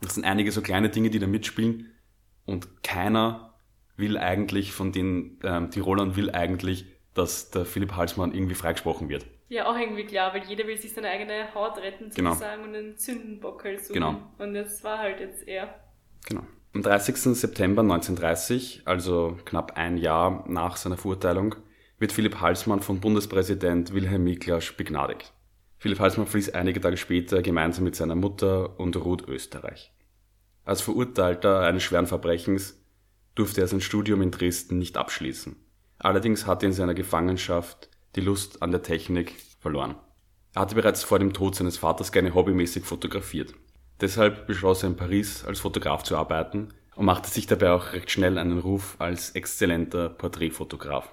Das 0.00 0.14
sind 0.14 0.24
einige 0.24 0.50
so 0.52 0.62
kleine 0.62 0.88
Dinge, 0.88 1.10
die 1.10 1.18
da 1.18 1.26
mitspielen 1.26 1.92
und 2.46 2.82
keiner 2.82 3.54
will 3.96 4.16
eigentlich 4.16 4.72
von 4.72 4.92
den 4.92 5.38
ähm, 5.44 5.70
Tirolern 5.70 6.16
will 6.16 6.30
eigentlich, 6.30 6.86
dass 7.14 7.50
der 7.50 7.64
Philipp 7.64 7.96
Halsmann 7.96 8.32
irgendwie 8.32 8.54
freigesprochen 8.54 9.08
wird. 9.08 9.26
Ja, 9.48 9.66
auch 9.66 9.76
irgendwie 9.76 10.04
klar, 10.04 10.32
weil 10.32 10.44
jeder 10.44 10.66
will 10.66 10.78
sich 10.78 10.92
seine 10.92 11.08
eigene 11.08 11.52
Haut 11.54 11.76
retten, 11.78 12.10
sozusagen, 12.10 12.62
genau. 12.62 12.68
und 12.68 12.76
einen 12.76 12.96
Sündenbockel 12.96 13.78
suchen. 13.78 13.94
Genau. 13.94 14.16
Und 14.38 14.54
das 14.54 14.82
war 14.84 14.98
halt 14.98 15.20
jetzt 15.20 15.46
er. 15.46 15.74
Genau. 16.28 16.42
Am 16.72 16.82
30. 16.82 17.16
September 17.16 17.82
1930, 17.82 18.82
also 18.84 19.36
knapp 19.44 19.76
ein 19.76 19.96
Jahr 19.96 20.44
nach 20.48 20.76
seiner 20.76 20.96
Verurteilung, 20.96 21.56
wird 21.98 22.12
Philipp 22.12 22.40
Halsmann 22.40 22.80
von 22.80 23.00
Bundespräsident 23.00 23.92
Wilhelm 23.92 24.22
Miklasch 24.22 24.76
begnadigt. 24.76 25.32
Philipp 25.80 25.98
Halsmann 25.98 26.26
fließt 26.26 26.54
einige 26.54 26.78
Tage 26.78 26.98
später 26.98 27.40
gemeinsam 27.40 27.84
mit 27.84 27.96
seiner 27.96 28.14
Mutter 28.14 28.78
und 28.78 28.96
Ruth 28.98 29.26
Österreich. 29.26 29.94
Als 30.62 30.82
Verurteilter 30.82 31.60
eines 31.60 31.82
schweren 31.82 32.06
Verbrechens 32.06 32.78
durfte 33.34 33.62
er 33.62 33.66
sein 33.66 33.80
Studium 33.80 34.20
in 34.20 34.30
Dresden 34.30 34.76
nicht 34.76 34.98
abschließen. 34.98 35.56
Allerdings 35.98 36.46
hatte 36.46 36.66
er 36.66 36.68
in 36.68 36.74
seiner 36.74 36.92
Gefangenschaft 36.92 37.88
die 38.14 38.20
Lust 38.20 38.60
an 38.60 38.72
der 38.72 38.82
Technik 38.82 39.36
verloren. 39.58 39.94
Er 40.52 40.62
hatte 40.62 40.74
bereits 40.74 41.02
vor 41.02 41.18
dem 41.18 41.32
Tod 41.32 41.54
seines 41.54 41.78
Vaters 41.78 42.12
gerne 42.12 42.34
hobbymäßig 42.34 42.84
fotografiert. 42.84 43.54
Deshalb 44.02 44.46
beschloss 44.46 44.82
er 44.82 44.90
in 44.90 44.96
Paris 44.96 45.46
als 45.46 45.60
Fotograf 45.60 46.02
zu 46.02 46.14
arbeiten 46.14 46.74
und 46.94 47.06
machte 47.06 47.30
sich 47.30 47.46
dabei 47.46 47.70
auch 47.70 47.94
recht 47.94 48.10
schnell 48.10 48.36
einen 48.36 48.58
Ruf 48.58 48.96
als 48.98 49.30
exzellenter 49.30 50.10
Porträtfotograf. 50.10 51.10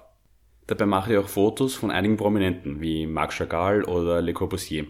Dabei 0.68 0.84
machte 0.84 1.14
er 1.14 1.20
auch 1.20 1.28
Fotos 1.28 1.74
von 1.74 1.90
einigen 1.90 2.18
Prominenten 2.18 2.82
wie 2.82 3.06
Marc 3.06 3.32
Chagall 3.32 3.84
oder 3.84 4.20
Le 4.20 4.34
Corbusier. 4.34 4.86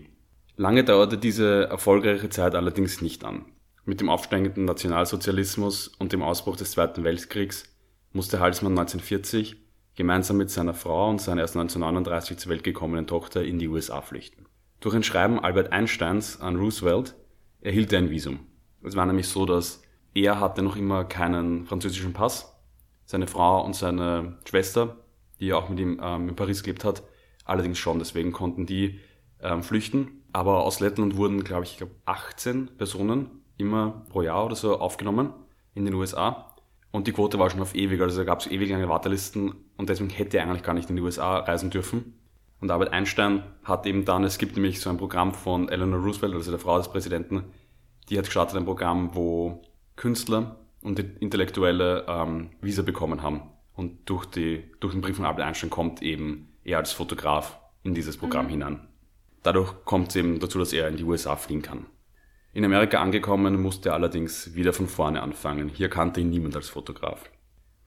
Lange 0.57 0.83
dauerte 0.83 1.19
diese 1.19 1.69
erfolgreiche 1.69 2.29
Zeit 2.31 2.57
allerdings 2.57 3.01
nicht 3.01 3.25
an. 3.25 3.45
Mit 3.85 4.01
dem 4.01 4.11
aufsteigenden 4.11 4.65
Nationalsozialismus 4.65 5.87
und 5.87 6.13
dem 6.13 6.21
Ausbruch 6.21 6.57
des 6.57 6.73
Zweiten 6.73 7.05
Weltkriegs 7.05 7.77
musste 8.13 8.41
Halsmann 8.41 8.73
1940 8.73 9.57
gemeinsam 9.95 10.37
mit 10.39 10.51
seiner 10.51 10.75
Frau 10.75 11.11
und 11.11 11.21
seiner 11.21 11.43
erst 11.43 11.55
1939 11.57 12.39
zur 12.39 12.51
Welt 12.51 12.65
gekommenen 12.65 13.07
Tochter 13.07 13.45
in 13.45 13.61
die 13.61 13.69
USA 13.69 14.01
flüchten. 14.01 14.47
Durch 14.81 14.97
ein 14.97 15.05
Schreiben 15.05 15.39
Albert 15.39 15.73
Einsteins 15.73 16.41
an 16.41 16.57
Roosevelt 16.57 17.15
erhielt 17.61 17.93
er 17.93 18.01
ein 18.01 18.11
Visum. 18.11 18.41
Es 18.83 18.97
war 18.97 19.07
nämlich 19.07 19.29
so, 19.29 19.47
dass 19.47 19.81
er 20.13 20.41
hatte 20.41 20.63
noch 20.63 20.75
immer 20.75 21.05
keinen 21.05 21.67
französischen 21.67 22.15
Pass. 22.15 22.61
Seine 23.05 23.29
Frau 23.29 23.65
und 23.65 23.77
seine 23.77 24.39
Schwester, 24.45 24.97
die 25.41 25.53
auch 25.53 25.69
mit 25.69 25.79
ihm 25.79 26.01
ähm, 26.03 26.29
in 26.29 26.37
Paris 26.37 26.63
gelebt 26.63 26.85
hat, 26.85 27.03
allerdings 27.45 27.79
schon. 27.79 27.99
Deswegen 27.99 28.33
konnten 28.33 28.67
die 28.67 29.01
ähm, 29.41 29.63
flüchten. 29.63 30.23
Aber 30.33 30.65
aus 30.65 30.81
Lettland 30.81 31.17
wurden, 31.17 31.45
glaube 31.45 31.65
ich, 31.65 31.73
ich 31.73 31.79
glaube 31.79 31.95
18 32.05 32.77
Personen 32.77 33.31
immer 33.57 34.05
pro 34.09 34.23
Jahr 34.23 34.45
oder 34.45 34.57
so 34.57 34.79
aufgenommen 34.79 35.33
in 35.75 35.85
den 35.85 35.95
USA. 35.95 36.55
Und 36.91 37.07
die 37.07 37.13
Quote 37.13 37.39
war 37.39 37.51
schon 37.51 37.61
auf 37.61 37.75
ewig, 37.75 38.01
also 38.01 38.19
da 38.19 38.25
gab 38.25 38.41
es 38.41 38.47
ewig 38.47 38.71
lange 38.71 38.89
Wartelisten 38.89 39.55
und 39.77 39.89
deswegen 39.89 40.11
hätte 40.11 40.39
er 40.39 40.45
eigentlich 40.45 40.63
gar 40.63 40.75
nicht 40.75 40.89
in 40.89 40.97
die 40.97 41.03
USA 41.03 41.39
reisen 41.39 41.71
dürfen. 41.71 42.15
Und 42.61 42.71
Albert 42.71 42.93
Einstein 42.93 43.45
hat 43.63 43.87
eben 43.87 44.05
dann, 44.05 44.25
es 44.25 44.39
gibt 44.39 44.57
nämlich 44.57 44.81
so 44.81 44.91
ein 44.91 44.97
Programm 44.97 45.35
von 45.35 45.69
Eleanor 45.69 46.01
Roosevelt, 46.01 46.35
also 46.35 46.51
der 46.51 46.59
Frau 46.59 46.79
des 46.79 46.89
Präsidenten, 46.89 47.45
die 48.09 48.19
hat 48.19 48.25
gestartet 48.25 48.57
ein 48.57 48.65
Programm, 48.65 49.15
wo 49.15 49.63
Künstler 49.97 50.57
und 50.83 50.99
Intellektuelle 50.99 52.07
ähm, 52.09 52.51
Visa 52.61 52.83
bekommen 52.83 53.23
haben. 53.23 53.43
Und 53.79 54.11
durch, 54.11 54.27
die, 54.27 54.65
durch 54.81 54.93
den 54.93 55.03
Brief 55.03 55.15
von 55.15 55.25
Albert 55.25 55.47
Einstein 55.47 55.71
kommt 55.71 56.03
eben 56.03 56.49
er 56.65 56.79
als 56.79 56.91
Fotograf 56.91 57.61
in 57.85 57.95
dieses 57.95 58.17
Programm 58.17 58.47
mhm. 58.47 58.51
hinein. 58.51 58.89
Dadurch 59.45 59.85
kommt 59.85 60.09
es 60.09 60.17
eben 60.17 60.41
dazu, 60.41 60.59
dass 60.59 60.73
er 60.73 60.89
in 60.89 60.97
die 60.97 61.05
USA 61.05 61.37
fliegen 61.37 61.63
kann. 61.63 61.87
In 62.53 62.65
Amerika 62.65 63.01
angekommen 63.01 63.63
musste 63.63 63.91
er 63.91 63.95
allerdings 63.95 64.57
wieder 64.57 64.73
von 64.73 64.89
vorne 64.89 65.23
anfangen. 65.23 65.69
Hier 65.69 65.89
kannte 65.89 66.21
ihn 66.21 66.29
niemand 66.31 66.57
als 66.57 66.69
Fotograf. 66.69 67.31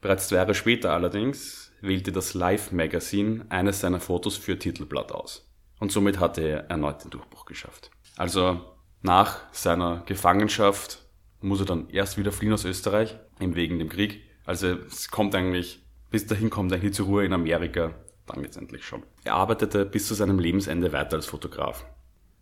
Bereits 0.00 0.28
zwei 0.28 0.36
Jahre 0.36 0.54
später 0.54 0.94
allerdings 0.94 1.72
wählte 1.82 2.10
das 2.10 2.32
Life 2.32 2.74
Magazine 2.74 3.44
eines 3.50 3.80
seiner 3.80 4.00
Fotos 4.00 4.38
für 4.38 4.58
Titelblatt 4.58 5.12
aus. 5.12 5.46
Und 5.78 5.92
somit 5.92 6.18
hatte 6.20 6.40
er 6.40 6.70
erneut 6.70 7.04
den 7.04 7.10
Durchbruch 7.10 7.44
geschafft. 7.44 7.90
Also 8.16 8.62
nach 9.02 9.40
seiner 9.52 10.04
Gefangenschaft 10.06 11.04
muss 11.42 11.60
er 11.60 11.66
dann 11.66 11.90
erst 11.90 12.16
wieder 12.16 12.32
fliehen 12.32 12.54
aus 12.54 12.64
Österreich, 12.64 13.14
eben 13.40 13.56
wegen 13.56 13.78
dem 13.78 13.90
Krieg. 13.90 14.22
Also 14.44 14.68
es 14.68 15.10
kommt 15.10 15.34
eigentlich, 15.34 15.81
bis 16.12 16.26
dahin 16.26 16.50
kommt 16.50 16.70
er 16.70 16.78
eigentlich 16.78 16.94
zur 16.94 17.06
Ruhe 17.06 17.24
in 17.24 17.32
Amerika, 17.32 17.94
dann 18.26 18.42
letztendlich 18.42 18.84
schon. 18.84 19.02
Er 19.24 19.34
arbeitete 19.34 19.84
bis 19.86 20.06
zu 20.06 20.14
seinem 20.14 20.38
Lebensende 20.38 20.92
weiter 20.92 21.16
als 21.16 21.26
Fotograf. 21.26 21.86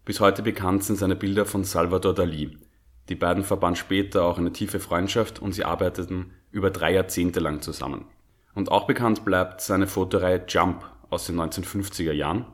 Bis 0.04 0.20
heute 0.20 0.42
bekannt 0.42 0.82
sind 0.82 0.96
seine 0.96 1.14
Bilder 1.14 1.46
von 1.46 1.62
Salvador 1.62 2.14
Dali. 2.14 2.58
Die 3.08 3.14
beiden 3.14 3.44
verbanden 3.44 3.76
später 3.76 4.24
auch 4.24 4.38
eine 4.38 4.52
tiefe 4.52 4.80
Freundschaft 4.80 5.40
und 5.40 5.52
sie 5.52 5.64
arbeiteten 5.64 6.32
über 6.50 6.70
drei 6.70 6.92
Jahrzehnte 6.92 7.38
lang 7.38 7.62
zusammen. 7.62 8.06
Und 8.54 8.72
auch 8.72 8.86
bekannt 8.86 9.24
bleibt 9.24 9.60
seine 9.60 9.86
Fotoreihe 9.86 10.44
Jump 10.48 10.84
aus 11.08 11.26
den 11.26 11.36
1950er 11.36 12.12
Jahren, 12.12 12.46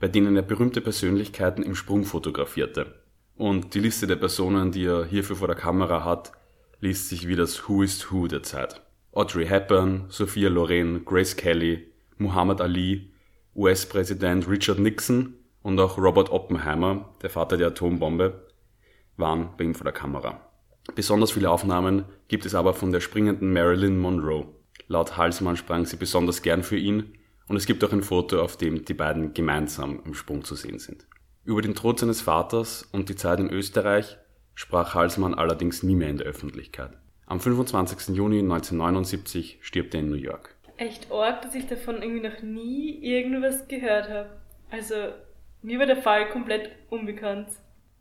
bei 0.00 0.08
denen 0.08 0.34
er 0.34 0.42
berühmte 0.42 0.80
Persönlichkeiten 0.80 1.62
im 1.62 1.74
Sprung 1.74 2.04
fotografierte. 2.04 3.02
Und 3.36 3.74
die 3.74 3.80
Liste 3.80 4.06
der 4.06 4.16
Personen, 4.16 4.72
die 4.72 4.86
er 4.86 5.04
hierfür 5.04 5.36
vor 5.36 5.48
der 5.48 5.56
Kamera 5.56 6.04
hat, 6.04 6.32
liest 6.80 7.10
sich 7.10 7.28
wie 7.28 7.36
das 7.36 7.68
Who 7.68 7.82
is 7.82 8.10
Who 8.10 8.28
der 8.28 8.42
Zeit. 8.42 8.83
Audrey 9.14 9.46
Hepburn, 9.46 10.06
Sophia 10.08 10.48
Loren, 10.48 11.04
Grace 11.04 11.36
Kelly, 11.36 11.86
Muhammad 12.18 12.60
Ali, 12.60 13.12
US-Präsident 13.54 14.48
Richard 14.48 14.80
Nixon 14.80 15.34
und 15.62 15.78
auch 15.78 15.98
Robert 15.98 16.30
Oppenheimer, 16.30 17.14
der 17.22 17.30
Vater 17.30 17.56
der 17.56 17.68
Atombombe, 17.68 18.48
waren 19.16 19.50
bei 19.56 19.64
ihm 19.64 19.76
vor 19.76 19.84
der 19.84 19.92
Kamera. 19.92 20.40
Besonders 20.96 21.30
viele 21.30 21.48
Aufnahmen 21.48 22.06
gibt 22.26 22.44
es 22.44 22.56
aber 22.56 22.74
von 22.74 22.90
der 22.90 23.00
springenden 23.00 23.52
Marilyn 23.52 24.00
Monroe. 24.00 24.48
Laut 24.88 25.16
Halsmann 25.16 25.56
sprang 25.56 25.86
sie 25.86 25.96
besonders 25.96 26.42
gern 26.42 26.64
für 26.64 26.76
ihn 26.76 27.16
und 27.46 27.56
es 27.56 27.66
gibt 27.66 27.84
auch 27.84 27.92
ein 27.92 28.02
Foto, 28.02 28.40
auf 28.40 28.56
dem 28.56 28.84
die 28.84 28.94
beiden 28.94 29.32
gemeinsam 29.32 30.00
im 30.04 30.14
Sprung 30.14 30.42
zu 30.42 30.56
sehen 30.56 30.80
sind. 30.80 31.06
Über 31.44 31.62
den 31.62 31.76
Tod 31.76 32.00
seines 32.00 32.20
Vaters 32.20 32.88
und 32.90 33.08
die 33.08 33.16
Zeit 33.16 33.38
in 33.38 33.50
Österreich 33.50 34.16
sprach 34.54 34.94
Halsmann 34.94 35.34
allerdings 35.34 35.84
nie 35.84 35.94
mehr 35.94 36.10
in 36.10 36.18
der 36.18 36.26
Öffentlichkeit. 36.26 36.98
Am 37.26 37.40
25. 37.40 38.14
Juni 38.14 38.40
1979 38.40 39.58
stirbt 39.62 39.94
er 39.94 40.00
in 40.00 40.10
New 40.10 40.16
York. 40.16 40.54
Echt 40.76 41.10
arg, 41.10 41.42
dass 41.42 41.54
ich 41.54 41.66
davon 41.66 42.02
irgendwie 42.02 42.28
noch 42.28 42.42
nie 42.42 42.98
irgendwas 43.02 43.66
gehört 43.68 44.08
habe. 44.10 44.30
Also 44.70 44.94
mir 45.62 45.78
war 45.78 45.86
der 45.86 46.02
Fall 46.02 46.28
komplett 46.28 46.70
unbekannt. 46.90 47.48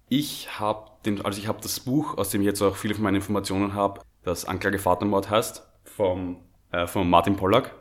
Ich 0.10 0.60
habe 0.60 0.92
den, 1.06 1.24
also 1.24 1.40
ich 1.40 1.48
habe 1.48 1.62
das 1.62 1.80
Buch, 1.80 2.18
aus 2.18 2.30
dem 2.30 2.42
ich 2.42 2.48
jetzt 2.48 2.62
auch 2.62 2.76
viele 2.76 2.96
von 2.96 3.04
meinen 3.04 3.16
Informationen 3.16 3.74
habe, 3.74 4.02
das 4.24 4.46
Anklage 4.46 4.80
Vatermord 4.80 5.30
heißt, 5.30 5.66
vom, 5.86 6.42
äh, 6.72 6.88
von 6.88 7.10
Martin 7.10 7.36
Pollack, 7.36 7.74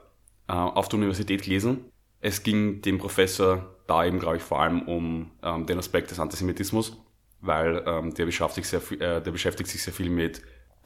äh, 0.49 0.53
auf 0.53 0.88
der 0.88 0.99
Universität 0.99 1.43
gelesen. 1.43 1.84
Es 2.20 2.43
ging 2.45 2.82
dem 2.82 2.99
Professor 2.99 3.76
da 3.88 4.05
eben, 4.05 4.20
glaube 4.20 4.36
ich, 4.36 4.43
vor 4.43 4.61
allem 4.61 4.82
um 4.82 5.32
ähm, 5.43 5.66
den 5.66 5.78
Aspekt 5.78 6.11
des 6.11 6.20
Antisemitismus, 6.20 6.97
weil 7.40 7.82
ähm, 7.86 8.14
der, 8.14 8.26
beschäftigt 8.26 8.68
sehr, 8.68 8.80
äh, 8.93 9.20
der 9.20 9.30
beschäftigt 9.32 9.68
sich 9.68 9.82
sehr 9.82 9.93
viel 9.93 10.09
mit 10.09 10.43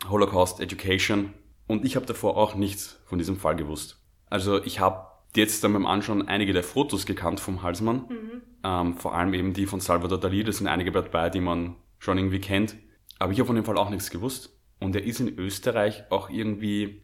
Holocaust 0.09 0.61
Education 0.61 1.35
und 1.67 1.85
ich 1.85 1.97
habe 1.97 2.07
davor 2.07 2.37
auch 2.37 2.55
nichts 2.55 3.01
von 3.07 3.19
diesem 3.19 3.37
Fall 3.37 3.57
gewusst. 3.57 4.01
Also 4.29 4.63
ich 4.63 4.81
habe 4.81 5.07
jetzt 5.35 5.63
dann 5.65 5.73
beim 5.73 5.87
Anschauen 5.87 6.29
einige 6.29 6.53
der 6.53 6.63
Fotos 6.65 7.07
gekannt 7.07 7.41
vom 7.41 7.63
Halsmann. 7.63 8.07
Mhm. 8.09 8.43
Ähm, 8.65 8.95
vor 8.95 9.15
allem 9.15 9.35
eben 9.35 9.53
die 9.53 9.67
von 9.67 9.81
Salvador 9.81 10.19
Dali, 10.19 10.43
da 10.45 10.53
sind 10.53 10.67
einige 10.67 10.93
dabei, 10.93 11.31
die 11.31 11.41
man 11.41 11.77
schon 11.99 12.19
irgendwie 12.19 12.41
kennt. 12.41 12.77
Aber 13.19 13.33
ich 13.33 13.39
habe 13.39 13.47
von 13.47 13.57
dem 13.57 13.65
Fall 13.65 13.79
auch 13.79 13.91
nichts 13.91 14.11
gewusst. 14.11 14.59
Und 14.79 14.95
er 14.95 15.05
ist 15.05 15.21
in 15.21 15.39
Österreich 15.39 16.05
auch 16.11 16.31
irgendwie 16.31 17.03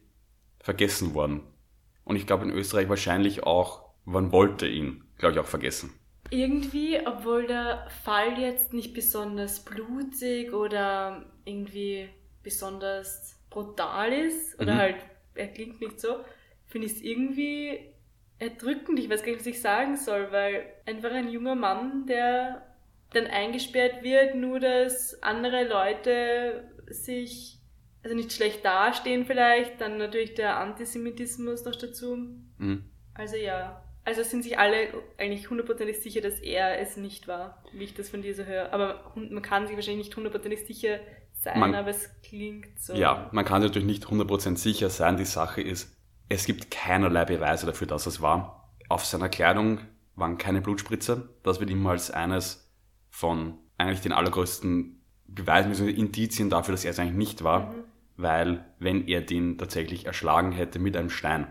vergessen 0.61 1.14
worden. 1.14 1.43
Und 2.05 2.16
ich 2.16 2.26
glaube 2.26 2.45
in 2.45 2.51
Österreich 2.51 2.88
wahrscheinlich 2.88 3.45
auch, 3.45 3.82
man 4.05 4.32
wollte 4.32 4.66
ihn, 4.66 5.05
glaube 5.18 5.34
ich, 5.34 5.40
auch 5.40 5.47
vergessen. 5.47 5.93
Irgendwie, 6.30 6.99
obwohl 7.07 7.47
der 7.47 7.86
Fall 8.05 8.38
jetzt 8.38 8.72
nicht 8.72 8.95
besonders 8.95 9.64
blutig 9.64 10.53
oder 10.53 11.26
irgendwie 11.45 12.09
besonders 12.43 13.38
brutal 13.51 14.12
ist, 14.12 14.59
oder 14.61 14.74
Mhm. 14.74 14.78
halt, 14.78 14.97
er 15.34 15.49
klingt 15.49 15.80
nicht 15.80 16.01
so, 16.01 16.16
finde 16.66 16.86
ich 16.86 16.95
es 16.95 17.03
irgendwie 17.03 17.93
erdrückend. 18.38 18.99
Ich 18.99 19.09
weiß 19.09 19.22
gar 19.22 19.28
nicht, 19.30 19.40
was 19.40 19.47
ich 19.47 19.61
sagen 19.61 19.97
soll, 19.97 20.32
weil 20.32 20.64
einfach 20.86 21.12
ein 21.12 21.28
junger 21.28 21.55
Mann, 21.55 22.07
der 22.07 22.66
dann 23.12 23.26
eingesperrt 23.26 24.03
wird, 24.03 24.34
nur 24.34 24.59
dass 24.59 25.22
andere 25.22 25.64
Leute 25.64 26.64
sich, 26.88 27.59
also 28.03 28.16
nicht 28.16 28.32
schlecht 28.32 28.64
dastehen 28.64 29.26
vielleicht, 29.26 29.80
dann 29.80 29.99
natürlich 29.99 30.34
der 30.34 30.57
Antisemitismus 30.59 31.64
noch 31.64 31.76
dazu. 31.76 32.16
Mhm. 32.59 32.84
Also 33.14 33.36
ja, 33.36 33.84
also 34.05 34.22
sind 34.22 34.43
sich 34.43 34.59
alle 34.59 34.88
eigentlich 35.18 35.49
hundertprozentig 35.51 36.01
sicher, 36.01 36.22
dass 36.22 36.40
er 36.40 36.80
es 36.80 36.97
nicht 36.97 37.28
war, 37.28 37.62
wie 37.72 37.84
ich 37.84 37.95
das 37.95 38.09
von 38.09 38.22
dir 38.22 38.34
so 38.34 38.45
höre. 38.45 38.72
Aber 38.72 39.12
man 39.14 39.43
kann 39.43 39.66
sich 39.66 39.76
wahrscheinlich 39.76 40.07
nicht 40.07 40.16
hundertprozentig 40.16 40.66
sicher 40.66 40.99
sein, 41.43 41.59
Man- 41.61 41.74
aber 41.74 41.90
es 41.90 42.09
klingt 42.22 42.80
so. 42.80 42.95
Ja, 42.95 43.28
man 43.32 43.45
kann 43.45 43.62
natürlich 43.62 43.86
nicht 43.86 44.07
100% 44.07 44.59
sicher 44.59 44.90
sein. 44.90 45.16
Die 45.16 45.24
Sache 45.24 45.61
ist, 45.61 45.97
es 46.28 46.47
gibt 46.47 46.70
keinerlei 46.70 47.24
Beweise 47.24 47.66
dafür, 47.66 47.86
dass 47.86 48.07
es 48.07 48.22
war. 48.22 48.70
Auf 48.88 49.05
seiner 49.05 49.28
Kleidung 49.28 49.80
waren 50.14 50.38
keine 50.38 50.61
Blutspritzer. 50.61 51.28
Das 51.43 51.61
wird 51.61 51.70
immer 51.70 51.90
als 51.90 52.11
eines 52.11 52.70
von 53.11 53.59
eigentlich 53.78 54.01
den 54.01 54.12
allergrößten 54.12 55.03
Beweisen, 55.26 55.70
bzw. 55.70 55.90
Indizien 55.90 56.51
dafür, 56.51 56.72
dass 56.72 56.84
er 56.84 56.90
es 56.90 56.99
eigentlich 56.99 57.16
nicht 57.16 57.45
war. 57.45 57.72
Mhm. 57.72 57.84
Weil, 58.16 58.64
wenn 58.78 59.09
er 59.09 59.22
den 59.22 59.57
tatsächlich 59.59 60.07
erschlagen 60.07 60.53
hätte 60.53 60.78
mit 60.78 60.97
einem 60.97 61.11
Stein, 61.11 61.47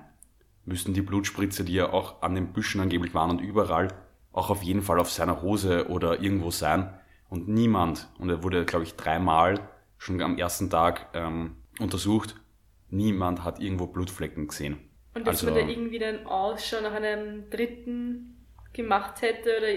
müssten 0.63 0.93
die 0.93 1.01
Blutspritzer, 1.01 1.63
die 1.63 1.73
ja 1.73 1.91
auch 1.91 2.21
an 2.21 2.35
den 2.35 2.53
Büschen 2.53 2.79
angeblich 2.81 3.13
waren 3.15 3.31
und 3.31 3.41
überall, 3.41 3.87
auch 4.31 4.49
auf 4.51 4.61
jeden 4.61 4.83
Fall 4.83 4.99
auf 4.99 5.11
seiner 5.11 5.41
Hose 5.41 5.89
oder 5.89 6.21
irgendwo 6.21 6.51
sein. 6.51 6.93
Und 7.29 7.47
niemand, 7.47 8.09
und 8.19 8.29
er 8.29 8.43
wurde, 8.43 8.63
glaube 8.65 8.85
ich, 8.85 8.95
dreimal 8.95 9.59
schon 10.01 10.19
am 10.21 10.37
ersten 10.39 10.69
Tag 10.71 11.09
ähm, 11.13 11.57
untersucht, 11.79 12.35
niemand 12.89 13.43
hat 13.43 13.59
irgendwo 13.59 13.85
Blutflecken 13.85 14.47
gesehen. 14.47 14.79
Und 15.13 15.27
dass 15.27 15.43
Also- 15.43 15.53
man 15.53 15.55
da 15.67 15.71
irgendwie 15.71 15.99
dann 15.99 16.25
Ausschau 16.25 16.81
nach 16.81 16.93
einem 16.93 17.49
Dritten 17.51 18.47
gemacht 18.73 19.21
hätte 19.21 19.57
oder 19.57 19.67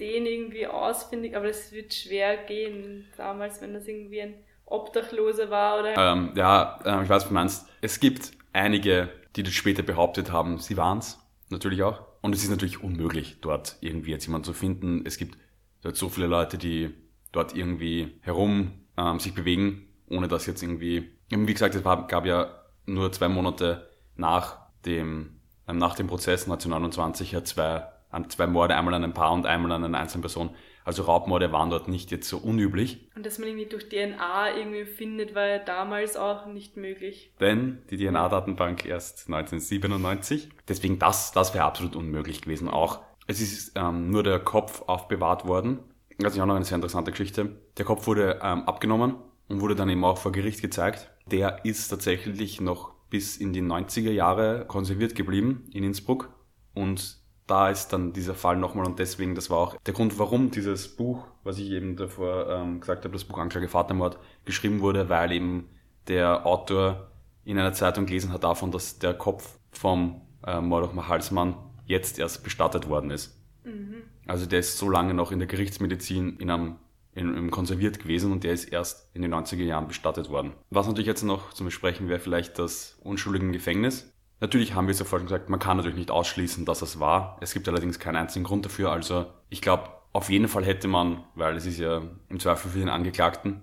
den 0.00 0.24
irgendwie 0.24 0.66
ausfindig, 0.66 1.36
aber 1.36 1.48
das 1.48 1.70
wird 1.72 1.92
schwer 1.92 2.38
gehen 2.46 3.04
damals, 3.18 3.60
wenn 3.60 3.74
das 3.74 3.86
irgendwie 3.86 4.22
ein 4.22 4.34
Obdachloser 4.64 5.50
war 5.50 5.80
oder 5.80 5.94
Ähm, 5.96 6.32
ja, 6.34 6.80
ähm, 6.86 7.02
ich 7.02 7.08
weiß, 7.10 7.22
was 7.22 7.28
du 7.28 7.34
meinst. 7.34 7.68
Es 7.82 8.00
gibt 8.00 8.30
einige, 8.54 9.10
die 9.36 9.42
das 9.42 9.52
später 9.52 9.82
behauptet 9.82 10.32
haben, 10.32 10.58
sie 10.58 10.76
waren's 10.76 11.20
Natürlich 11.50 11.82
auch. 11.82 12.00
Und 12.22 12.34
es 12.34 12.42
ist 12.42 12.48
natürlich 12.48 12.82
unmöglich, 12.82 13.36
dort 13.42 13.76
irgendwie 13.82 14.10
jetzt 14.12 14.24
jemanden 14.26 14.46
zu 14.46 14.54
finden. 14.54 15.02
Es 15.04 15.18
gibt 15.18 15.36
dort 15.82 15.94
so 15.94 16.08
viele 16.08 16.26
Leute, 16.26 16.56
die 16.56 16.94
dort 17.32 17.54
irgendwie 17.54 18.18
herum 18.22 18.83
ähm, 18.96 19.20
sich 19.20 19.34
bewegen, 19.34 19.88
ohne 20.08 20.28
dass 20.28 20.46
jetzt 20.46 20.62
irgendwie, 20.62 21.10
wie 21.28 21.52
gesagt, 21.52 21.74
es 21.74 21.84
war, 21.84 22.06
gab 22.06 22.26
ja 22.26 22.48
nur 22.86 23.12
zwei 23.12 23.28
Monate 23.28 23.88
nach 24.16 24.58
dem, 24.84 25.40
ähm, 25.68 25.78
nach 25.78 25.94
dem 25.94 26.06
Prozess 26.06 26.44
1929 26.44 27.32
ja 27.32 27.44
zwei, 27.44 27.84
an 28.10 28.28
zwei 28.30 28.46
Morde, 28.46 28.76
einmal 28.76 28.94
an 28.94 29.04
ein 29.04 29.14
Paar 29.14 29.32
und 29.32 29.46
einmal 29.46 29.72
an 29.72 29.84
eine 29.84 29.98
einzelne 29.98 30.22
Person. 30.22 30.50
Also 30.84 31.04
Raubmorde 31.04 31.50
waren 31.50 31.70
dort 31.70 31.88
nicht 31.88 32.10
jetzt 32.10 32.28
so 32.28 32.36
unüblich. 32.36 33.08
und 33.16 33.24
dass 33.24 33.38
man 33.38 33.48
irgendwie 33.48 33.66
durch 33.66 33.88
DNA 33.88 34.54
irgendwie 34.54 34.84
findet, 34.84 35.34
war 35.34 35.46
ja 35.46 35.58
damals 35.58 36.16
auch 36.16 36.46
nicht 36.46 36.76
möglich. 36.76 37.32
denn 37.40 37.78
die 37.90 37.96
DNA-Datenbank 37.96 38.84
erst 38.84 39.26
1997. 39.28 40.50
Deswegen 40.68 40.98
das, 40.98 41.32
das 41.32 41.54
wäre 41.54 41.64
absolut 41.64 41.96
unmöglich 41.96 42.42
gewesen 42.42 42.68
auch. 42.68 43.00
Es 43.26 43.40
ist 43.40 43.72
ähm, 43.76 44.10
nur 44.10 44.22
der 44.22 44.38
Kopf 44.38 44.82
aufbewahrt 44.86 45.46
worden. 45.46 45.78
Das 46.18 46.34
ist 46.34 46.40
auch 46.40 46.46
noch 46.46 46.56
eine 46.56 46.64
sehr 46.64 46.76
interessante 46.76 47.10
Geschichte. 47.10 47.56
Der 47.76 47.84
Kopf 47.84 48.06
wurde 48.06 48.40
ähm, 48.42 48.62
abgenommen 48.64 49.16
und 49.48 49.60
wurde 49.60 49.74
dann 49.74 49.88
eben 49.88 50.04
auch 50.04 50.18
vor 50.18 50.32
Gericht 50.32 50.62
gezeigt. 50.62 51.10
Der 51.26 51.64
ist 51.64 51.88
tatsächlich 51.88 52.60
noch 52.60 52.94
bis 53.10 53.36
in 53.36 53.52
die 53.52 53.62
90er 53.62 54.10
Jahre 54.10 54.64
konserviert 54.66 55.14
geblieben 55.14 55.64
in 55.72 55.84
Innsbruck. 55.84 56.30
Und 56.74 57.18
da 57.46 57.68
ist 57.68 57.88
dann 57.88 58.12
dieser 58.12 58.34
Fall 58.34 58.56
nochmal 58.56 58.86
und 58.86 58.98
deswegen, 58.98 59.34
das 59.34 59.50
war 59.50 59.58
auch 59.58 59.76
der 59.82 59.94
Grund, 59.94 60.18
warum 60.18 60.50
dieses 60.50 60.96
Buch, 60.96 61.26
was 61.42 61.58
ich 61.58 61.70
eben 61.70 61.96
davor 61.96 62.48
ähm, 62.48 62.80
gesagt 62.80 63.04
habe, 63.04 63.12
das 63.12 63.24
Buch 63.24 63.38
Anklage 63.38 63.68
Vatermord, 63.68 64.18
geschrieben 64.44 64.80
wurde, 64.80 65.08
weil 65.08 65.32
eben 65.32 65.68
der 66.08 66.46
Autor 66.46 67.10
in 67.44 67.58
einer 67.58 67.74
Zeitung 67.74 68.06
gelesen 68.06 68.32
hat 68.32 68.44
davon, 68.44 68.70
dass 68.70 68.98
der 68.98 69.14
Kopf 69.14 69.58
vom 69.70 70.22
äh, 70.46 70.60
Mordechmar 70.60 71.08
Halsmann 71.08 71.56
jetzt 71.84 72.18
erst 72.18 72.42
bestattet 72.44 72.88
worden 72.88 73.10
ist. 73.10 73.38
Mhm. 73.64 74.04
Also 74.26 74.46
der 74.46 74.60
ist 74.60 74.78
so 74.78 74.88
lange 74.88 75.14
noch 75.14 75.32
in 75.32 75.38
der 75.38 75.48
Gerichtsmedizin 75.48 76.36
in 76.38 76.50
einem, 76.50 76.76
in, 77.14 77.34
in 77.36 77.50
konserviert 77.50 77.98
gewesen 77.98 78.32
und 78.32 78.44
der 78.44 78.52
ist 78.52 78.64
erst 78.64 79.14
in 79.14 79.22
den 79.22 79.34
90er 79.34 79.64
Jahren 79.64 79.88
bestattet 79.88 80.30
worden. 80.30 80.52
Was 80.70 80.86
natürlich 80.86 81.06
jetzt 81.06 81.22
noch 81.22 81.52
zu 81.52 81.64
besprechen 81.64 82.08
wäre 82.08 82.20
vielleicht 82.20 82.58
das 82.58 82.98
unschuldige 83.02 83.50
Gefängnis. 83.50 84.10
Natürlich 84.40 84.74
haben 84.74 84.88
wir 84.88 84.94
sofort 84.94 85.22
gesagt, 85.22 85.48
man 85.48 85.60
kann 85.60 85.76
natürlich 85.76 85.98
nicht 85.98 86.10
ausschließen, 86.10 86.64
dass 86.64 86.82
es 86.82 87.00
war. 87.00 87.38
Es 87.40 87.54
gibt 87.54 87.68
allerdings 87.68 87.98
keinen 87.98 88.16
einzigen 88.16 88.44
Grund 88.44 88.64
dafür. 88.64 88.90
Also 88.90 89.26
ich 89.48 89.62
glaube, 89.62 89.88
auf 90.12 90.30
jeden 90.30 90.48
Fall 90.48 90.64
hätte 90.64 90.88
man, 90.88 91.24
weil 91.34 91.56
es 91.56 91.66
ist 91.66 91.78
ja 91.78 92.02
im 92.28 92.40
Zweifel 92.40 92.70
für 92.70 92.78
den 92.78 92.88
Angeklagten, 92.88 93.62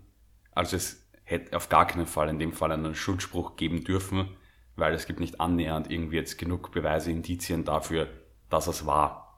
also 0.54 0.76
es 0.76 1.08
hätte 1.24 1.56
auf 1.56 1.70
gar 1.70 1.88
keinen 1.88 2.06
Fall 2.06 2.30
in 2.30 2.40
dem 2.40 2.52
Fall 2.52 2.72
einen 2.72 2.94
Schuldspruch 2.96 3.56
geben 3.56 3.84
dürfen, 3.84 4.30
weil 4.76 4.94
es 4.94 5.06
gibt 5.06 5.20
nicht 5.20 5.40
annähernd 5.40 5.90
irgendwie 5.90 6.18
jetzt 6.18 6.38
genug 6.38 6.72
Beweise, 6.72 7.12
Indizien 7.12 7.64
dafür, 7.64 8.08
dass 8.50 8.68
es 8.68 8.86
war. 8.86 9.31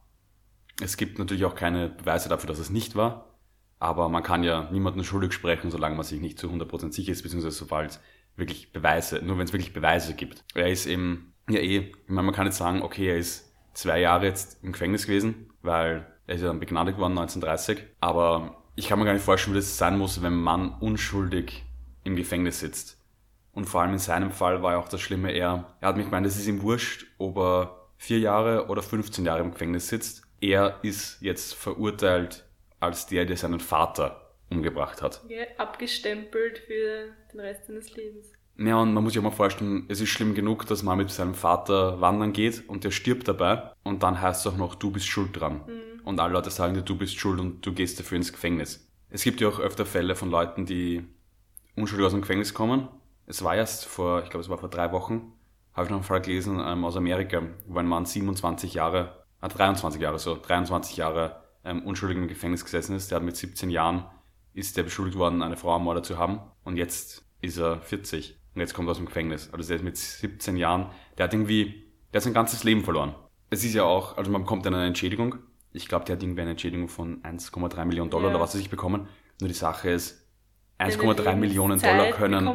Es 0.81 0.97
gibt 0.97 1.19
natürlich 1.19 1.45
auch 1.45 1.55
keine 1.55 1.89
Beweise 1.89 2.29
dafür, 2.29 2.47
dass 2.47 2.59
es 2.59 2.69
nicht 2.69 2.95
war, 2.95 3.33
aber 3.79 4.09
man 4.09 4.23
kann 4.23 4.43
ja 4.43 4.69
niemanden 4.71 5.03
schuldig 5.03 5.33
sprechen, 5.33 5.71
solange 5.71 5.95
man 5.95 6.05
sich 6.05 6.19
nicht 6.19 6.39
zu 6.39 6.47
100% 6.47 6.91
sicher 6.93 7.11
ist, 7.11 7.21
beziehungsweise 7.21 7.55
sobald 7.55 7.99
wirklich 8.35 8.71
Beweise, 8.71 9.21
nur 9.23 9.37
wenn 9.37 9.45
es 9.45 9.53
wirklich 9.53 9.73
Beweise 9.73 10.13
gibt. 10.15 10.43
Er 10.55 10.69
ist 10.69 10.85
eben, 10.85 11.33
ja 11.49 11.59
eh, 11.59 11.91
ich 11.91 12.09
meine, 12.09 12.23
man 12.23 12.33
kann 12.33 12.45
jetzt 12.45 12.57
sagen, 12.57 12.81
okay, 12.81 13.09
er 13.09 13.17
ist 13.17 13.53
zwei 13.73 13.99
Jahre 13.99 14.25
jetzt 14.25 14.63
im 14.63 14.71
Gefängnis 14.71 15.05
gewesen, 15.05 15.51
weil 15.61 16.07
er 16.25 16.35
ist 16.35 16.41
ja 16.41 16.47
dann 16.47 16.59
begnadigt 16.59 16.97
worden 16.97 17.17
1930, 17.17 17.83
aber 17.99 18.63
ich 18.75 18.87
kann 18.87 18.99
mir 18.99 19.05
gar 19.05 19.13
nicht 19.13 19.25
vorstellen, 19.25 19.55
wie 19.55 19.59
das 19.59 19.77
sein 19.77 19.97
muss, 19.97 20.21
wenn 20.21 20.35
man 20.35 20.73
unschuldig 20.79 21.63
im 22.03 22.15
Gefängnis 22.15 22.59
sitzt. 22.59 22.97
Und 23.51 23.65
vor 23.65 23.81
allem 23.81 23.93
in 23.93 23.99
seinem 23.99 24.31
Fall 24.31 24.63
war 24.63 24.73
ja 24.73 24.79
auch 24.79 24.89
das 24.89 25.01
Schlimme, 25.01 25.31
er, 25.31 25.75
er 25.79 25.89
hat 25.89 25.97
mich 25.97 26.05
gemeint, 26.05 26.25
es 26.25 26.37
ist 26.37 26.47
ihm 26.47 26.63
wurscht, 26.63 27.05
ob 27.19 27.37
er 27.37 27.83
vier 27.97 28.19
Jahre 28.19 28.67
oder 28.67 28.81
15 28.81 29.25
Jahre 29.25 29.41
im 29.41 29.51
Gefängnis 29.51 29.87
sitzt. 29.87 30.23
Er 30.43 30.79
ist 30.81 31.21
jetzt 31.21 31.53
verurteilt 31.53 32.43
als 32.81 33.07
der, 33.07 33.23
der 33.23 33.37
seinen 33.37 33.61
Vater 33.61 34.33
umgebracht 34.49 35.01
hat. 35.01 35.21
Ja, 35.29 35.45
abgestempelt 35.57 36.57
für 36.57 37.13
den 37.31 37.39
Rest 37.39 37.67
seines 37.67 37.95
Lebens. 37.95 38.33
Ja, 38.57 38.75
und 38.75 38.93
man 38.93 39.05
muss 39.05 39.13
sich 39.13 39.19
auch 39.21 39.23
mal 39.23 39.31
vorstellen, 39.31 39.85
es 39.87 40.01
ist 40.01 40.09
schlimm 40.09 40.35
genug, 40.35 40.67
dass 40.67 40.83
man 40.83 40.97
mit 40.97 41.09
seinem 41.11 41.33
Vater 41.33 42.01
wandern 42.01 42.33
geht 42.33 42.67
und 42.67 42.83
der 42.83 42.91
stirbt 42.91 43.25
dabei 43.29 43.71
und 43.83 44.03
dann 44.03 44.19
heißt 44.19 44.45
es 44.45 44.51
auch 44.51 44.57
noch, 44.57 44.75
du 44.75 44.91
bist 44.91 45.07
schuld 45.07 45.39
dran. 45.39 45.61
Mhm. 45.65 46.01
Und 46.03 46.19
alle 46.19 46.33
Leute 46.33 46.49
sagen 46.49 46.73
dir, 46.73 46.81
du 46.81 46.97
bist 46.97 47.17
schuld 47.17 47.39
und 47.39 47.65
du 47.65 47.71
gehst 47.71 47.97
dafür 47.97 48.17
ins 48.17 48.33
Gefängnis. 48.33 48.85
Es 49.09 49.23
gibt 49.23 49.39
ja 49.39 49.47
auch 49.47 49.61
öfter 49.61 49.85
Fälle 49.85 50.13
von 50.13 50.29
Leuten, 50.29 50.65
die 50.65 51.05
unschuldig 51.77 52.05
aus 52.05 52.11
dem 52.11 52.19
Gefängnis 52.19 52.53
kommen. 52.53 52.89
Es 53.27 53.45
war 53.45 53.55
erst 53.55 53.85
vor, 53.85 54.23
ich 54.23 54.29
glaube, 54.29 54.43
es 54.43 54.49
war 54.49 54.57
vor 54.57 54.69
drei 54.69 54.91
Wochen, 54.91 55.31
habe 55.73 55.85
ich 55.85 55.89
noch 55.89 55.99
einen 55.99 56.03
Fall 56.03 56.21
gelesen 56.21 56.61
ähm, 56.61 56.83
aus 56.83 56.97
Amerika, 56.97 57.43
wo 57.65 57.79
ein 57.79 57.87
Mann 57.87 58.05
27 58.05 58.73
Jahre, 58.73 59.22
äh, 59.43 59.49
23 59.49 60.01
Jahre 60.01 60.19
so, 60.19 60.37
23 60.37 60.97
Jahre 60.97 61.43
ähm, 61.63 61.83
unschuldig 61.83 62.17
im 62.17 62.27
Gefängnis 62.27 62.63
gesessen 62.63 62.95
ist. 62.95 63.11
Der 63.11 63.17
hat 63.17 63.23
mit 63.23 63.35
17 63.35 63.69
Jahren, 63.69 64.05
ist 64.53 64.77
der 64.77 64.83
beschuldigt 64.83 65.17
worden, 65.17 65.41
eine 65.41 65.57
Frau 65.57 65.73
ermordet 65.73 66.05
zu 66.05 66.17
haben. 66.17 66.39
Und 66.63 66.77
jetzt 66.77 67.25
ist 67.41 67.57
er 67.57 67.81
40 67.81 68.39
und 68.55 68.61
jetzt 68.61 68.73
kommt 68.73 68.87
er 68.87 68.91
aus 68.91 68.97
dem 68.97 69.05
Gefängnis. 69.05 69.49
Also 69.51 69.67
der 69.67 69.77
ist 69.77 69.83
mit 69.83 69.97
17 69.97 70.57
Jahren, 70.57 70.87
der 71.17 71.25
hat 71.25 71.33
irgendwie, 71.33 71.85
der 72.13 72.19
hat 72.19 72.23
sein 72.23 72.33
ganzes 72.33 72.63
Leben 72.63 72.83
verloren. 72.83 73.15
Es 73.49 73.63
ist 73.63 73.73
ja 73.73 73.83
auch, 73.83 74.17
also 74.17 74.31
man 74.31 74.41
bekommt 74.43 74.65
dann 74.65 74.73
eine 74.73 74.87
Entschädigung. 74.87 75.35
Ich 75.71 75.87
glaube, 75.87 76.05
der 76.05 76.15
hat 76.15 76.23
irgendwie 76.23 76.41
eine 76.41 76.51
Entschädigung 76.51 76.87
von 76.87 77.21
1,3 77.23 77.85
Millionen 77.85 78.09
Dollar 78.09 78.29
Ja. 78.29 78.35
oder 78.35 78.43
was 78.43 78.53
er 78.53 78.59
sich 78.59 78.69
bekommen. 78.69 79.07
Nur 79.39 79.47
die 79.47 79.53
Sache 79.55 79.89
ist, 79.89 80.27
Deine 80.77 80.93
1,3 80.93 81.35
Millionen 81.35 81.79
Dollar 81.79 82.11
können 82.11 82.47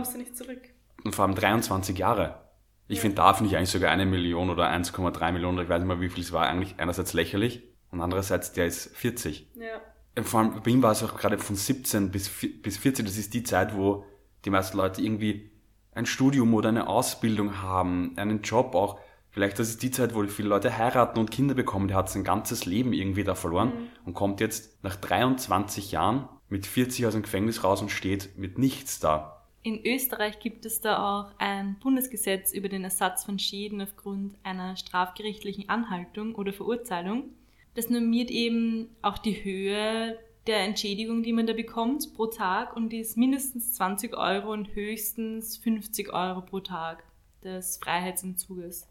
und 1.05 1.15
vor 1.15 1.25
allem 1.25 1.35
23 1.35 1.97
Jahre. 1.97 2.48
Ich 2.91 3.01
finde, 3.01 3.17
da 3.17 3.35
finde 3.35 3.51
ich 3.51 3.57
eigentlich 3.57 3.71
sogar 3.71 3.91
eine 3.91 4.07
Million 4.07 4.49
oder 4.51 4.69
1,3 4.71 5.33
Millionen, 5.33 5.59
ich 5.63 5.69
weiß 5.69 5.79
nicht 5.81 5.89
mehr, 5.89 6.01
wie 6.01 6.09
viel 6.09 6.25
es 6.25 6.33
war, 6.33 6.47
eigentlich 6.47 6.75
einerseits 6.79 7.13
lächerlich 7.13 7.63
und 7.91 8.01
andererseits, 8.01 8.53
der 8.53 8.67
ist 8.67 8.97
40. 8.97 9.47
Ja. 9.57 9.81
Und 10.17 10.25
Vor 10.27 10.41
allem 10.41 10.63
bei 10.63 10.71
ihm 10.71 10.83
war 10.83 10.93
es 10.93 11.03
auch 11.03 11.17
gerade 11.17 11.39
von 11.39 11.55
17 11.55 12.11
bis, 12.11 12.31
bis 12.63 12.79
40, 12.79 13.05
das 13.07 13.19
ist 13.19 13.35
die 13.35 13.43
Zeit, 13.43 13.77
wo 13.77 14.05
die 14.45 14.51
meisten 14.51 14.77
Leute 14.77 15.03
irgendwie 15.03 15.51
ein 15.93 16.07
Studium 16.07 16.55
oder 16.55 16.71
eine 16.71 16.89
Ausbildung 16.89 17.61
haben, 17.63 18.15
einen 18.17 18.43
Job 18.43 18.75
auch. 18.75 18.99
Vielleicht 19.31 19.59
das 19.59 19.69
ist 19.69 19.83
die 19.83 19.91
Zeit, 19.91 20.15
wo 20.15 20.25
viele 20.27 20.49
Leute 20.49 20.77
heiraten 20.79 21.19
und 21.19 21.31
Kinder 21.31 21.55
bekommen. 21.55 21.89
Der 21.89 21.97
hat 21.99 22.09
sein 22.11 22.25
ganzes 22.25 22.65
Leben 22.67 22.93
irgendwie 22.93 23.25
da 23.25 23.35
verloren 23.35 23.69
Mhm. 23.69 23.89
und 24.07 24.15
kommt 24.15 24.41
jetzt 24.41 24.83
nach 24.83 24.97
23 24.97 25.93
Jahren 25.93 26.29
mit 26.49 26.67
40 26.67 27.07
aus 27.07 27.13
dem 27.13 27.23
Gefängnis 27.23 27.63
raus 27.63 27.83
und 27.83 27.91
steht 27.91 28.39
mit 28.39 28.59
nichts 28.59 28.99
da. 29.01 29.38
In 29.63 29.85
Österreich 29.85 30.39
gibt 30.39 30.65
es 30.65 30.81
da 30.81 30.99
auch 30.99 31.33
ein 31.39 31.77
Bundesgesetz 31.81 32.53
über 32.53 32.69
den 32.69 32.85
Ersatz 32.85 33.25
von 33.25 33.39
Schäden 33.39 33.83
aufgrund 33.83 34.35
einer 34.45 34.77
strafgerichtlichen 34.77 35.69
Anhaltung 35.69 36.35
oder 36.35 36.53
Verurteilung. 36.53 37.31
Das 37.75 37.91
normiert 37.91 38.31
eben 38.31 38.89
auch 39.03 39.19
die 39.19 39.45
Höhe 39.45 40.19
der 40.47 40.61
Entschädigung, 40.61 41.23
die 41.23 41.33
man 41.33 41.47
da 41.47 41.53
bekommt 41.53 42.15
pro 42.15 42.27
Tag 42.27 42.75
und 42.75 42.91
die 42.91 43.01
ist 43.01 43.17
mindestens 43.17 43.75
20 43.75 44.17
Euro 44.17 44.53
und 44.53 44.75
höchstens 44.75 45.59
50 45.59 46.13
Euro 46.13 46.41
pro 46.41 46.61
Tag 46.61 47.05
des 47.45 47.79
Freiheitsentzuges. 47.83 48.89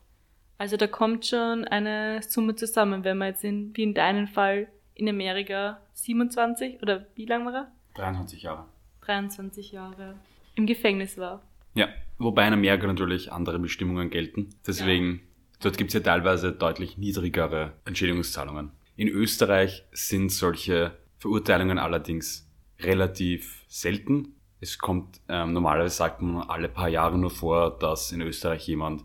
Also 0.60 0.78
da 0.78 0.88
kommt 0.88 1.26
schon 1.26 1.66
eine 1.66 2.22
Summe 2.24 2.56
zusammen, 2.56 3.04
wenn 3.04 3.18
man 3.18 3.30
jetzt 3.30 3.44
in, 3.44 3.76
wie 3.76 3.84
in 3.84 3.94
deinem 3.94 4.28
Fall 4.28 4.68
in 4.94 5.10
Amerika 5.10 5.80
27 5.94 6.82
oder 6.82 7.08
wie 7.16 7.26
lange 7.26 7.46
war 7.46 7.54
er? 7.54 7.72
23 7.96 8.44
Jahre. 8.44 8.66
23 9.02 9.72
Jahre 9.72 10.16
im 10.58 10.66
Gefängnis 10.66 11.18
war. 11.18 11.44
Ja, 11.76 11.88
wobei 12.18 12.48
in 12.48 12.54
Amerika 12.54 12.88
natürlich 12.88 13.32
andere 13.32 13.60
Bestimmungen 13.60 14.10
gelten. 14.10 14.50
Deswegen, 14.66 15.22
dort 15.62 15.78
gibt 15.78 15.90
es 15.90 15.94
ja 15.94 16.00
teilweise 16.00 16.52
deutlich 16.52 16.98
niedrigere 16.98 17.74
Entschädigungszahlungen. 17.86 18.72
In 18.96 19.08
Österreich 19.08 19.86
sind 19.92 20.32
solche 20.32 20.98
Verurteilungen 21.20 21.78
allerdings 21.78 22.50
relativ 22.80 23.64
selten. 23.68 24.34
Es 24.60 24.80
kommt 24.80 25.22
ähm, 25.30 25.54
normalerweise 25.54 25.96
sagt 25.96 26.22
man 26.22 26.50
alle 26.50 26.68
paar 26.68 26.90
Jahre 26.90 27.18
nur 27.18 27.30
vor, 27.30 27.78
dass 27.78 28.12
in 28.12 28.22
Österreich 28.22 28.68
jemand, 28.68 29.04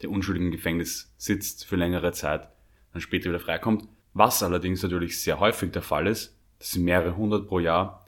der 0.00 0.10
unschuldig 0.10 0.42
im 0.42 0.50
Gefängnis 0.50 1.12
sitzt 1.18 1.66
für 1.66 1.76
längere 1.76 2.12
Zeit, 2.12 2.48
dann 2.92 3.02
später 3.02 3.28
wieder 3.28 3.40
freikommt. 3.40 3.86
Was 4.14 4.42
allerdings 4.42 4.82
natürlich 4.82 5.20
sehr 5.20 5.40
häufig 5.40 5.72
der 5.72 5.82
Fall 5.82 6.06
ist, 6.06 6.38
das 6.58 6.70
sind 6.70 6.84
mehrere 6.84 7.16
hundert 7.16 7.48
pro 7.48 7.58
Jahr, 7.58 8.06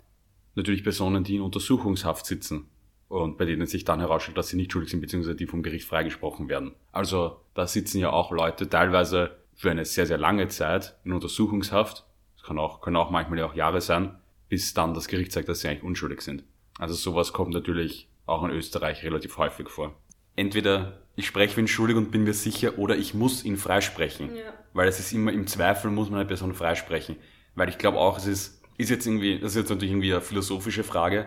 natürlich 0.55 0.83
Personen, 0.83 1.25
die 1.25 1.37
in 1.37 1.43
Untersuchungshaft 1.43 2.25
sitzen 2.25 2.69
und 3.09 3.39
bei 3.39 3.45
denen 3.45 3.67
sich 3.67 3.85
dann 3.85 4.01
herausstellt, 4.01 4.37
dass 4.37 4.49
sie 4.49 4.57
nicht 4.57 4.73
schuldig 4.73 4.91
sind, 4.91 5.01
beziehungsweise 5.01 5.37
die 5.37 5.47
vom 5.47 5.63
Gericht 5.63 5.87
freigesprochen 5.87 6.49
werden. 6.49 6.75
Also 6.93 7.41
da 7.55 7.67
sitzen 7.67 7.99
ja 7.99 8.11
auch 8.11 8.33
Leute 8.33 8.69
teilweise 8.69 9.37
für 9.55 9.71
eine 9.71 9.85
sehr, 9.85 10.07
sehr 10.07 10.19
lange 10.19 10.49
Zeit 10.49 10.97
in 11.05 11.13
Untersuchungshaft. 11.13 12.05
Das 12.37 12.45
kann 12.45 12.59
auch, 12.59 12.81
können 12.81 12.97
auch 12.97 13.11
manchmal 13.11 13.39
ja 13.39 13.47
auch 13.47 13.55
Jahre 13.55 13.81
sein, 13.81 14.19
bis 14.49 14.75
dann 14.75 14.95
das 14.95 15.09
Gericht 15.09 15.33
sagt, 15.33 15.49
dass 15.49 15.61
sie 15.61 15.69
eigentlich 15.69 15.85
unschuldig 15.85 16.21
sind. 16.21 16.45
Also 16.79 16.95
sowas 16.95 17.33
kommt 17.33 17.55
natürlich 17.55 18.09
auch 18.27 18.45
in 18.45 18.51
Österreich 18.51 19.03
relativ 19.05 19.39
häufig 19.39 19.69
vor. 19.69 19.95
Entweder 20.35 21.01
ich 21.15 21.27
spreche 21.27 21.59
ihn 21.59 21.69
schuldig 21.69 21.97
und 21.97 22.11
bin 22.11 22.25
mir 22.25 22.35
sicher, 22.35 22.79
oder 22.79 22.97
ich 22.97 23.15
muss 23.15 23.45
ihn 23.45 23.57
freisprechen. 23.57 24.37
Ja. 24.37 24.53
Weil 24.75 24.89
es 24.89 25.01
ist 25.01 25.13
immer 25.13 25.33
im 25.33 25.47
Zweifel 25.47 25.91
muss 25.91 26.11
man 26.11 26.21
eine 26.21 26.29
Person 26.29 26.55
freisprechen. 26.55 27.17
Weil 27.55 27.71
ich 27.71 27.79
glaube 27.79 27.99
auch, 27.99 28.19
es 28.19 28.27
ist, 28.27 28.63
ist 28.77 28.91
jetzt 28.91 29.07
irgendwie, 29.07 29.39
das 29.39 29.53
ist 29.53 29.57
jetzt 29.57 29.71
natürlich 29.71 29.93
irgendwie 29.93 30.13
eine 30.13 30.21
philosophische 30.21 30.85
Frage, 30.85 31.27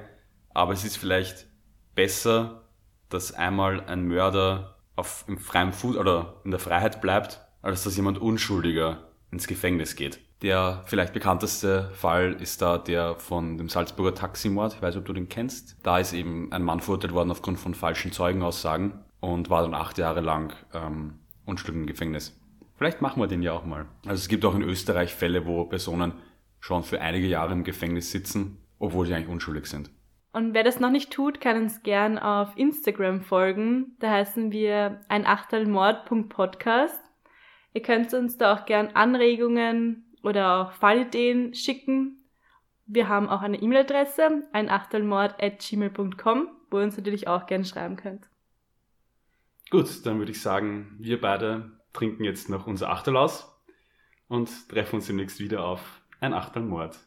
aber 0.54 0.74
es 0.74 0.86
ist 0.86 0.98
vielleicht 0.98 1.48
besser, 2.00 2.62
dass 3.10 3.34
einmal 3.34 3.82
ein 3.82 4.08
Mörder 4.08 4.78
auf 4.96 5.26
im 5.28 5.38
freien 5.38 5.74
Fuß 5.74 5.98
oder 5.98 6.36
in 6.46 6.52
der 6.52 6.60
Freiheit 6.62 7.02
bleibt, 7.02 7.42
als 7.62 7.84
dass 7.84 7.98
jemand 7.98 8.20
Unschuldiger 8.20 9.10
ins 9.32 9.48
Gefängnis 9.48 9.98
geht. 9.98 10.22
Der 10.42 10.82
vielleicht 10.86 11.12
bekannteste 11.12 11.92
Fall 11.94 12.38
ist 12.40 12.62
da 12.62 12.78
der 12.78 13.16
von 13.16 13.58
dem 13.58 13.68
Salzburger 13.68 14.16
Taximord. 14.16 14.76
Ich 14.76 14.82
weiß 14.82 14.96
ob 14.96 15.04
du 15.04 15.12
den 15.12 15.28
kennst. 15.28 15.76
Da 15.84 16.00
ist 16.00 16.14
eben 16.14 16.50
ein 16.54 16.64
Mann 16.64 16.80
verurteilt 16.80 17.14
worden 17.14 17.32
aufgrund 17.32 17.60
von 17.60 17.76
falschen 17.76 18.14
Zeugenaussagen 18.14 18.94
und 19.20 19.50
war 19.50 19.64
dann 19.64 19.74
acht 19.74 19.98
Jahre 19.98 20.22
lang 20.22 20.54
ähm, 20.74 21.16
unschuldig 21.44 21.82
im 21.82 21.86
Gefängnis. 21.86 22.34
Vielleicht 22.78 23.02
machen 23.02 23.22
wir 23.22 23.28
den 23.28 23.44
ja 23.44 23.52
auch 23.52 23.66
mal. 23.66 23.88
Also 24.06 24.22
es 24.22 24.30
gibt 24.30 24.46
auch 24.46 24.56
in 24.56 24.62
Österreich 24.62 25.14
Fälle, 25.14 25.46
wo 25.46 25.66
Personen 25.66 26.14
schon 26.62 26.84
für 26.84 27.02
einige 27.02 27.28
Jahre 27.28 27.52
im 27.52 27.66
Gefängnis 27.66 28.10
sitzen, 28.10 28.60
obwohl 28.78 29.06
sie 29.06 29.14
eigentlich 29.14 29.28
unschuldig 29.28 29.66
sind. 29.66 29.92
Und 30.32 30.54
wer 30.54 30.64
das 30.64 30.80
noch 30.80 30.92
nicht 30.92 31.12
tut, 31.12 31.42
kann 31.42 31.58
uns 31.58 31.82
gern 31.82 32.20
auf 32.20 32.56
Instagram 32.56 33.22
folgen. 33.22 33.96
Da 34.00 34.12
heißen 34.12 34.52
wir 34.52 35.02
ein 35.10 35.26
Achtelmord.podcast. 35.26 37.02
Ihr 37.74 37.82
könnt 37.82 38.14
uns 38.14 38.38
da 38.38 38.54
auch 38.54 38.66
gern 38.66 38.90
Anregungen 38.90 40.06
oder 40.24 40.58
auch 40.58 40.72
Fallideen 40.74 41.54
schicken. 41.54 42.24
Wir 42.86 43.08
haben 43.08 43.30
auch 43.30 43.42
eine 43.42 43.62
E-Mail-Adresse, 43.62 44.48
ein 44.52 44.70
achtelmord.gmail.com, 44.70 46.48
wo 46.70 46.78
ihr 46.78 46.84
uns 46.84 46.98
natürlich 46.98 47.28
auch 47.28 47.46
gern 47.46 47.66
schreiben 47.66 47.96
könnt. 47.96 48.28
Gut, 49.70 50.06
dann 50.06 50.18
würde 50.18 50.32
ich 50.32 50.42
sagen, 50.42 50.96
wir 51.00 51.22
beide 51.22 51.72
trinken 51.94 52.24
jetzt 52.24 52.50
noch 52.50 52.66
unser 52.66 52.90
Achtel 52.90 53.18
aus 53.18 53.56
und 54.28 54.70
treffen 54.70 54.96
uns 54.96 55.08
demnächst 55.08 55.40
wieder 55.40 55.64
auf 55.64 56.02
ein 56.20 56.34
Achtelmord. 56.34 57.00